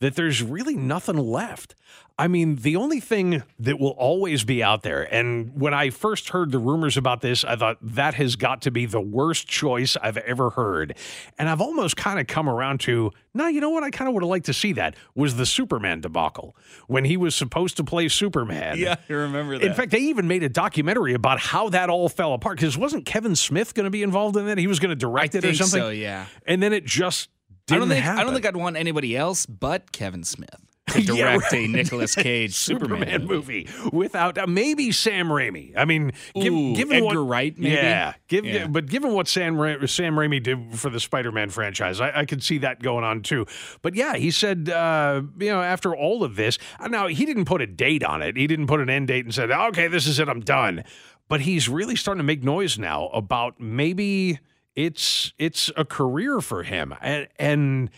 That 0.00 0.16
there's 0.16 0.42
really 0.42 0.74
nothing 0.74 1.16
left." 1.16 1.76
I 2.18 2.28
mean, 2.28 2.56
the 2.56 2.76
only 2.76 3.00
thing 3.00 3.42
that 3.58 3.78
will 3.78 3.90
always 3.90 4.44
be 4.44 4.62
out 4.62 4.82
there, 4.82 5.02
and 5.12 5.58
when 5.58 5.74
I 5.74 5.90
first 5.90 6.28
heard 6.30 6.52
the 6.52 6.58
rumors 6.58 6.96
about 6.96 7.20
this, 7.20 7.44
I 7.44 7.56
thought 7.56 7.78
that 7.80 8.14
has 8.14 8.36
got 8.36 8.62
to 8.62 8.70
be 8.70 8.86
the 8.86 9.00
worst 9.00 9.48
choice 9.48 9.96
I've 10.00 10.18
ever 10.18 10.50
heard. 10.50 10.96
And 11.38 11.48
I've 11.48 11.60
almost 11.60 11.96
kind 11.96 12.20
of 12.20 12.26
come 12.26 12.48
around 12.48 12.80
to, 12.80 13.10
no, 13.34 13.46
you 13.46 13.60
know 13.60 13.70
what? 13.70 13.82
I 13.82 13.90
kind 13.90 14.08
of 14.08 14.14
would 14.14 14.22
have 14.22 14.30
liked 14.30 14.46
to 14.46 14.52
see 14.54 14.72
that 14.74 14.94
was 15.14 15.36
the 15.36 15.46
Superman 15.46 16.00
debacle 16.00 16.54
when 16.86 17.04
he 17.04 17.16
was 17.16 17.34
supposed 17.34 17.76
to 17.78 17.84
play 17.84 18.08
Superman. 18.08 18.78
Yeah, 18.78 18.96
I 19.08 19.12
remember 19.12 19.58
that. 19.58 19.66
In 19.66 19.74
fact, 19.74 19.90
they 19.90 19.98
even 19.98 20.28
made 20.28 20.42
a 20.42 20.48
documentary 20.48 21.14
about 21.14 21.40
how 21.40 21.70
that 21.70 21.90
all 21.90 22.08
fell 22.08 22.34
apart 22.34 22.58
because 22.58 22.76
wasn't 22.76 23.06
Kevin 23.06 23.34
Smith 23.36 23.74
going 23.74 23.84
to 23.84 23.90
be 23.90 24.02
involved 24.02 24.36
in 24.36 24.46
that? 24.46 24.58
He 24.58 24.66
was 24.66 24.78
going 24.78 24.96
to 24.96 25.06
I 25.06 25.10
direct 25.10 25.34
it 25.34 25.44
or 25.44 25.54
something. 25.54 25.80
so. 25.80 25.88
Yeah. 25.88 26.26
And 26.46 26.62
then 26.62 26.72
it 26.72 26.84
just 26.84 27.30
didn't 27.66 27.80
don't 27.80 27.88
think 27.88 28.04
happen. 28.04 28.20
I 28.20 28.24
don't 28.24 28.32
think 28.34 28.46
I'd 28.46 28.56
want 28.56 28.76
anybody 28.76 29.16
else 29.16 29.46
but 29.46 29.92
Kevin 29.92 30.24
Smith 30.24 30.60
to 30.88 31.00
Yeah, 31.02 31.32
direct 31.36 31.52
a 31.52 31.56
right. 31.60 31.70
Nicolas 31.70 32.14
Cage 32.16 32.54
Superman, 32.54 32.98
Superman 33.00 33.26
movie 33.26 33.68
without 33.92 34.36
uh, 34.38 34.46
maybe 34.46 34.92
Sam 34.92 35.28
Raimi. 35.28 35.72
I 35.76 35.84
mean, 35.84 36.12
give, 36.34 36.52
Ooh, 36.52 36.74
given 36.74 36.96
Edgar 36.96 37.22
what, 37.24 37.30
Wright, 37.30 37.56
maybe? 37.58 37.74
Yeah, 37.74 38.14
give, 38.28 38.44
Yeah. 38.44 38.66
but 38.66 38.86
given 38.86 39.12
what 39.12 39.28
Sam 39.28 39.56
Ra- 39.58 39.86
Sam 39.86 40.14
Raimi 40.14 40.42
did 40.42 40.78
for 40.78 40.90
the 40.90 41.00
Spider-Man 41.00 41.50
franchise, 41.50 42.00
I, 42.00 42.20
I 42.20 42.24
could 42.24 42.42
see 42.42 42.58
that 42.58 42.82
going 42.82 43.04
on 43.04 43.22
too. 43.22 43.46
But 43.82 43.94
yeah, 43.94 44.16
he 44.16 44.30
said, 44.30 44.68
uh, 44.68 45.22
you 45.38 45.50
know, 45.50 45.62
after 45.62 45.94
all 45.94 46.24
of 46.24 46.36
this, 46.36 46.58
uh, 46.80 46.88
now 46.88 47.06
he 47.06 47.24
didn't 47.24 47.44
put 47.46 47.62
a 47.62 47.66
date 47.66 48.04
on 48.04 48.22
it. 48.22 48.36
He 48.36 48.46
didn't 48.46 48.66
put 48.66 48.80
an 48.80 48.90
end 48.90 49.08
date 49.08 49.24
and 49.24 49.34
said, 49.34 49.50
okay, 49.50 49.88
this 49.88 50.06
is 50.06 50.18
it, 50.18 50.28
I'm 50.28 50.40
done. 50.40 50.84
But 51.28 51.42
he's 51.42 51.68
really 51.68 51.96
starting 51.96 52.18
to 52.18 52.24
make 52.24 52.42
noise 52.42 52.78
now 52.78 53.06
about 53.08 53.58
maybe 53.58 54.38
it's 54.74 55.32
it's 55.38 55.70
a 55.76 55.84
career 55.84 56.40
for 56.40 56.62
him, 56.64 56.94
and 57.00 57.28
and. 57.38 57.90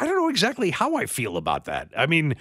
I 0.00 0.06
don't 0.06 0.16
know 0.16 0.30
exactly 0.30 0.70
how 0.70 0.96
I 0.96 1.04
feel 1.04 1.36
about 1.36 1.66
that. 1.66 1.90
I 1.94 2.06
mean, 2.06 2.34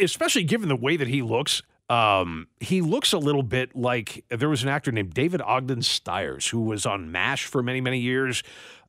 especially 0.00 0.44
given 0.44 0.70
the 0.70 0.76
way 0.76 0.96
that 0.96 1.08
he 1.08 1.20
looks. 1.20 1.62
Um, 1.90 2.48
he 2.60 2.80
looks 2.80 3.12
a 3.12 3.18
little 3.18 3.42
bit 3.42 3.76
like 3.76 4.24
there 4.30 4.48
was 4.48 4.62
an 4.62 4.70
actor 4.70 4.90
named 4.90 5.12
David 5.12 5.42
Ogden 5.42 5.82
Stiers 5.82 6.48
who 6.48 6.62
was 6.62 6.86
on 6.86 7.12
MASH 7.12 7.44
for 7.44 7.62
many, 7.62 7.82
many 7.82 7.98
years. 7.98 8.42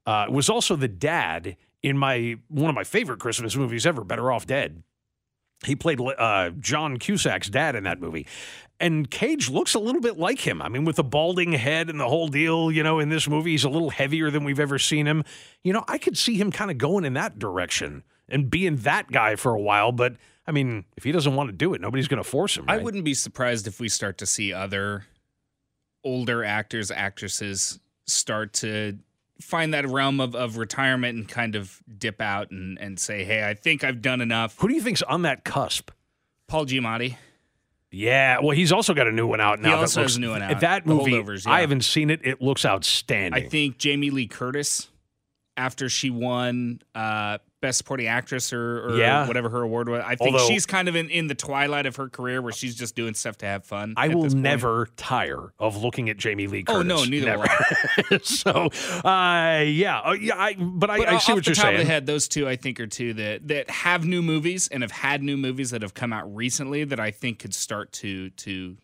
Uh, 0.05 0.28
was 0.30 0.49
also 0.49 0.78
the 0.78 0.88
dad 0.88 1.57
in 1.84 1.97
my 1.97 2.38
one 2.47 2.70
of 2.70 2.76
my 2.76 2.86
favorite 2.86 3.20
Christmas 3.20 3.57
movies 3.57 3.86
ever, 3.86 4.05
Better 4.05 4.32
Off 4.32 4.47
Dead. 4.47 4.82
He 5.66 5.76
played 5.76 5.99
uh, 5.99 6.51
John 6.59 6.97
Cusack's 6.97 7.49
dad 7.49 7.76
in 7.76 7.84
that 7.84 7.99
movie. 7.99 8.28
And 8.80 9.10
Cage 9.10 9.50
looks 9.50 9.74
a 9.74 9.80
little 9.80 10.02
bit 10.02 10.18
like 10.18 10.40
him. 10.46 10.62
I 10.62 10.68
mean, 10.68 10.84
with 10.84 10.98
the 10.98 11.04
balding 11.04 11.54
head 11.54 11.90
and 11.90 12.00
the 12.00 12.10
whole 12.10 12.28
deal, 12.28 12.72
you 12.72 12.84
know, 12.84 13.00
in 13.00 13.10
this 13.10 13.28
movie, 13.28 13.52
he's 13.52 13.64
a 13.64 13.70
little 13.70 13.90
heavier 13.90 14.30
than 14.30 14.44
we've 14.44 14.60
ever 14.60 14.78
seen 14.78 15.06
him. 15.06 15.24
You 15.64 15.72
know, 15.72 15.86
I 15.88 15.98
could 15.98 16.18
see 16.18 16.36
him 16.36 16.52
kind 16.52 16.70
of 16.70 16.78
going 16.78 17.06
in 17.06 17.14
that 17.14 17.40
direction 17.40 18.04
and 18.28 18.50
being 18.50 18.76
that 18.78 19.12
guy 19.12 19.38
for 19.38 19.54
a 19.54 19.62
while. 19.62 19.94
But 19.94 20.18
I 20.46 20.52
mean, 20.52 20.84
if 20.98 21.06
he 21.06 21.12
doesn't 21.12 21.36
want 21.36 21.50
to 21.50 21.56
do 21.56 21.74
it, 21.74 21.80
nobody's 21.80 22.10
going 22.10 22.22
to 22.22 22.30
force 22.30 22.58
him. 22.58 22.66
I 22.68 22.78
wouldn't 22.78 23.06
be 23.06 23.14
surprised 23.14 23.66
if 23.66 23.80
we 23.80 23.88
start 23.88 24.18
to 24.20 24.26
see 24.26 24.52
other 24.52 25.06
older 26.04 26.44
actors, 26.44 26.92
actresses 26.92 27.80
start 28.06 28.54
to 28.54 29.00
find 29.42 29.74
that 29.74 29.88
realm 29.88 30.20
of, 30.20 30.36
of 30.36 30.58
retirement 30.58 31.18
and 31.18 31.28
kind 31.28 31.56
of 31.56 31.82
dip 31.98 32.22
out 32.22 32.52
and, 32.52 32.78
and 32.80 33.00
say, 33.00 33.24
hey, 33.24 33.48
I 33.48 33.54
think 33.54 33.84
I've 33.84 34.02
done 34.02 34.22
enough. 34.22 34.56
Who 34.60 34.68
do 34.68 34.74
you 34.74 34.82
think's 34.82 35.02
on 35.02 35.24
that 35.24 35.44
cusp? 35.44 35.92
Paul 36.48 36.66
Giamatti. 36.66 37.18
Yeah, 37.92 38.40
well, 38.42 38.52
he's 38.56 38.72
also 38.72 38.94
got 38.94 39.08
a 39.08 39.12
new 39.12 39.28
one 39.28 39.40
out 39.40 39.60
now. 39.62 39.70
that 39.72 39.78
also 39.82 40.02
looks- 40.02 40.14
has 40.14 40.18
a 40.18 40.22
new 40.22 40.32
one 40.32 40.42
out, 40.42 40.60
That 40.60 40.86
movie, 40.86 41.12
Holdovers, 41.14 41.48
I 41.48 41.62
haven't 41.62 41.86
seen 41.86 42.10
it. 42.10 42.20
It 42.24 42.42
looks 42.42 42.66
outstanding. 42.66 43.42
I 43.44 43.48
think 43.48 43.78
Jamie 43.78 44.10
Lee 44.10 44.28
Curtis, 44.28 44.90
after 45.58 45.88
she 45.89 46.10
won 46.10 46.82
uh, 46.93 47.38
Best 47.62 47.78
Supporting 47.78 48.08
Actress 48.08 48.51
or, 48.51 48.89
or 48.89 48.97
Yeah. 48.97 49.26
whatever 49.28 49.49
her 49.49 49.62
award 49.62 49.88
was, 49.89 50.03
I 50.06 50.16
think 50.16 50.36
Although- 50.36 50.47
she's 50.47 50.66
kind 50.66 50.88
of 50.88 50.95
in, 50.95 51.10
in 51.10 51.28
the 51.28 51.36
twilight 51.36 51.86
of 51.86 51.95
her 51.95 52.10
career 52.10 52.41
where 52.41 52.51
she's 52.51 52.76
just 52.76 52.95
doing 52.95 53.14
stuff 53.14 53.38
to 53.38 53.45
have 53.45 53.64
fun. 53.66 53.93
I 53.97 54.10
will 54.10 54.30
never 54.30 54.89
tire 54.97 55.53
of 55.58 55.78
looking 55.82 56.10
at 56.10 56.18
Jamie 56.18 56.47
Lee 56.47 56.64
Curtis. 56.64 56.80
Oh, 56.80 56.84
no, 56.84 57.06
neither 57.06 57.26
never. 57.28 57.47
will 58.12 58.20
so, 58.24 58.70
uh, 59.08 59.64
yeah, 59.66 59.99
uh, 60.06 60.12
yeah. 60.20 60.36
I, 60.38 60.56
but 60.60 60.89
I, 60.89 60.97
But 60.97 61.08
I 61.10 61.18
see 61.20 61.34
what 61.34 61.45
you're 61.45 61.56
saying. 61.56 61.88
Head, 61.88 62.06
those 62.06 62.28
two 62.28 62.47
I 62.47 62.56
think 62.58 62.80
are 62.80 62.88
two 62.88 63.14
that 63.14 63.47
that 63.47 63.70
have 63.70 64.06
new 64.06 64.22
movies 64.22 64.68
and 64.68 64.84
have 64.84 64.91
had 64.91 65.24
new 65.24 65.38
movies 65.38 65.72
that 65.72 65.82
have 65.82 65.93
come 65.93 66.12
out 66.14 66.34
recently 66.36 66.84
that 66.84 66.99
I 66.99 67.12
think 67.12 67.39
could 67.39 67.53
start 67.53 67.91
to 67.93 68.30
to 68.32 68.78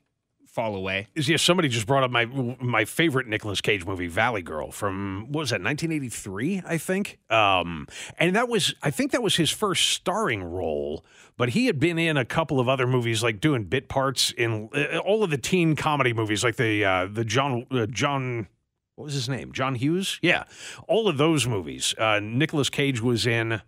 fall 0.51 0.75
away. 0.75 1.07
Yeah, 1.15 1.37
somebody 1.37 1.69
just 1.69 1.87
brought 1.87 2.03
up 2.03 2.11
my 2.11 2.25
my 2.25 2.85
favorite 2.85 3.27
Nicolas 3.27 3.61
Cage 3.61 3.85
movie, 3.85 4.07
Valley 4.07 4.41
Girl, 4.41 4.71
from 4.71 5.27
what 5.29 5.41
was 5.41 5.49
that, 5.49 5.61
1983, 5.61 6.63
I 6.65 6.77
think. 6.77 7.19
Um, 7.29 7.87
and 8.19 8.35
that 8.35 8.49
was, 8.49 8.75
I 8.83 8.91
think 8.91 9.11
that 9.11 9.23
was 9.23 9.37
his 9.37 9.49
first 9.49 9.89
starring 9.89 10.43
role. 10.43 11.05
But 11.37 11.49
he 11.49 11.65
had 11.65 11.79
been 11.79 11.97
in 11.97 12.17
a 12.17 12.25
couple 12.25 12.59
of 12.59 12.69
other 12.69 12.85
movies, 12.85 13.23
like 13.23 13.39
doing 13.39 13.63
bit 13.63 13.87
parts 13.87 14.31
in 14.31 14.69
uh, 14.75 14.97
all 14.97 15.23
of 15.23 15.31
the 15.31 15.37
teen 15.37 15.75
comedy 15.75 16.13
movies, 16.13 16.43
like 16.43 16.57
the 16.57 16.85
uh, 16.85 17.07
the 17.11 17.25
John 17.25 17.65
uh, 17.71 17.87
John. 17.87 18.47
What 18.95 19.05
was 19.05 19.13
his 19.13 19.29
name? 19.29 19.51
John 19.53 19.75
Hughes? 19.75 20.19
Yeah. 20.21 20.43
All 20.87 21.07
of 21.07 21.17
those 21.17 21.47
movies. 21.47 21.95
Uh, 21.97 22.19
Nicolas 22.21 22.69
Cage 22.69 23.01
was 23.01 23.25
in. 23.25 23.61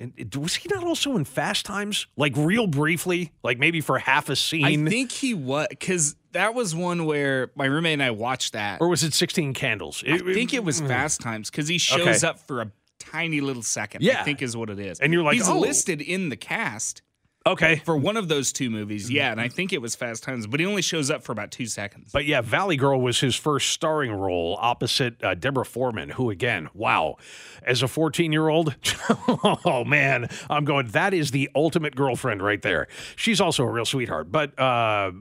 And 0.00 0.34
was 0.34 0.54
he 0.54 0.68
not 0.72 0.82
also 0.82 1.16
in 1.16 1.26
Fast 1.26 1.66
Times? 1.66 2.06
Like 2.16 2.32
real 2.34 2.66
briefly, 2.66 3.32
like 3.42 3.58
maybe 3.58 3.82
for 3.82 3.98
half 3.98 4.30
a 4.30 4.36
scene? 4.36 4.64
I 4.64 4.90
think 4.90 5.12
he 5.12 5.34
was 5.34 5.66
because 5.68 6.16
that 6.32 6.54
was 6.54 6.74
one 6.74 7.04
where 7.04 7.50
my 7.54 7.66
roommate 7.66 7.94
and 7.94 8.02
I 8.02 8.10
watched 8.10 8.54
that. 8.54 8.80
or 8.80 8.88
was 8.88 9.04
it 9.04 9.12
16 9.12 9.52
Candles? 9.52 10.02
I 10.08 10.18
think 10.18 10.54
it 10.54 10.64
was 10.64 10.80
hmm. 10.80 10.86
Fast 10.86 11.20
Times 11.20 11.50
because 11.50 11.68
he 11.68 11.76
shows 11.76 12.00
Okay. 12.00 12.26
up 12.26 12.38
for 12.40 12.62
a 12.62 12.72
tiny 12.98 13.40
little 13.40 13.62
second. 13.62 14.02
Yeah. 14.02 14.20
I 14.20 14.24
think 14.24 14.40
is 14.40 14.56
what 14.56 14.70
it 14.70 14.78
is. 14.78 15.00
And 15.00 15.12
you're 15.12 15.22
like, 15.22 15.34
he's 15.34 15.48
oh. 15.48 15.58
listed 15.58 16.00
in 16.00 16.30
the 16.30 16.36
cast 16.36 17.02
Okay. 17.46 17.76
for 17.84 17.96
one 17.96 18.16
of 18.16 18.28
those 18.28 18.52
two 18.52 18.68
movies. 18.68 19.06
Mm-hmm. 19.06 19.16
Yeah, 19.16 19.32
and 19.32 19.40
I 19.40 19.48
think 19.48 19.72
it 19.72 19.80
was 19.80 19.94
Fast 19.94 20.22
Times, 20.22 20.46
but 20.46 20.60
he 20.60 20.66
only 20.66 20.82
shows 20.82 21.10
up 21.10 21.22
for 21.22 21.32
about 21.32 21.50
two 21.50 21.66
seconds. 21.66 22.10
But 22.12 22.26
yeah, 22.26 22.42
Valley 22.42 22.76
Girl 22.76 23.00
was 23.00 23.20
his 23.20 23.34
first 23.34 23.70
starring 23.70 24.12
role 24.12 24.58
opposite 24.60 25.22
uh, 25.24 25.34
Deborah 25.34 25.64
Foreman, 25.64 26.10
who, 26.10 26.30
again, 26.30 26.68
wow, 26.74 27.16
as 27.62 27.82
a 27.82 27.88
14 27.88 28.32
year 28.32 28.48
old, 28.48 28.74
oh 29.64 29.84
man, 29.86 30.28
I'm 30.50 30.64
going, 30.64 30.88
that 30.88 31.14
is 31.14 31.30
the 31.30 31.48
ultimate 31.54 31.96
girlfriend 31.96 32.42
right 32.42 32.60
there. 32.60 32.88
She's 33.16 33.40
also 33.40 33.64
a 33.64 33.70
real 33.70 33.86
sweetheart. 33.86 34.30
But 34.30 34.58
uh, 34.58 35.12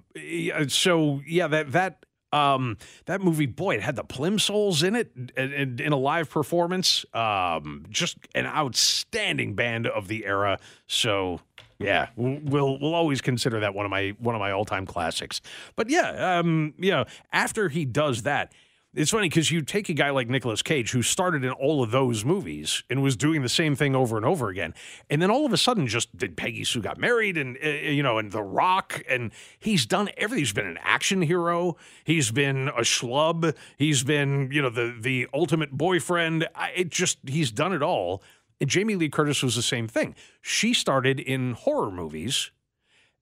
so, 0.68 1.22
yeah, 1.26 1.48
that, 1.48 1.72
that, 1.72 2.06
um, 2.32 2.78
that 3.06 3.22
movie, 3.22 3.46
boy, 3.46 3.76
it 3.76 3.82
had 3.82 3.96
the 3.96 4.04
Plimsouls 4.04 4.84
in 4.84 4.96
it 4.96 5.12
in, 5.36 5.80
in, 5.80 5.92
a 5.92 5.98
live 5.98 6.30
performance. 6.30 7.06
Um, 7.14 7.86
just 7.90 8.18
an 8.36 8.46
outstanding 8.46 9.56
band 9.56 9.88
of 9.88 10.08
the 10.08 10.26
era. 10.26 10.60
So 10.88 11.42
yeah, 11.80 12.10
we'll 12.16 12.78
we'll 12.78 12.94
always 12.94 13.22
consider 13.22 13.62
that 13.62 13.74
one 13.74 13.86
of 13.86 13.90
my 13.90 14.16
one 14.20 14.36
of 14.36 14.40
my 14.40 14.52
all 14.52 14.66
time 14.66 14.86
classics. 14.86 15.42
But 15.76 15.90
yeah, 15.90 16.40
um, 16.40 16.74
you 16.78 16.92
know, 16.92 17.06
after 17.32 17.70
he 17.70 17.86
does 17.86 18.24
that, 18.24 18.52
It's 18.96 19.12
funny 19.12 19.30
because 19.30 19.52
you 19.52 19.62
take 19.62 19.88
a 19.90 19.94
guy 19.94 20.10
like 20.10 20.30
Nicolas 20.30 20.64
Cage 20.64 20.92
who 20.92 21.04
started 21.04 21.44
in 21.44 21.52
all 21.52 21.84
of 21.84 21.92
those 21.92 22.26
movies 22.26 22.84
and 22.90 23.04
was 23.04 23.16
doing 23.16 23.44
the 23.44 23.50
same 23.50 23.76
thing 23.76 23.96
over 23.96 24.18
and 24.18 24.26
over 24.26 24.50
again, 24.50 24.74
and 25.12 25.22
then 25.22 25.30
all 25.30 25.46
of 25.46 25.54
a 25.54 25.58
sudden 25.58 25.86
just 25.86 26.18
did 26.18 26.36
Peggy 26.36 26.64
Sue 26.64 26.82
got 26.82 26.98
married 26.98 27.38
and 27.38 27.56
uh, 27.64 27.70
you 27.70 28.02
know 28.02 28.18
and 28.18 28.32
The 28.32 28.42
Rock 28.42 29.04
and 29.08 29.32
he's 29.60 29.86
done 29.86 30.10
everything. 30.18 30.40
He's 30.40 30.54
been 30.54 30.66
an 30.66 30.80
action 30.82 31.22
hero. 31.22 31.78
He's 32.04 32.32
been 32.32 32.70
a 32.70 32.82
schlub. 32.82 33.56
He's 33.78 34.04
been 34.04 34.50
you 34.52 34.64
know 34.64 34.72
the 34.72 34.96
the 35.00 35.28
ultimate 35.36 35.72
boyfriend. 35.72 36.48
I, 36.56 36.72
it 36.76 36.90
just 36.90 37.20
he's 37.28 37.52
done 37.52 37.74
it 37.74 37.84
all. 37.84 38.24
And 38.60 38.70
Jamie 38.70 38.96
Lee 38.96 39.10
Curtis 39.10 39.44
was 39.44 39.56
the 39.56 39.62
same 39.62 39.88
thing. 39.88 40.16
She 40.42 40.74
started 40.74 41.20
in 41.20 41.54
horror 41.54 41.92
movies, 41.92 42.50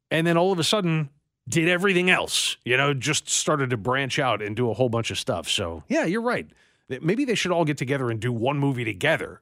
and 0.10 0.26
then 0.26 0.38
all 0.38 0.54
of 0.54 0.60
a 0.60 0.64
sudden 0.64 1.10
did 1.48 1.68
everything 1.70 2.10
else. 2.10 2.58
You 2.64 2.78
know, 2.78 2.94
just 2.94 3.30
started 3.30 3.70
to 3.70 3.78
branch 3.78 4.20
out 4.20 4.42
and 4.42 4.56
do 4.56 4.70
a 4.70 4.74
whole 4.74 4.90
bunch 4.90 5.12
of 5.12 5.18
stuff. 5.18 5.50
So 5.50 5.84
yeah, 5.88 6.06
you're 6.06 6.22
right. 6.22 6.48
Maybe 6.90 7.26
they 7.26 7.36
should 7.36 7.52
all 7.52 7.66
get 7.66 7.78
together 7.78 8.10
and 8.10 8.20
do 8.20 8.32
one 8.32 8.60
movie 8.60 8.86
together. 8.86 9.42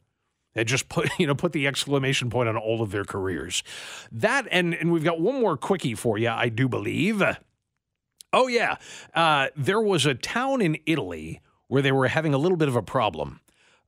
And 0.55 0.67
just 0.67 0.87
put 0.89 1.09
you 1.19 1.27
know 1.27 1.35
put 1.35 1.51
the 1.51 1.67
exclamation 1.67 2.29
point 2.29 2.49
on 2.49 2.57
all 2.57 2.81
of 2.81 2.91
their 2.91 3.05
careers. 3.05 3.63
That 4.11 4.47
and 4.51 4.73
and 4.73 4.91
we've 4.91 5.03
got 5.03 5.19
one 5.19 5.39
more 5.39 5.57
quickie 5.57 5.95
for 5.95 6.17
you. 6.17 6.29
I 6.29 6.49
do 6.49 6.67
believe. 6.67 7.23
Oh 8.33 8.47
yeah, 8.47 8.75
uh, 9.13 9.47
there 9.55 9.81
was 9.81 10.05
a 10.05 10.13
town 10.13 10.61
in 10.61 10.77
Italy 10.85 11.41
where 11.67 11.81
they 11.81 11.91
were 11.91 12.07
having 12.07 12.33
a 12.33 12.37
little 12.37 12.57
bit 12.57 12.67
of 12.67 12.75
a 12.75 12.81
problem. 12.81 13.39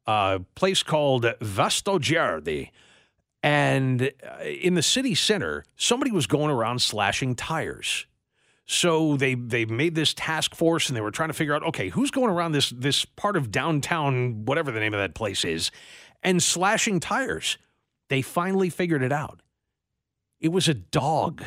A 0.05 0.41
place 0.55 0.83
called 0.83 1.23
Vastogirardi. 1.23 2.69
And 3.47 4.11
uh, 4.29 4.43
in 4.43 4.73
the 4.73 4.83
city 4.83 5.15
center, 5.15 5.63
somebody 5.77 6.11
was 6.11 6.27
going 6.27 6.51
around 6.51 6.81
slashing 6.81 7.33
tires. 7.33 8.05
So 8.65 9.15
they 9.15 9.35
they 9.35 9.63
made 9.63 9.95
this 9.95 10.13
task 10.13 10.53
force 10.53 10.89
and 10.89 10.97
they 10.97 11.01
were 11.01 11.11
trying 11.11 11.29
to 11.29 11.33
figure 11.33 11.55
out, 11.55 11.63
okay, 11.63 11.87
who's 11.87 12.11
going 12.11 12.29
around 12.29 12.51
this 12.51 12.71
this 12.71 13.05
part 13.05 13.37
of 13.37 13.49
downtown, 13.49 14.43
whatever 14.43 14.69
the 14.69 14.81
name 14.81 14.93
of 14.93 14.99
that 14.99 15.15
place 15.15 15.45
is, 15.45 15.71
and 16.21 16.43
slashing 16.43 16.99
tires. 16.99 17.57
They 18.09 18.21
finally 18.21 18.69
figured 18.69 19.01
it 19.01 19.13
out. 19.13 19.41
It 20.41 20.49
was 20.49 20.67
a 20.67 20.73
dog. 20.73 21.41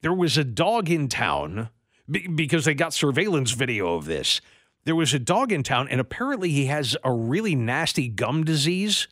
There 0.00 0.14
was 0.14 0.38
a 0.38 0.44
dog 0.44 0.88
in 0.88 1.08
town 1.08 1.70
because 2.08 2.66
they 2.66 2.74
got 2.74 2.94
surveillance 2.94 3.50
video 3.50 3.96
of 3.96 4.04
this. 4.04 4.40
There 4.84 4.96
was 4.96 5.12
a 5.12 5.18
dog 5.18 5.50
in 5.50 5.64
town, 5.64 5.88
and 5.88 6.00
apparently 6.00 6.50
he 6.50 6.66
has 6.66 6.96
a 7.02 7.12
really 7.12 7.56
nasty 7.56 8.06
gum 8.06 8.44
disease 8.44 9.08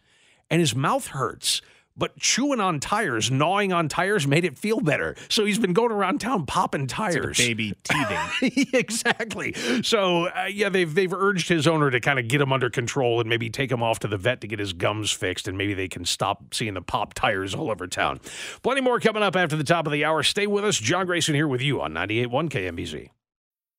and 0.51 0.61
his 0.61 0.74
mouth 0.74 1.09
hurts. 1.09 1.62
But 1.96 2.16
chewing 2.18 2.61
on 2.61 2.80
tires, 2.80 3.30
gnawing 3.30 3.74
on 3.74 3.88
tires 3.88 4.26
made 4.26 4.46
it 4.46 4.57
feel 4.57 4.80
better. 4.80 5.16
So 5.28 5.44
he's 5.44 5.59
been 5.59 5.74
going 5.74 5.92
around 5.92 6.20
town 6.20 6.46
popping 6.46 6.86
tires. 6.86 7.38
Like 7.38 7.48
baby 7.48 7.74
teething. 7.84 8.68
exactly. 8.72 9.53
So 9.82 10.28
uh, 10.28 10.46
yeah, 10.51 10.70
they've 10.70 10.92
they've 10.92 11.12
urged 11.12 11.48
his 11.48 11.66
owner 11.66 11.90
to 11.90 12.01
kind 12.01 12.18
of 12.18 12.26
get 12.26 12.40
him 12.40 12.55
under 12.55 12.70
control 12.70 13.20
and 13.20 13.28
maybe 13.28 13.51
take 13.51 13.70
him 13.70 13.82
off 13.82 13.98
to 13.98 14.09
the 14.09 14.16
vet 14.16 14.40
to 14.40 14.46
get 14.46 14.59
his 14.59 14.72
gums 14.72 15.11
fixed, 15.11 15.46
and 15.46 15.59
maybe 15.59 15.74
they 15.74 15.88
can 15.88 16.07
stop 16.07 16.55
seeing 16.55 16.72
the 16.72 16.80
pop 16.80 17.12
tires 17.12 17.55
all 17.55 17.70
over 17.70 17.86
town. 17.86 18.18
Plenty 18.62 18.80
more 18.80 18.98
coming 18.98 19.22
up 19.22 19.36
after 19.36 19.57
the 19.57 19.64
top 19.64 19.86
of 19.86 19.92
the 19.92 20.05
hour. 20.05 20.22
Stay 20.22 20.46
with 20.46 20.64
us. 20.64 20.78
John 20.78 21.05
Grayson 21.05 21.34
here 21.34 21.48
with 21.48 21.61
you 21.61 21.82
on 21.82 21.92
98.1 21.92 22.48
KMBZ. 22.48 23.11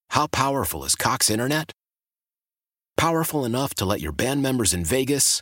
How 0.09 0.27
powerful 0.27 0.83
is 0.83 0.93
Cox 0.93 1.29
Internet? 1.29 1.71
Powerful 2.97 3.45
enough 3.45 3.73
to 3.75 3.85
let 3.85 4.01
your 4.01 4.11
band 4.11 4.43
members 4.43 4.73
in 4.73 4.85
Vegas, 4.85 5.41